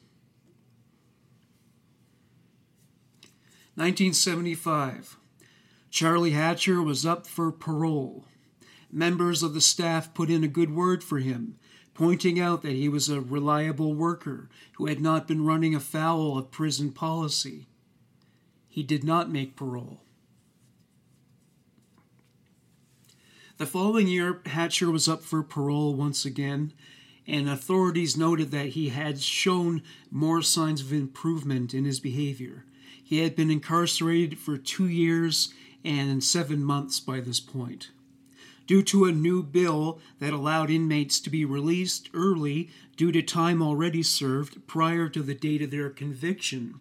1975. 3.75 5.17
Charlie 5.91 6.31
Hatcher 6.31 6.81
was 6.81 7.05
up 7.05 7.27
for 7.27 7.51
parole. 7.51 8.28
Members 8.91 9.43
of 9.43 9.55
the 9.55 9.61
staff 9.61 10.15
put 10.15 10.31
in 10.31 10.43
a 10.45 10.49
good 10.49 10.75
word 10.75 11.05
for 11.05 11.19
him, 11.19 11.59
pointing 11.95 12.41
out 12.41 12.63
that 12.63 12.73
he 12.73 12.89
was 12.89 13.09
a 13.09 13.21
reliable 13.21 13.95
worker 13.95 14.49
who 14.77 14.87
had 14.87 15.01
not 15.01 15.29
been 15.29 15.45
running 15.45 15.75
afoul 15.75 16.39
of 16.39 16.51
prison 16.51 16.93
policy 16.93 17.67
he 18.79 18.85
did 18.85 19.03
not 19.03 19.29
make 19.29 19.57
parole. 19.57 20.03
The 23.57 23.67
following 23.67 24.07
year, 24.07 24.41
Hatcher 24.47 24.89
was 24.89 25.09
up 25.09 25.23
for 25.23 25.43
parole 25.43 25.95
once 25.95 26.25
again, 26.25 26.73
and 27.27 27.49
authorities 27.49 28.17
noted 28.17 28.53
that 28.53 28.69
he 28.69 28.91
had 28.91 29.21
shown 29.21 29.83
more 30.13 30.43
signs 30.43 30.81
of 30.81 30.93
improvement 30.93 31.75
in 31.75 31.87
his 31.87 31.99
behavior. 31.99 32.67
He 33.03 33.19
had 33.19 33.35
been 33.35 33.51
incarcerated 33.51 34.39
for 34.39 34.57
two 34.57 34.87
years 34.87 35.53
and 35.85 36.23
seven 36.23 36.63
months 36.63 37.01
by 37.01 37.19
this 37.19 37.41
point. 37.41 37.91
Due 38.69 38.83
to 38.83 39.07
a 39.07 39.13
new 39.13 39.43
bill 39.43 39.99
that 40.19 40.35
allowed 40.35 40.71
inmates 40.71 41.21
to 41.21 41.31
be 41.31 41.43
released 41.43 42.11
early 42.13 42.69
due 42.99 43.11
to 43.11 43.23
time 43.23 43.63
already 43.63 44.03
served 44.03 44.67
prior 44.67 45.09
to 45.09 45.23
the 45.23 45.35
date 45.35 45.63
of 45.63 45.71
their 45.71 45.89
conviction, 45.89 46.79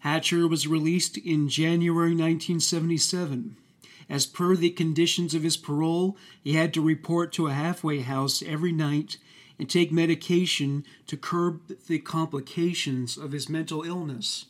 Hatcher 0.00 0.46
was 0.46 0.66
released 0.66 1.16
in 1.16 1.48
January 1.48 2.10
1977. 2.10 3.56
As 4.06 4.26
per 4.26 4.54
the 4.54 4.68
conditions 4.68 5.32
of 5.32 5.44
his 5.44 5.56
parole, 5.56 6.18
he 6.42 6.52
had 6.52 6.74
to 6.74 6.82
report 6.82 7.32
to 7.32 7.46
a 7.46 7.54
halfway 7.54 8.02
house 8.02 8.42
every 8.42 8.72
night 8.72 9.16
and 9.58 9.70
take 9.70 9.90
medication 9.90 10.84
to 11.06 11.16
curb 11.16 11.62
the 11.86 12.00
complications 12.00 13.16
of 13.16 13.32
his 13.32 13.48
mental 13.48 13.82
illness. 13.82 14.44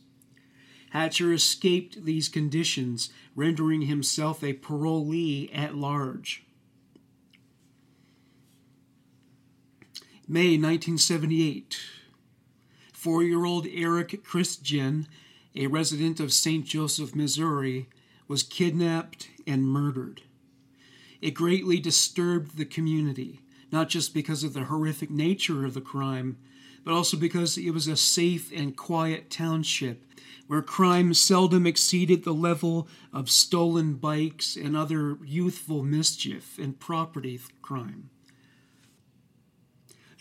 Hatcher 0.90 1.32
escaped 1.32 2.04
these 2.04 2.28
conditions, 2.28 3.10
rendering 3.36 3.82
himself 3.82 4.42
a 4.42 4.54
parolee 4.54 5.56
at 5.56 5.76
large. 5.76 6.43
May 10.26 10.56
1978. 10.56 11.78
Four 12.94 13.22
year 13.22 13.44
old 13.44 13.66
Eric 13.66 14.24
Christian 14.24 15.06
a 15.54 15.66
resident 15.66 16.18
of 16.18 16.32
St. 16.32 16.64
Joseph, 16.64 17.14
Missouri, 17.14 17.88
was 18.26 18.42
kidnapped 18.42 19.28
and 19.46 19.68
murdered. 19.68 20.22
It 21.20 21.32
greatly 21.32 21.78
disturbed 21.78 22.56
the 22.56 22.64
community, 22.64 23.40
not 23.70 23.88
just 23.88 24.14
because 24.14 24.42
of 24.42 24.54
the 24.54 24.64
horrific 24.64 25.10
nature 25.10 25.64
of 25.64 25.74
the 25.74 25.80
crime, 25.80 26.38
but 26.84 26.92
also 26.92 27.16
because 27.16 27.56
it 27.56 27.70
was 27.70 27.86
a 27.86 27.96
safe 27.96 28.50
and 28.50 28.76
quiet 28.76 29.30
township 29.30 30.04
where 30.46 30.62
crime 30.62 31.14
seldom 31.14 31.66
exceeded 31.66 32.24
the 32.24 32.34
level 32.34 32.88
of 33.12 33.30
stolen 33.30 33.94
bikes 33.94 34.56
and 34.56 34.76
other 34.76 35.18
youthful 35.24 35.82
mischief 35.82 36.58
and 36.58 36.80
property 36.80 37.40
crime. 37.62 38.10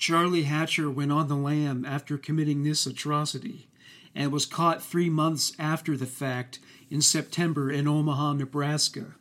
Charlie 0.04 0.43
Hatcher 0.43 0.91
went 0.91 1.14
on 1.14 1.30
the 1.30 1.38
lam 1.38 1.86
after 1.86 2.18
committing 2.18 2.64
this 2.64 2.86
atrocity 2.86 3.70
and 4.14 4.34
was 4.34 4.45
caught 4.45 4.84
three 4.84 5.10
months 5.10 5.54
after 5.58 5.95
the 5.95 6.06
fact 6.06 6.60
in 6.89 6.99
September 6.99 7.72
in 7.72 7.88
Omaha, 7.88 8.34
Nebraska. 8.34 9.16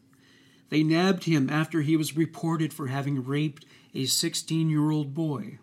They 0.70 0.82
nabbed 0.82 1.22
him 1.22 1.48
after 1.48 1.82
he 1.82 1.96
was 1.96 2.16
reported 2.16 2.74
for 2.74 2.88
having 2.88 3.22
raped 3.24 3.64
a 3.94 4.06
16 4.06 4.68
year 4.68 4.90
old 4.90 5.14
boy. 5.14 5.60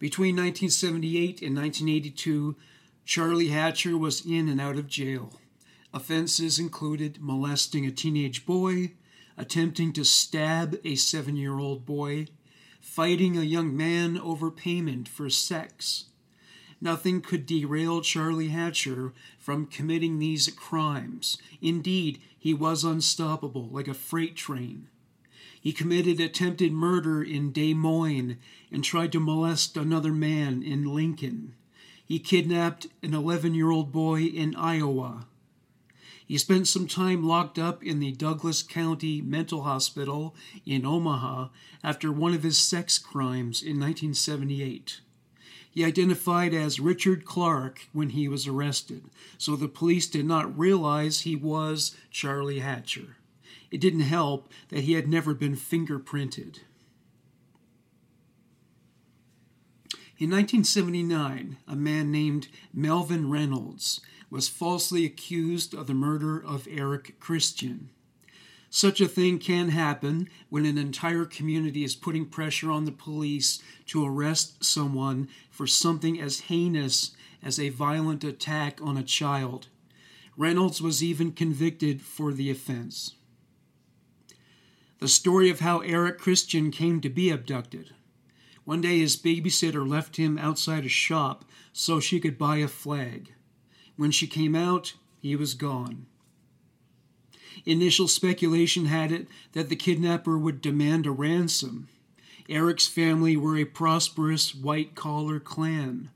Between 0.00 0.34
1978 0.34 1.42
and 1.42 1.54
1982, 1.54 2.56
Charlie 3.04 3.50
Hatcher 3.50 3.96
was 3.96 4.26
in 4.26 4.48
and 4.48 4.60
out 4.60 4.74
of 4.74 4.88
jail. 4.88 5.38
Offenses 5.94 6.58
included 6.58 7.18
molesting 7.20 7.86
a 7.86 7.92
teenage 7.92 8.44
boy, 8.44 8.94
attempting 9.40 9.92
to 9.94 10.04
stab 10.04 10.78
a 10.84 10.94
seven 10.94 11.36
year 11.36 11.58
old 11.58 11.86
boy, 11.86 12.26
fighting 12.80 13.36
a 13.36 13.42
young 13.42 13.76
man 13.76 14.18
over 14.18 14.50
payment 14.50 15.08
for 15.08 15.30
sex, 15.30 16.04
Nothing 16.80 17.20
could 17.20 17.44
derail 17.44 18.00
Charlie 18.00 18.48
Hatcher 18.48 19.12
from 19.38 19.66
committing 19.66 20.18
these 20.18 20.48
crimes. 20.48 21.36
Indeed, 21.60 22.20
he 22.38 22.54
was 22.54 22.84
unstoppable, 22.84 23.68
like 23.70 23.86
a 23.86 23.94
freight 23.94 24.34
train. 24.34 24.88
He 25.60 25.72
committed 25.72 26.20
attempted 26.20 26.72
murder 26.72 27.22
in 27.22 27.52
Des 27.52 27.74
Moines 27.74 28.38
and 28.72 28.82
tried 28.82 29.12
to 29.12 29.20
molest 29.20 29.76
another 29.76 30.12
man 30.12 30.62
in 30.62 30.86
Lincoln. 30.86 31.54
He 32.02 32.18
kidnapped 32.18 32.86
an 33.02 33.12
11 33.12 33.54
year 33.54 33.70
old 33.70 33.92
boy 33.92 34.22
in 34.22 34.56
Iowa. 34.56 35.26
He 36.30 36.38
spent 36.38 36.68
some 36.68 36.86
time 36.86 37.26
locked 37.26 37.58
up 37.58 37.82
in 37.82 37.98
the 37.98 38.12
Douglas 38.12 38.62
County 38.62 39.20
Mental 39.20 39.62
Hospital 39.62 40.32
in 40.64 40.86
Omaha 40.86 41.48
after 41.82 42.12
one 42.12 42.34
of 42.34 42.44
his 42.44 42.56
sex 42.56 42.98
crimes 42.98 43.60
in 43.60 43.80
1978. 43.80 45.00
He 45.72 45.84
identified 45.84 46.54
as 46.54 46.78
Richard 46.78 47.24
Clark 47.24 47.88
when 47.92 48.10
he 48.10 48.28
was 48.28 48.46
arrested, 48.46 49.06
so 49.38 49.56
the 49.56 49.66
police 49.66 50.06
did 50.06 50.24
not 50.24 50.56
realize 50.56 51.22
he 51.22 51.34
was 51.34 51.96
Charlie 52.12 52.60
Hatcher. 52.60 53.16
It 53.72 53.80
didn't 53.80 54.02
help 54.02 54.52
that 54.68 54.84
he 54.84 54.92
had 54.92 55.08
never 55.08 55.34
been 55.34 55.56
fingerprinted. 55.56 56.60
In 60.16 60.30
1979, 60.30 61.56
a 61.66 61.74
man 61.74 62.12
named 62.12 62.46
Melvin 62.72 63.28
Reynolds 63.28 64.00
was 64.30 64.48
falsely 64.48 65.04
accused 65.04 65.74
of 65.74 65.86
the 65.86 65.94
murder 65.94 66.38
of 66.42 66.68
Eric 66.70 67.18
Christian. 67.18 67.90
Such 68.72 69.00
a 69.00 69.08
thing 69.08 69.40
can 69.40 69.70
happen 69.70 70.28
when 70.48 70.64
an 70.64 70.78
entire 70.78 71.24
community 71.24 71.82
is 71.82 71.96
putting 71.96 72.26
pressure 72.26 72.70
on 72.70 72.84
the 72.84 72.92
police 72.92 73.60
to 73.86 74.06
arrest 74.06 74.64
someone 74.64 75.28
for 75.50 75.66
something 75.66 76.20
as 76.20 76.42
heinous 76.42 77.10
as 77.42 77.58
a 77.58 77.70
violent 77.70 78.22
attack 78.22 78.78
on 78.80 78.96
a 78.96 79.02
child. 79.02 79.66
Reynolds 80.36 80.80
was 80.80 81.02
even 81.02 81.32
convicted 81.32 82.00
for 82.00 82.32
the 82.32 82.48
offense. 82.48 83.14
The 85.00 85.08
story 85.08 85.50
of 85.50 85.60
how 85.60 85.80
Eric 85.80 86.18
Christian 86.18 86.70
came 86.70 87.00
to 87.00 87.08
be 87.08 87.30
abducted. 87.30 87.92
One 88.64 88.82
day 88.82 89.00
his 89.00 89.16
babysitter 89.16 89.86
left 89.86 90.16
him 90.16 90.38
outside 90.38 90.84
a 90.84 90.88
shop 90.88 91.44
so 91.72 91.98
she 91.98 92.20
could 92.20 92.38
buy 92.38 92.58
a 92.58 92.68
flag. 92.68 93.32
When 94.00 94.12
she 94.12 94.26
came 94.26 94.56
out, 94.56 94.94
he 95.20 95.36
was 95.36 95.52
gone. 95.52 96.06
Initial 97.66 98.08
speculation 98.08 98.86
had 98.86 99.12
it 99.12 99.26
that 99.52 99.68
the 99.68 99.76
kidnapper 99.76 100.38
would 100.38 100.62
demand 100.62 101.04
a 101.04 101.10
ransom. 101.10 101.86
Eric's 102.48 102.86
family 102.86 103.36
were 103.36 103.58
a 103.58 103.66
prosperous 103.66 104.54
white 104.54 104.94
collar 104.94 105.38
clan. 105.38 106.08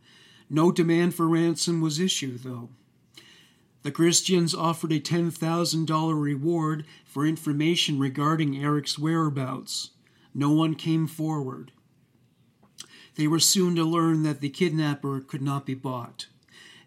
No 0.48 0.72
demand 0.72 1.14
for 1.14 1.28
ransom 1.28 1.82
was 1.82 2.00
issued, 2.00 2.42
though. 2.42 2.70
The 3.82 3.92
Christians 3.92 4.54
offered 4.54 4.92
a 4.92 4.98
$10,000 4.98 6.22
reward 6.22 6.86
for 7.04 7.26
information 7.26 7.98
regarding 7.98 8.56
Eric's 8.56 8.98
whereabouts. 8.98 9.90
No 10.32 10.50
one 10.50 10.74
came 10.74 11.06
forward. 11.06 11.70
They 13.16 13.26
were 13.26 13.40
soon 13.40 13.76
to 13.76 13.84
learn 13.84 14.22
that 14.22 14.40
the 14.40 14.48
kidnapper 14.48 15.20
could 15.20 15.42
not 15.42 15.66
be 15.66 15.74
bought, 15.74 16.28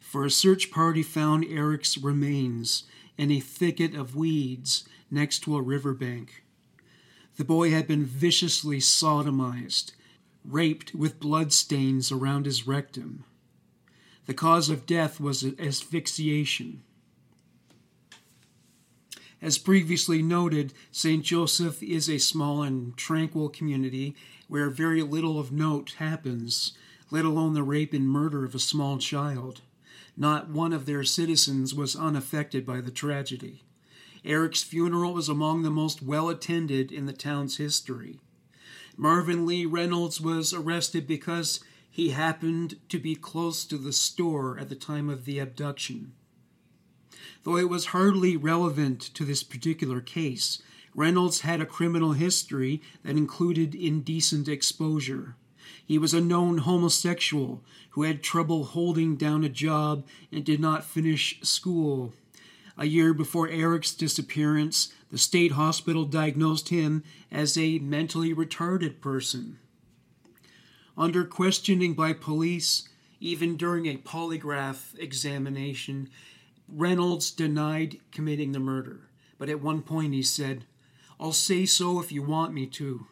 for 0.08 0.24
a 0.24 0.32
search 0.32 0.72
party 0.72 1.04
found 1.04 1.44
Eric's 1.50 1.98
remains 1.98 2.84
in 3.18 3.30
a 3.30 3.42
thicket 3.42 3.94
of 3.94 4.16
weeds 4.16 4.88
next 5.12 5.40
to 5.40 5.58
a 5.58 5.62
riverbank. 5.62 6.46
The 7.36 7.44
boy 7.44 7.72
had 7.72 7.88
been 7.88 8.06
viciously 8.06 8.78
sodomized, 8.78 9.92
raped 10.46 10.96
with 10.96 11.20
blood 11.20 11.52
stains 11.52 12.10
around 12.10 12.46
his 12.46 12.66
rectum. 12.66 13.26
The 14.28 14.34
cause 14.34 14.70
of 14.70 14.86
death 14.86 15.20
was 15.20 15.46
asphyxiation. 15.60 16.84
As 19.42 19.58
previously 19.58 20.22
noted, 20.22 20.74
St. 20.90 21.22
Joseph 21.22 21.84
is 21.84 22.10
a 22.10 22.18
small 22.18 22.64
and 22.64 22.96
tranquil 22.96 23.50
community 23.50 24.16
where 24.48 24.70
very 24.70 25.04
little 25.04 25.38
of 25.38 25.52
note 25.52 25.96
happens, 25.98 26.72
let 27.12 27.26
alone 27.26 27.56
the 27.56 27.62
rape 27.62 27.94
and 27.94 28.08
murder 28.08 28.46
of 28.46 28.56
a 28.56 28.60
small 28.60 28.98
child. 29.00 29.64
Not 30.18 30.50
one 30.50 30.74
of 30.74 30.88
their 30.88 31.04
citizens 31.04 31.76
was 31.76 31.96
unaffected 31.96 32.66
by 32.66 32.82
the 32.82 32.90
tragedy. 32.90 33.64
Eric's 34.26 34.64
funeral 34.64 35.14
was 35.14 35.30
among 35.30 35.62
the 35.62 35.70
most 35.70 36.02
well 36.02 36.28
attended 36.28 36.92
in 36.92 37.06
the 37.06 37.14
town's 37.14 37.58
history. 37.58 38.20
Marvin 38.98 39.46
Lee 39.46 39.66
Reynolds 39.66 40.20
was 40.20 40.54
arrested 40.54 41.06
because 41.06 41.60
he 41.90 42.10
happened 42.10 42.80
to 42.90 42.98
be 42.98 43.16
close 43.16 43.64
to 43.66 43.78
the 43.78 43.94
store 43.94 44.58
at 44.60 44.70
the 44.70 44.76
time 44.76 45.08
of 45.08 45.26
the 45.26 45.38
abduction. 45.38 46.14
Though 47.44 47.58
it 47.58 47.70
was 47.70 47.88
hardly 47.88 48.36
relevant 48.36 49.02
to 49.14 49.24
this 49.24 49.44
particular 49.44 50.02
case, 50.02 50.62
Reynolds 50.96 51.42
had 51.42 51.62
a 51.62 51.66
criminal 51.66 52.14
history 52.14 52.82
that 53.04 53.16
included 53.16 53.76
indecent 53.76 54.48
exposure. 54.48 55.36
He 55.86 55.98
was 55.98 56.14
a 56.14 56.22
known 56.22 56.60
homosexual 56.60 57.64
who 57.92 58.04
had 58.04 58.22
trouble 58.22 58.66
holding 58.66 59.16
down 59.16 59.44
a 59.44 59.50
job 59.50 60.06
and 60.32 60.44
did 60.44 60.60
not 60.60 60.84
finish 60.84 61.40
school. 61.42 62.14
A 62.78 62.86
year 62.86 63.14
before 63.14 63.50
Eric's 63.50 63.94
disappearance, 63.94 64.94
the 65.12 65.18
state 65.18 65.54
hospital 65.54 66.06
diagnosed 66.06 66.70
him 66.70 67.04
as 67.32 67.58
a 67.58 67.80
mentally 67.80 68.34
retarded 68.34 69.02
person. 69.02 69.58
Under 70.98 71.24
questioning 71.24 71.94
by 71.94 72.14
police, 72.14 72.88
even 73.20 73.58
during 73.58 73.86
a 73.86 73.98
polygraph 73.98 74.98
examination, 75.00 76.10
Reynolds 76.68 77.32
denied 77.32 78.00
committing 78.12 78.52
the 78.52 78.60
murder. 78.60 79.10
But 79.38 79.50
at 79.50 79.62
one 79.62 79.82
point 79.82 80.14
he 80.14 80.24
said, 80.24 80.66
I'll 81.20 81.34
say 81.34 81.66
so 81.66 82.00
if 82.00 82.12
you 82.12 82.22
want 82.22 82.54
me 82.54 82.68
to. 82.68 83.08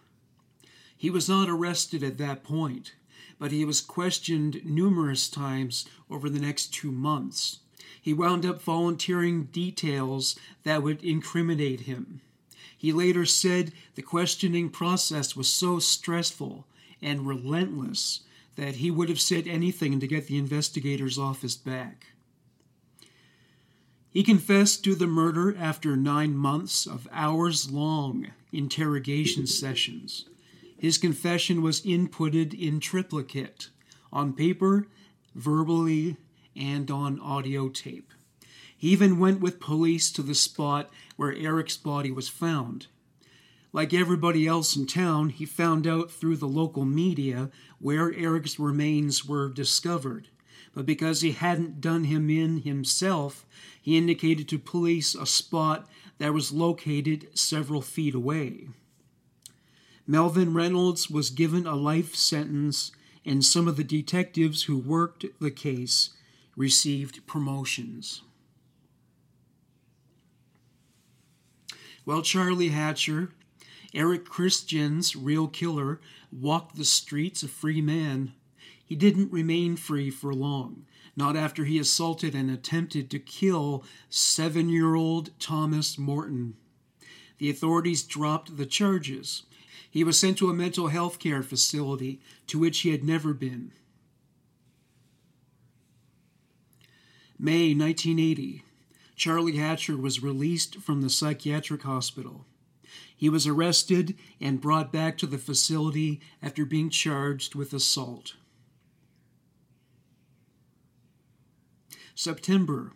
He 0.97 1.09
was 1.09 1.29
not 1.29 1.49
arrested 1.49 2.03
at 2.03 2.17
that 2.17 2.43
point, 2.43 2.93
but 3.37 3.51
he 3.51 3.65
was 3.65 3.81
questioned 3.81 4.61
numerous 4.63 5.29
times 5.29 5.85
over 6.09 6.29
the 6.29 6.39
next 6.39 6.73
two 6.73 6.91
months. 6.91 7.59
He 8.01 8.13
wound 8.13 8.45
up 8.45 8.61
volunteering 8.61 9.45
details 9.45 10.37
that 10.63 10.83
would 10.83 11.03
incriminate 11.03 11.81
him. 11.81 12.21
He 12.77 12.93
later 12.93 13.25
said 13.25 13.71
the 13.95 14.01
questioning 14.01 14.69
process 14.69 15.35
was 15.35 15.47
so 15.47 15.79
stressful 15.79 16.67
and 17.01 17.27
relentless 17.27 18.21
that 18.55 18.75
he 18.75 18.91
would 18.91 19.09
have 19.09 19.19
said 19.19 19.47
anything 19.47 19.99
to 19.99 20.07
get 20.07 20.27
the 20.27 20.37
investigators 20.37 21.17
off 21.17 21.41
his 21.41 21.55
back. 21.55 22.07
He 24.11 24.23
confessed 24.23 24.83
to 24.85 24.95
the 24.95 25.07
murder 25.07 25.57
after 25.57 25.97
nine 25.97 26.35
months 26.35 26.85
of 26.85 27.07
hours 27.11 27.69
long 27.69 28.27
interrogation 28.53 29.45
sessions. 29.45 30.25
His 30.85 30.99
confession 30.99 31.63
was 31.63 31.81
inputted 31.81 32.53
in 32.53 32.79
triplicate 32.79 33.71
on 34.13 34.33
paper, 34.33 34.85
verbally, 35.33 36.17
and 36.55 36.91
on 36.91 37.19
audio 37.21 37.69
tape. 37.69 38.11
He 38.77 38.89
even 38.89 39.17
went 39.17 39.41
with 39.41 39.59
police 39.59 40.11
to 40.11 40.21
the 40.21 40.35
spot 40.35 40.91
where 41.15 41.33
Eric's 41.33 41.75
body 41.75 42.11
was 42.11 42.29
found. 42.29 42.85
Like 43.73 43.95
everybody 43.95 44.45
else 44.45 44.75
in 44.75 44.85
town, 44.85 45.29
he 45.29 45.43
found 45.43 45.87
out 45.87 46.11
through 46.11 46.37
the 46.37 46.47
local 46.47 46.85
media 46.85 47.49
where 47.79 48.13
Eric's 48.13 48.59
remains 48.59 49.25
were 49.25 49.49
discovered. 49.49 50.27
but 50.75 50.85
because 50.85 51.21
he 51.21 51.31
hadn't 51.31 51.81
done 51.81 52.03
him 52.03 52.29
in 52.29 52.61
himself, 52.61 53.47
he 53.81 53.97
indicated 53.97 54.47
to 54.49 54.59
police 54.59 55.15
a 55.15 55.25
spot 55.25 55.89
that 56.19 56.31
was 56.31 56.51
located 56.51 57.35
several 57.35 57.81
feet 57.81 58.13
away. 58.13 58.67
Melvin 60.07 60.53
Reynolds 60.53 61.09
was 61.09 61.29
given 61.31 61.65
a 61.65 61.75
life 61.75 62.15
sentence, 62.15 62.91
and 63.25 63.43
some 63.43 63.67
of 63.67 63.75
the 63.75 63.83
detectives 63.83 64.63
who 64.63 64.77
worked 64.77 65.25
the 65.39 65.49
case 65.49 66.11
received 66.55 67.25
promotions. 67.25 68.21
While 72.03 72.21
Charlie 72.21 72.69
Hatcher, 72.69 73.31
Eric 73.95 74.25
Christian's 74.25 75.15
real 75.15 75.47
killer, 75.47 75.99
walked 76.31 76.75
the 76.75 76.85
streets 76.85 77.41
a 77.41 77.47
free 77.47 77.81
man, 77.81 78.33
he 78.85 78.95
didn't 78.95 79.31
remain 79.31 79.75
free 79.75 80.11
for 80.11 80.35
long, 80.35 80.85
not 81.15 81.35
after 81.35 81.65
he 81.65 81.79
assaulted 81.79 82.35
and 82.35 82.51
attempted 82.51 83.09
to 83.09 83.19
kill 83.19 83.83
seven 84.09 84.69
year 84.69 84.93
old 84.93 85.31
Thomas 85.39 85.97
Morton. 85.97 86.55
The 87.39 87.49
authorities 87.49 88.03
dropped 88.03 88.55
the 88.55 88.67
charges. 88.67 89.43
He 89.95 90.03
was 90.03 90.19
sent 90.19 90.37
to 90.39 90.49
a 90.49 90.53
mental 90.53 90.89
health 90.89 91.19
care 91.19 91.41
facility 91.41 92.19
to 92.47 92.59
which 92.59 92.79
he 92.79 92.89
had 92.89 93.01
never 93.01 93.33
been. 93.33 93.71
May 97.39 97.73
1980, 97.73 98.65
Charlie 99.15 99.55
Hatcher 99.55 99.95
was 99.95 100.21
released 100.21 100.79
from 100.81 101.01
the 101.01 101.09
psychiatric 101.09 101.83
hospital. 101.83 102.45
He 103.15 103.29
was 103.29 103.47
arrested 103.47 104.17
and 104.41 104.59
brought 104.59 104.91
back 104.91 105.17
to 105.19 105.25
the 105.25 105.37
facility 105.37 106.19
after 106.43 106.65
being 106.65 106.89
charged 106.89 107.55
with 107.55 107.71
assault. 107.71 108.33
September, 112.13 112.91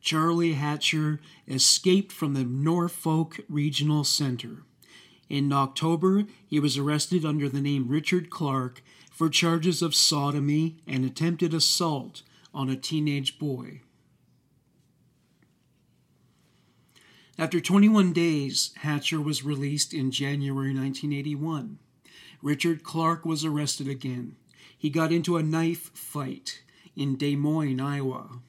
Charlie 0.00 0.54
Hatcher 0.54 1.20
escaped 1.46 2.10
from 2.10 2.34
the 2.34 2.42
Norfolk 2.42 3.38
Regional 3.48 4.02
Center. 4.02 4.64
In 5.30 5.52
October, 5.52 6.24
he 6.44 6.58
was 6.58 6.76
arrested 6.76 7.24
under 7.24 7.48
the 7.48 7.60
name 7.60 7.86
Richard 7.86 8.30
Clark 8.30 8.82
for 9.12 9.28
charges 9.28 9.80
of 9.80 9.94
sodomy 9.94 10.78
and 10.88 11.04
attempted 11.04 11.54
assault 11.54 12.22
on 12.52 12.68
a 12.68 12.76
teenage 12.76 13.38
boy. 13.38 13.80
After 17.38 17.60
21 17.60 18.12
days, 18.12 18.72
Hatcher 18.78 19.20
was 19.20 19.44
released 19.44 19.94
in 19.94 20.10
January 20.10 20.74
1981. 20.74 21.78
Richard 22.42 22.82
Clark 22.82 23.24
was 23.24 23.44
arrested 23.44 23.86
again. 23.86 24.34
He 24.76 24.90
got 24.90 25.12
into 25.12 25.36
a 25.36 25.44
knife 25.44 25.90
fight 25.94 26.62
in 26.96 27.16
Des 27.16 27.36
Moines, 27.36 27.80
Iowa. 27.80 28.40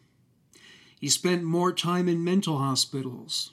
He 1.00 1.10
spent 1.10 1.44
more 1.44 1.72
time 1.72 2.10
in 2.10 2.24
mental 2.24 2.58
hospitals. 2.58 3.52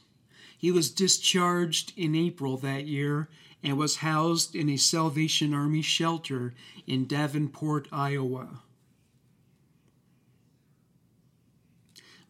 He 0.58 0.72
was 0.72 0.90
discharged 0.90 1.92
in 1.96 2.16
April 2.16 2.56
that 2.58 2.86
year 2.86 3.28
and 3.62 3.78
was 3.78 3.96
housed 3.96 4.56
in 4.56 4.68
a 4.68 4.76
Salvation 4.76 5.54
Army 5.54 5.82
shelter 5.82 6.52
in 6.84 7.06
Davenport, 7.06 7.86
Iowa. 7.92 8.62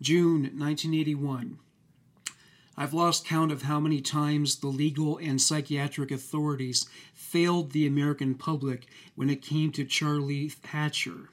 June 0.00 0.42
1981. 0.42 1.58
I've 2.76 2.94
lost 2.94 3.26
count 3.26 3.50
of 3.50 3.62
how 3.62 3.80
many 3.80 4.00
times 4.00 4.56
the 4.56 4.68
legal 4.68 5.16
and 5.16 5.40
psychiatric 5.40 6.12
authorities 6.12 6.86
failed 7.14 7.72
the 7.72 7.86
American 7.86 8.34
public 8.34 8.86
when 9.16 9.30
it 9.30 9.42
came 9.42 9.72
to 9.72 9.84
Charlie 9.84 10.52
Hatcher. 10.64 11.30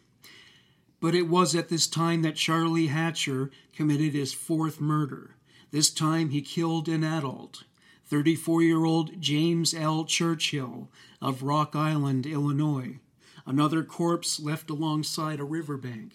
But 1.01 1.13
it 1.13 1.27
was 1.27 1.55
at 1.55 1.69
this 1.69 1.87
time 1.87 2.21
that 2.21 2.37
Charlie 2.37 2.87
Hatcher 2.87 3.51
committed 3.73 4.13
his 4.13 4.33
fourth 4.33 4.81
murder. 4.81 5.34
This 5.75 5.89
time 5.89 6.29
he 6.29 6.41
killed 6.41 6.87
an 6.87 7.03
adult, 7.03 7.65
34 8.05 8.63
year 8.63 8.85
old 8.85 9.19
James 9.21 9.73
L. 9.73 10.05
Churchill 10.05 10.89
of 11.21 11.43
Rock 11.43 11.75
Island, 11.75 12.25
Illinois. 12.25 12.99
Another 13.45 13.83
corpse 13.83 14.39
left 14.39 14.69
alongside 14.69 15.41
a 15.41 15.43
riverbank. 15.43 16.13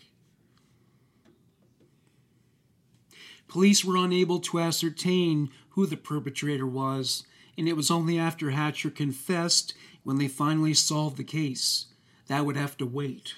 Police 3.49 3.85
were 3.85 3.99
unable 3.99 4.41
to 4.41 4.61
ascertain 4.61 5.51
who 5.73 5.85
the 5.85 5.99
perpetrator 5.99 6.67
was, 6.67 7.25
and 7.59 7.69
it 7.69 7.77
was 7.77 7.91
only 7.91 8.19
after 8.19 8.53
Hatcher 8.53 8.89
confessed 8.89 9.75
when 10.05 10.17
they 10.17 10.27
finally 10.27 10.73
solved 10.73 11.19
the 11.19 11.23
case. 11.23 11.89
That 12.29 12.47
would 12.47 12.57
have 12.57 12.79
to 12.79 12.87
wait. 12.87 13.35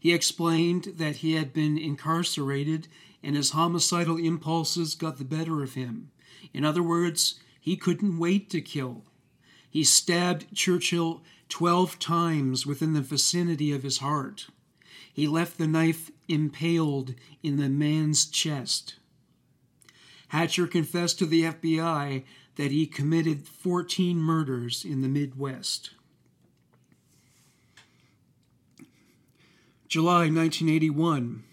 He 0.00 0.14
explained 0.14 0.94
that 0.96 1.16
he 1.16 1.34
had 1.34 1.52
been 1.52 1.76
incarcerated 1.76 2.88
and 3.24 3.34
his 3.36 3.50
homicidal 3.50 4.18
impulses 4.18 4.94
got 4.94 5.18
the 5.18 5.24
better 5.24 5.62
of 5.62 5.74
him. 5.74 6.10
In 6.52 6.64
other 6.64 6.82
words, 6.82 7.40
he 7.58 7.76
couldn't 7.76 8.18
wait 8.18 8.50
to 8.50 8.60
kill. 8.60 9.02
He 9.70 9.82
stabbed 9.82 10.54
Churchill 10.54 11.22
12 11.48 11.98
times 11.98 12.66
within 12.66 12.92
the 12.92 13.00
vicinity 13.00 13.72
of 13.72 13.82
his 13.82 13.98
heart. 13.98 14.48
He 15.12 15.26
left 15.26 15.58
the 15.58 15.66
knife 15.66 16.10
impaled 16.28 17.14
in 17.42 17.56
the 17.56 17.68
man's 17.68 18.26
chest. 18.26 18.96
Hatcher 20.28 20.66
confessed 20.66 21.18
to 21.20 21.26
the 21.26 21.44
FBI 21.44 22.24
that 22.56 22.70
he 22.70 22.86
committed 22.86 23.46
14 23.46 24.16
murders 24.16 24.84
in 24.84 25.00
the 25.00 25.08
Midwest. 25.08 25.90
July 29.88 30.28
1981. 30.28 31.44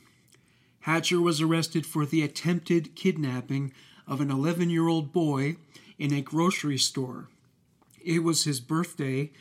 Hatcher 0.82 1.22
was 1.22 1.42
arrested 1.42 1.86
for 1.86 2.06
the 2.06 2.24
attempted 2.24 2.96
kidnapping 2.96 3.72
of 4.08 4.20
an 4.20 4.32
11 4.32 4.70
year 4.70 4.88
old 4.88 5.14
boy 5.14 5.58
in 6.00 6.12
a 6.12 6.22
grocery 6.22 6.78
store. 6.78 7.28
It 8.04 8.24
was 8.24 8.46
his 8.46 8.60
birthday, 8.60 9.32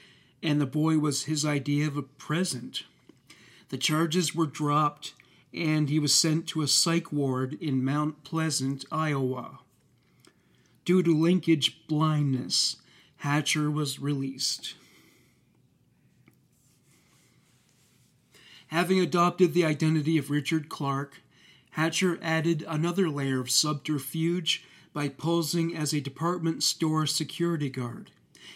and 0.42 0.60
the 0.60 0.66
boy 0.66 0.98
was 0.98 1.24
his 1.24 1.44
idea 1.44 1.86
of 1.86 1.96
a 1.96 2.02
present. 2.02 2.84
The 3.70 3.78
charges 3.78 4.34
were 4.34 4.46
dropped, 4.46 5.14
and 5.54 5.88
he 5.88 5.98
was 5.98 6.14
sent 6.14 6.46
to 6.48 6.62
a 6.62 6.68
psych 6.68 7.10
ward 7.10 7.54
in 7.54 7.84
Mount 7.84 8.22
Pleasant, 8.22 8.84
Iowa. 8.92 9.60
Due 10.84 11.02
to 11.02 11.16
linkage 11.16 11.86
blindness, 11.86 12.76
Hatcher 13.18 13.70
was 13.70 13.98
released. 13.98 14.74
Having 18.68 19.00
adopted 19.00 19.52
the 19.52 19.64
identity 19.64 20.18
of 20.18 20.30
Richard 20.30 20.68
Clark, 20.68 21.22
Hatcher 21.72 22.18
added 22.20 22.64
another 22.66 23.08
layer 23.08 23.40
of 23.40 23.50
subterfuge 23.50 24.64
by 24.92 25.08
posing 25.08 25.76
as 25.76 25.92
a 25.92 26.00
department 26.00 26.62
store 26.62 27.06
security 27.06 27.70
guard. 27.70 28.10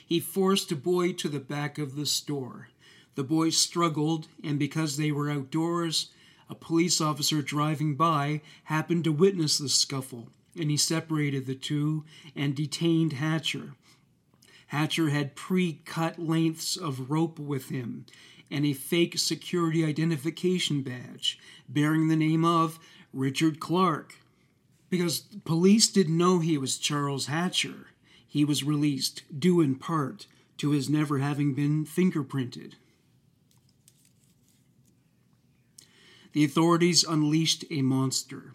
He 0.05 0.21
forced 0.21 0.73
a 0.73 0.77
boy 0.77 1.12
to 1.15 1.29
the 1.29 1.41
back 1.41 1.79
of 1.79 1.97
the 1.97 2.07
store. 2.07 2.69
The 3.15 3.25
boy 3.25 3.51
struggled, 3.51 4.27
and 4.43 4.59
because 4.59 4.97
they 4.97 5.12
were 5.12 5.31
outdoors, 5.31 6.11
a 6.51 6.55
police 6.55 7.01
officer 7.01 7.41
driving 7.41 7.95
by 7.95 8.43
happened 8.65 9.05
to 9.05 9.12
witness 9.12 9.59
the 9.59 9.69
scuffle, 9.69 10.29
and 10.59 10.71
he 10.71 10.77
separated 10.77 11.47
the 11.47 11.55
two 11.55 12.05
and 12.35 12.55
detained 12.55 13.15
Hatcher. 13.15 13.75
Hatcher 14.69 15.11
had 15.11 15.37
pre 15.37 15.75
cut 15.85 16.19
lengths 16.19 16.77
of 16.77 17.11
rope 17.11 17.39
with 17.39 17.69
him, 17.69 18.07
and 18.51 18.67
a 18.67 18.73
fake 18.73 19.19
security 19.19 19.85
identification 19.85 20.83
badge 20.83 21.39
bearing 21.69 22.09
the 22.09 22.17
name 22.17 22.45
of 22.45 22.79
Richard 23.15 23.61
Clark. 23.61 24.17
Because 24.91 25.21
police 25.45 25.89
didn't 25.89 26.17
know 26.17 26.39
he 26.39 26.59
was 26.59 26.79
Charles 26.79 27.27
Hatcher, 27.27 27.89
he 28.27 28.45
was 28.45 28.62
released, 28.65 29.23
due 29.37 29.61
in 29.61 29.77
part 29.77 30.27
to 30.59 30.71
his 30.71 30.91
never 30.91 31.19
having 31.19 31.55
been 31.55 31.85
fingerprinted. 31.85 32.75
The 36.33 36.45
authorities 36.45 37.05
unleashed 37.05 37.65
a 37.71 37.83
monster. 37.83 38.55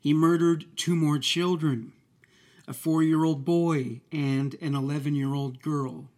He 0.00 0.14
murdered 0.14 0.64
two 0.76 0.96
more 0.96 1.18
children 1.18 1.92
a 2.66 2.74
four 2.74 3.02
year 3.02 3.24
old 3.24 3.44
boy 3.46 4.00
and 4.12 4.54
an 4.60 4.74
11 4.74 5.14
year 5.14 5.32
old 5.32 5.62
girl 5.62 6.08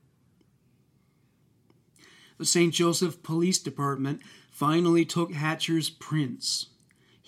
the 2.40 2.46
St. 2.46 2.72
Joseph 2.72 3.22
Police 3.22 3.58
Department 3.58 4.22
finally 4.50 5.04
took 5.04 5.30
Hatcher's 5.30 5.90
prints. 5.90 6.68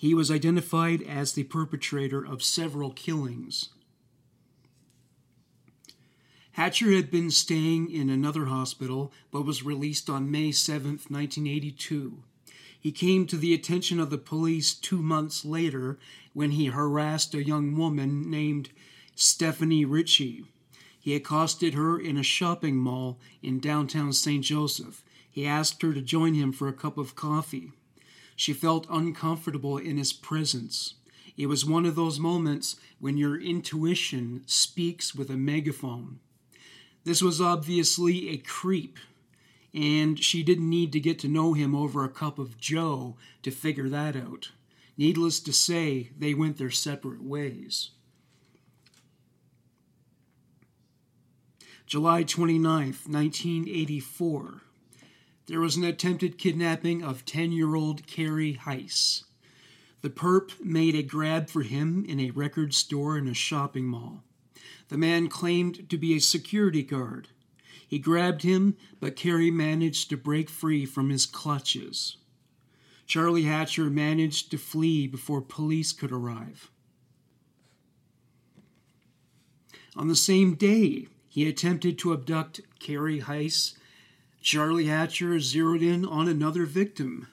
He 0.03 0.13
was 0.13 0.29
identified 0.29 1.01
as 1.01 1.31
the 1.31 1.45
perpetrator 1.45 2.25
of 2.25 2.43
several 2.43 2.91
killings. 2.91 3.69
Hatcher 6.51 6.91
had 6.91 7.09
been 7.09 7.31
staying 7.31 7.89
in 7.89 8.09
another 8.09 8.47
hospital 8.47 9.13
but 9.31 9.45
was 9.45 9.63
released 9.63 10.09
on 10.09 10.29
May 10.29 10.51
7, 10.51 10.99
1982. 11.07 12.21
He 12.77 12.91
came 12.91 13.25
to 13.27 13.37
the 13.37 13.53
attention 13.53 13.97
of 13.97 14.09
the 14.09 14.17
police 14.17 14.73
two 14.73 15.01
months 15.01 15.45
later 15.45 15.97
when 16.33 16.51
he 16.51 16.65
harassed 16.65 17.33
a 17.33 17.47
young 17.47 17.77
woman 17.77 18.29
named 18.29 18.71
Stephanie 19.15 19.85
Ritchie. 19.85 20.43
He 20.99 21.15
accosted 21.15 21.75
her 21.75 21.97
in 21.97 22.17
a 22.17 22.23
shopping 22.23 22.75
mall 22.75 23.19
in 23.41 23.61
downtown 23.61 24.11
St. 24.11 24.43
Joseph. 24.43 25.01
He 25.31 25.47
asked 25.47 25.81
her 25.81 25.93
to 25.93 26.01
join 26.01 26.33
him 26.33 26.51
for 26.51 26.67
a 26.67 26.73
cup 26.73 26.97
of 26.97 27.15
coffee. 27.15 27.71
She 28.35 28.53
felt 28.53 28.87
uncomfortable 28.89 29.77
in 29.77 29.97
his 29.97 30.13
presence. 30.13 30.95
It 31.37 31.47
was 31.47 31.65
one 31.65 31.85
of 31.85 31.95
those 31.95 32.19
moments 32.19 32.75
when 32.99 33.17
your 33.17 33.39
intuition 33.39 34.43
speaks 34.45 35.15
with 35.15 35.29
a 35.29 35.37
megaphone. 35.37 36.19
This 37.03 37.21
was 37.21 37.41
obviously 37.41 38.29
a 38.29 38.37
creep, 38.37 38.97
and 39.73 40.21
she 40.23 40.43
didn't 40.43 40.69
need 40.69 40.91
to 40.93 40.99
get 40.99 41.19
to 41.19 41.27
know 41.27 41.53
him 41.53 41.75
over 41.75 42.03
a 42.03 42.09
cup 42.09 42.39
of 42.39 42.57
joe 42.57 43.17
to 43.41 43.51
figure 43.51 43.89
that 43.89 44.15
out. 44.15 44.51
Needless 44.97 45.39
to 45.41 45.53
say, 45.53 46.11
they 46.17 46.33
went 46.33 46.57
their 46.57 46.69
separate 46.69 47.23
ways. 47.23 47.91
July 51.85 52.23
29th, 52.23 53.07
1984. 53.07 54.61
There 55.47 55.59
was 55.59 55.75
an 55.75 55.83
attempted 55.83 56.37
kidnapping 56.37 57.03
of 57.03 57.25
10 57.25 57.51
year 57.51 57.75
old 57.75 58.07
Carrie 58.07 58.53
Heiss. 58.53 59.23
The 60.01 60.09
perp 60.09 60.63
made 60.63 60.95
a 60.95 61.03
grab 61.03 61.49
for 61.49 61.63
him 61.63 62.05
in 62.07 62.19
a 62.19 62.31
record 62.31 62.73
store 62.73 63.17
in 63.17 63.27
a 63.27 63.33
shopping 63.33 63.85
mall. 63.85 64.23
The 64.89 64.97
man 64.97 65.27
claimed 65.27 65.89
to 65.89 65.97
be 65.97 66.15
a 66.15 66.19
security 66.19 66.83
guard. 66.83 67.29
He 67.87 67.99
grabbed 67.99 68.43
him, 68.43 68.75
but 68.99 69.15
Carrie 69.15 69.51
managed 69.51 70.09
to 70.09 70.17
break 70.17 70.49
free 70.49 70.85
from 70.85 71.09
his 71.09 71.25
clutches. 71.25 72.17
Charlie 73.05 73.43
Hatcher 73.43 73.89
managed 73.89 74.49
to 74.51 74.57
flee 74.57 75.07
before 75.07 75.41
police 75.41 75.91
could 75.91 76.11
arrive. 76.11 76.71
On 79.95 80.07
the 80.07 80.15
same 80.15 80.55
day, 80.55 81.07
he 81.29 81.47
attempted 81.47 81.97
to 81.99 82.13
abduct 82.13 82.61
Carrie 82.79 83.21
Heiss. 83.21 83.73
Charlie 84.43 84.87
Hatcher 84.87 85.39
zeroed 85.39 85.81
in 85.81 86.03
on 86.03 86.27
another 86.27 86.65
victim, 86.65 87.29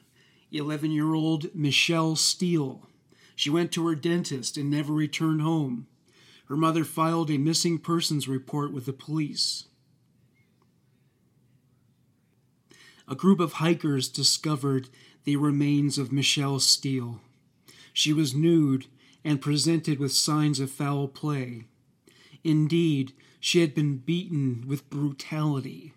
11 0.52 0.92
year 0.92 1.12
old 1.12 1.52
Michelle 1.52 2.14
Steele. 2.14 2.88
She 3.34 3.50
went 3.50 3.72
to 3.72 3.84
her 3.88 3.96
dentist 3.96 4.56
and 4.56 4.70
never 4.70 4.92
returned 4.92 5.42
home. 5.42 5.88
Her 6.46 6.56
mother 6.56 6.84
filed 6.84 7.28
a 7.28 7.36
missing 7.36 7.78
persons 7.78 8.28
report 8.28 8.72
with 8.72 8.86
the 8.86 8.92
police. 8.92 9.64
A 13.08 13.16
group 13.16 13.40
of 13.40 13.54
hikers 13.54 14.08
discovered 14.08 14.88
the 15.24 15.34
remains 15.34 15.98
of 15.98 16.12
Michelle 16.12 16.60
Steele. 16.60 17.20
She 17.92 18.12
was 18.12 18.36
nude 18.36 18.86
and 19.24 19.42
presented 19.42 19.98
with 19.98 20.12
signs 20.12 20.60
of 20.60 20.70
foul 20.70 21.08
play. 21.08 21.64
Indeed, 22.44 23.14
she 23.40 23.62
had 23.62 23.74
been 23.74 23.96
beaten 23.96 24.64
with 24.68 24.88
brutality. 24.90 25.92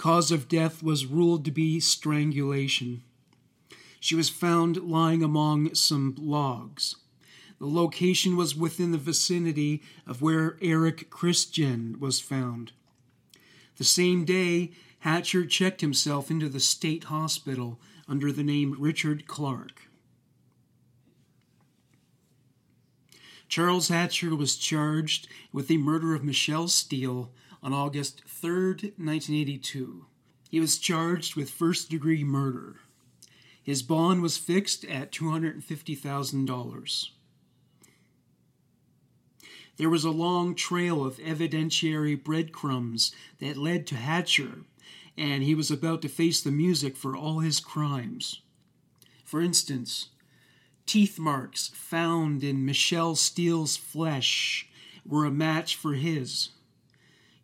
Cause 0.00 0.30
of 0.30 0.48
death 0.48 0.82
was 0.82 1.04
ruled 1.04 1.44
to 1.44 1.50
be 1.50 1.78
strangulation. 1.78 3.02
She 4.00 4.14
was 4.14 4.30
found 4.30 4.78
lying 4.78 5.22
among 5.22 5.74
some 5.74 6.14
logs. 6.16 6.96
The 7.58 7.66
location 7.66 8.34
was 8.34 8.56
within 8.56 8.92
the 8.92 8.96
vicinity 8.96 9.82
of 10.06 10.22
where 10.22 10.56
Eric 10.62 11.10
Christian 11.10 12.00
was 12.00 12.18
found. 12.18 12.72
The 13.76 13.84
same 13.84 14.24
day, 14.24 14.70
Hatcher 15.00 15.44
checked 15.44 15.82
himself 15.82 16.30
into 16.30 16.48
the 16.48 16.60
state 16.60 17.04
hospital 17.04 17.78
under 18.08 18.32
the 18.32 18.42
name 18.42 18.76
Richard 18.78 19.26
Clark. 19.26 19.82
Charles 23.48 23.88
Hatcher 23.88 24.34
was 24.34 24.56
charged 24.56 25.28
with 25.52 25.68
the 25.68 25.76
murder 25.76 26.14
of 26.14 26.24
Michelle 26.24 26.68
Steele 26.68 27.30
on 27.62 27.72
August 27.72 28.22
3, 28.26 28.50
1982. 28.96 30.06
He 30.50 30.60
was 30.60 30.78
charged 30.78 31.36
with 31.36 31.50
first 31.50 31.90
degree 31.90 32.24
murder. 32.24 32.80
His 33.62 33.82
bond 33.82 34.22
was 34.22 34.36
fixed 34.36 34.84
at 34.86 35.12
$250,000. 35.12 37.08
There 39.76 39.90
was 39.90 40.04
a 40.04 40.10
long 40.10 40.54
trail 40.54 41.04
of 41.04 41.16
evidentiary 41.18 42.22
breadcrumbs 42.22 43.14
that 43.38 43.56
led 43.56 43.86
to 43.86 43.96
Hatcher, 43.96 44.64
and 45.16 45.42
he 45.42 45.54
was 45.54 45.70
about 45.70 46.02
to 46.02 46.08
face 46.08 46.42
the 46.42 46.50
music 46.50 46.96
for 46.96 47.16
all 47.16 47.38
his 47.38 47.60
crimes. 47.60 48.42
For 49.24 49.40
instance, 49.40 50.08
Teeth 50.86 51.18
marks 51.18 51.68
found 51.68 52.42
in 52.42 52.66
Michelle 52.66 53.14
Steele's 53.14 53.76
flesh 53.76 54.68
were 55.06 55.24
a 55.24 55.30
match 55.30 55.76
for 55.76 55.94
his. 55.94 56.48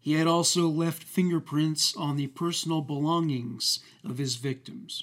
He 0.06 0.12
had 0.12 0.28
also 0.28 0.68
left 0.68 1.02
fingerprints 1.02 1.92
on 1.96 2.14
the 2.14 2.28
personal 2.28 2.80
belongings 2.80 3.80
of 4.04 4.18
his 4.18 4.36
victims. 4.36 5.02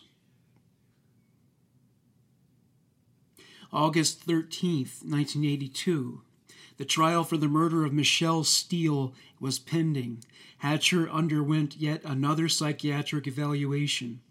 August 3.74 4.26
13th, 4.26 5.04
1982. 5.04 6.22
The 6.78 6.86
trial 6.86 7.26
for 7.26 7.36
the 7.36 7.50
murder 7.50 7.84
of 7.84 7.92
Michelle 7.92 8.46
Steele 8.46 9.14
was 9.42 9.60
pending. 9.60 10.24
Hatcher 10.60 11.10
underwent 11.10 11.76
yet 11.76 12.02
another 12.06 12.48
psychiatric 12.48 13.28
evaluation. 13.28 14.22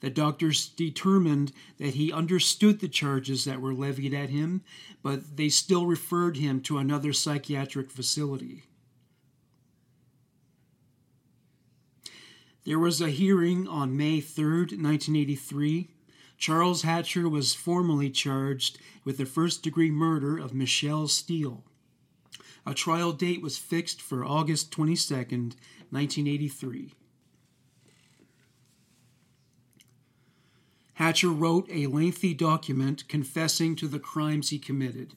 The 0.00 0.10
doctors 0.10 0.68
determined 0.68 1.52
that 1.78 1.94
he 1.94 2.12
understood 2.12 2.80
the 2.80 2.88
charges 2.88 3.44
that 3.44 3.60
were 3.60 3.72
levied 3.72 4.14
at 4.14 4.30
him, 4.30 4.62
but 5.00 5.36
they 5.36 5.48
still 5.48 5.86
referred 5.86 6.38
him 6.38 6.60
to 6.62 6.78
another 6.78 7.12
psychiatric 7.12 7.92
facility. 7.92 8.64
There 12.68 12.78
was 12.78 13.00
a 13.00 13.08
hearing 13.08 13.66
on 13.66 13.96
May 13.96 14.20
3, 14.20 14.44
1983. 14.44 15.88
Charles 16.36 16.82
Hatcher 16.82 17.26
was 17.26 17.54
formally 17.54 18.10
charged 18.10 18.78
with 19.04 19.16
the 19.16 19.24
first 19.24 19.62
degree 19.62 19.90
murder 19.90 20.36
of 20.36 20.52
Michelle 20.52 21.08
Steele. 21.08 21.64
A 22.66 22.74
trial 22.74 23.12
date 23.12 23.40
was 23.40 23.56
fixed 23.56 24.02
for 24.02 24.22
August 24.22 24.70
22, 24.70 25.14
1983. 25.14 26.92
Hatcher 30.92 31.30
wrote 31.30 31.70
a 31.70 31.86
lengthy 31.86 32.34
document 32.34 33.08
confessing 33.08 33.76
to 33.76 33.88
the 33.88 33.98
crimes 33.98 34.50
he 34.50 34.58
committed. 34.58 35.14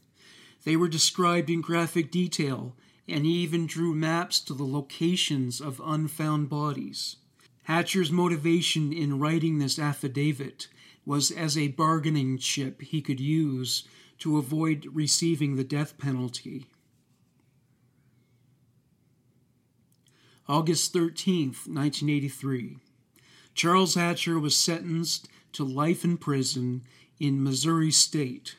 They 0.63 0.77
were 0.77 0.87
described 0.87 1.49
in 1.49 1.59
graphic 1.59 2.11
detail, 2.11 2.77
and 3.09 3.25
he 3.25 3.33
even 3.33 3.67
drew 3.67 3.93
maps 3.93 4.39
to 4.39 4.53
the 4.53 4.63
locations 4.63 5.59
of 5.59 5.81
unfound 5.83 6.47
bodies. 6.47 7.17
Hatcher's 7.63 8.11
motivation 8.11 8.91
in 8.91 9.19
writing 9.19 9.59
this 9.59 9.77
affidavit 9.77 10.67
was 11.05 11.31
as 11.31 11.57
a 11.57 11.69
bargaining 11.69 12.37
chip 12.37 12.81
he 12.81 13.01
could 13.01 13.19
use 13.19 13.83
to 14.19 14.37
avoid 14.37 14.87
receiving 14.91 15.55
the 15.55 15.63
death 15.63 15.97
penalty. 15.97 16.67
August 20.47 20.93
13th, 20.93 21.67
1983. 21.67 22.77
Charles 23.53 23.95
Hatcher 23.95 24.39
was 24.39 24.57
sentenced 24.57 25.27
to 25.53 25.63
life 25.63 26.03
in 26.03 26.17
prison 26.17 26.83
in 27.19 27.43
Missouri 27.43 27.91
State. 27.91 28.55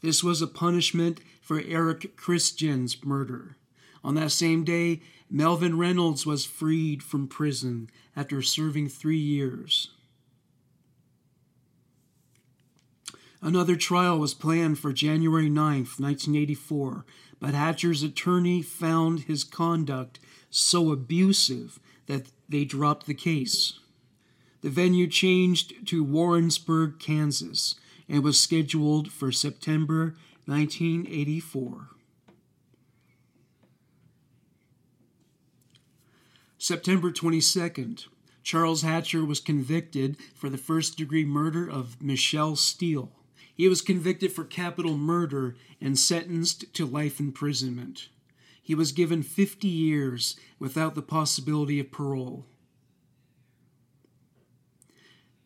This 0.00 0.22
was 0.22 0.40
a 0.40 0.46
punishment 0.46 1.20
for 1.40 1.60
Eric 1.60 2.16
Christian's 2.16 3.04
murder. 3.04 3.56
On 4.04 4.14
that 4.16 4.32
same 4.32 4.64
day, 4.64 5.00
Melvin 5.30 5.78
Reynolds 5.78 6.26
was 6.26 6.44
freed 6.44 7.02
from 7.02 7.26
prison 7.26 7.88
after 8.14 8.42
serving 8.42 8.90
three 8.90 9.18
years. 9.18 9.88
Another 13.40 13.76
trial 13.76 14.18
was 14.18 14.34
planned 14.34 14.78
for 14.78 14.92
January 14.92 15.48
9th, 15.50 15.98
1984, 15.98 17.04
but 17.40 17.54
Hatcher's 17.54 18.02
attorney 18.02 18.62
found 18.62 19.20
his 19.20 19.42
conduct 19.44 20.20
so 20.50 20.92
abusive 20.92 21.78
that 22.06 22.28
they 22.48 22.64
dropped 22.64 23.06
the 23.06 23.14
case. 23.14 23.80
The 24.60 24.70
venue 24.70 25.06
changed 25.06 25.86
to 25.88 26.04
Warrensburg, 26.04 26.98
Kansas, 26.98 27.74
and 28.08 28.22
was 28.22 28.40
scheduled 28.40 29.12
for 29.12 29.32
September 29.32 30.14
1984. 30.46 31.93
September 36.64 37.12
22nd, 37.12 38.06
Charles 38.42 38.80
Hatcher 38.80 39.22
was 39.22 39.38
convicted 39.38 40.16
for 40.34 40.48
the 40.48 40.56
first 40.56 40.96
degree 40.96 41.26
murder 41.26 41.68
of 41.68 42.00
Michelle 42.00 42.56
Steele. 42.56 43.12
He 43.54 43.68
was 43.68 43.82
convicted 43.82 44.32
for 44.32 44.44
capital 44.44 44.96
murder 44.96 45.56
and 45.78 45.98
sentenced 45.98 46.72
to 46.72 46.86
life 46.86 47.20
imprisonment. 47.20 48.08
He 48.62 48.74
was 48.74 48.92
given 48.92 49.22
50 49.22 49.68
years 49.68 50.40
without 50.58 50.94
the 50.94 51.02
possibility 51.02 51.80
of 51.80 51.92
parole. 51.92 52.46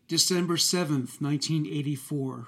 December 0.07 0.55
7th, 0.55 1.21
1984. 1.21 2.47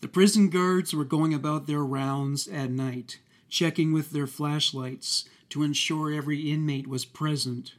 The 0.00 0.08
prison 0.08 0.50
guards 0.50 0.92
were 0.92 1.04
going 1.04 1.32
about 1.32 1.68
their 1.68 1.84
rounds 1.84 2.48
at 2.48 2.72
night, 2.72 3.20
checking 3.48 3.92
with 3.92 4.10
their 4.10 4.26
flashlights 4.26 5.28
to 5.50 5.62
ensure 5.62 6.12
every 6.12 6.50
inmate 6.50 6.86
was 6.86 7.04
present. 7.04 7.74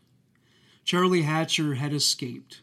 Charlie 0.84 1.24
Hatcher 1.24 1.76
had 1.76 1.94
escaped. 1.94 2.62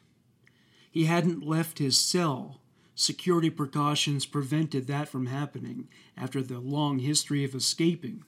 He 0.91 1.05
hadn't 1.05 1.47
left 1.47 1.79
his 1.79 2.01
cell, 2.01 2.61
security 2.95 3.51
precautions 3.51 4.27
prevented 4.27 4.87
that 4.87 5.09
from 5.09 5.27
happening 5.27 5.89
after 6.17 6.43
the 6.43 6.59
long 6.59 6.99
history 6.99 7.45
of 7.45 7.55
escaping. 7.55 8.25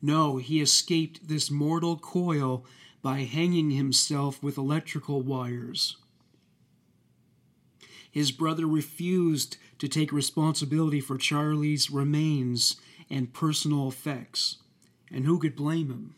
No, 0.00 0.38
he 0.38 0.60
escaped 0.60 1.28
this 1.28 1.50
mortal 1.50 1.96
coil 1.98 2.64
by 3.02 3.20
hanging 3.20 3.70
himself 3.70 4.42
with 4.42 4.58
electrical 4.58 5.22
wires. 5.22 5.96
His 8.10 8.32
brother 8.32 8.66
refused 8.66 9.56
to 9.78 9.88
take 9.88 10.12
responsibility 10.12 11.00
for 11.00 11.18
Charlie's 11.18 11.90
remains 11.90 12.76
and 13.10 13.32
personal 13.32 13.88
effects, 13.88 14.56
and 15.12 15.24
who 15.24 15.38
could 15.38 15.56
blame 15.56 15.88
him? 15.88 16.14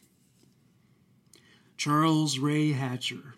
Charles 1.77 2.39
Ray 2.39 2.73
Hatcher, 2.73 3.35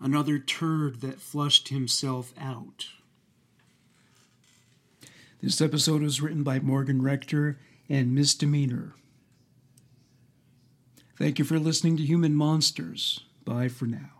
another 0.00 0.38
turd 0.38 1.00
that 1.00 1.20
flushed 1.20 1.68
himself 1.68 2.32
out. 2.40 2.86
This 5.42 5.60
episode 5.60 6.02
was 6.02 6.20
written 6.20 6.42
by 6.42 6.58
Morgan 6.58 7.02
Rector 7.02 7.58
and 7.88 8.14
Misdemeanor. 8.14 8.94
Thank 11.16 11.38
you 11.38 11.44
for 11.44 11.58
listening 11.58 11.96
to 11.98 12.02
Human 12.02 12.34
Monsters. 12.34 13.20
Bye 13.44 13.68
for 13.68 13.86
now. 13.86 14.15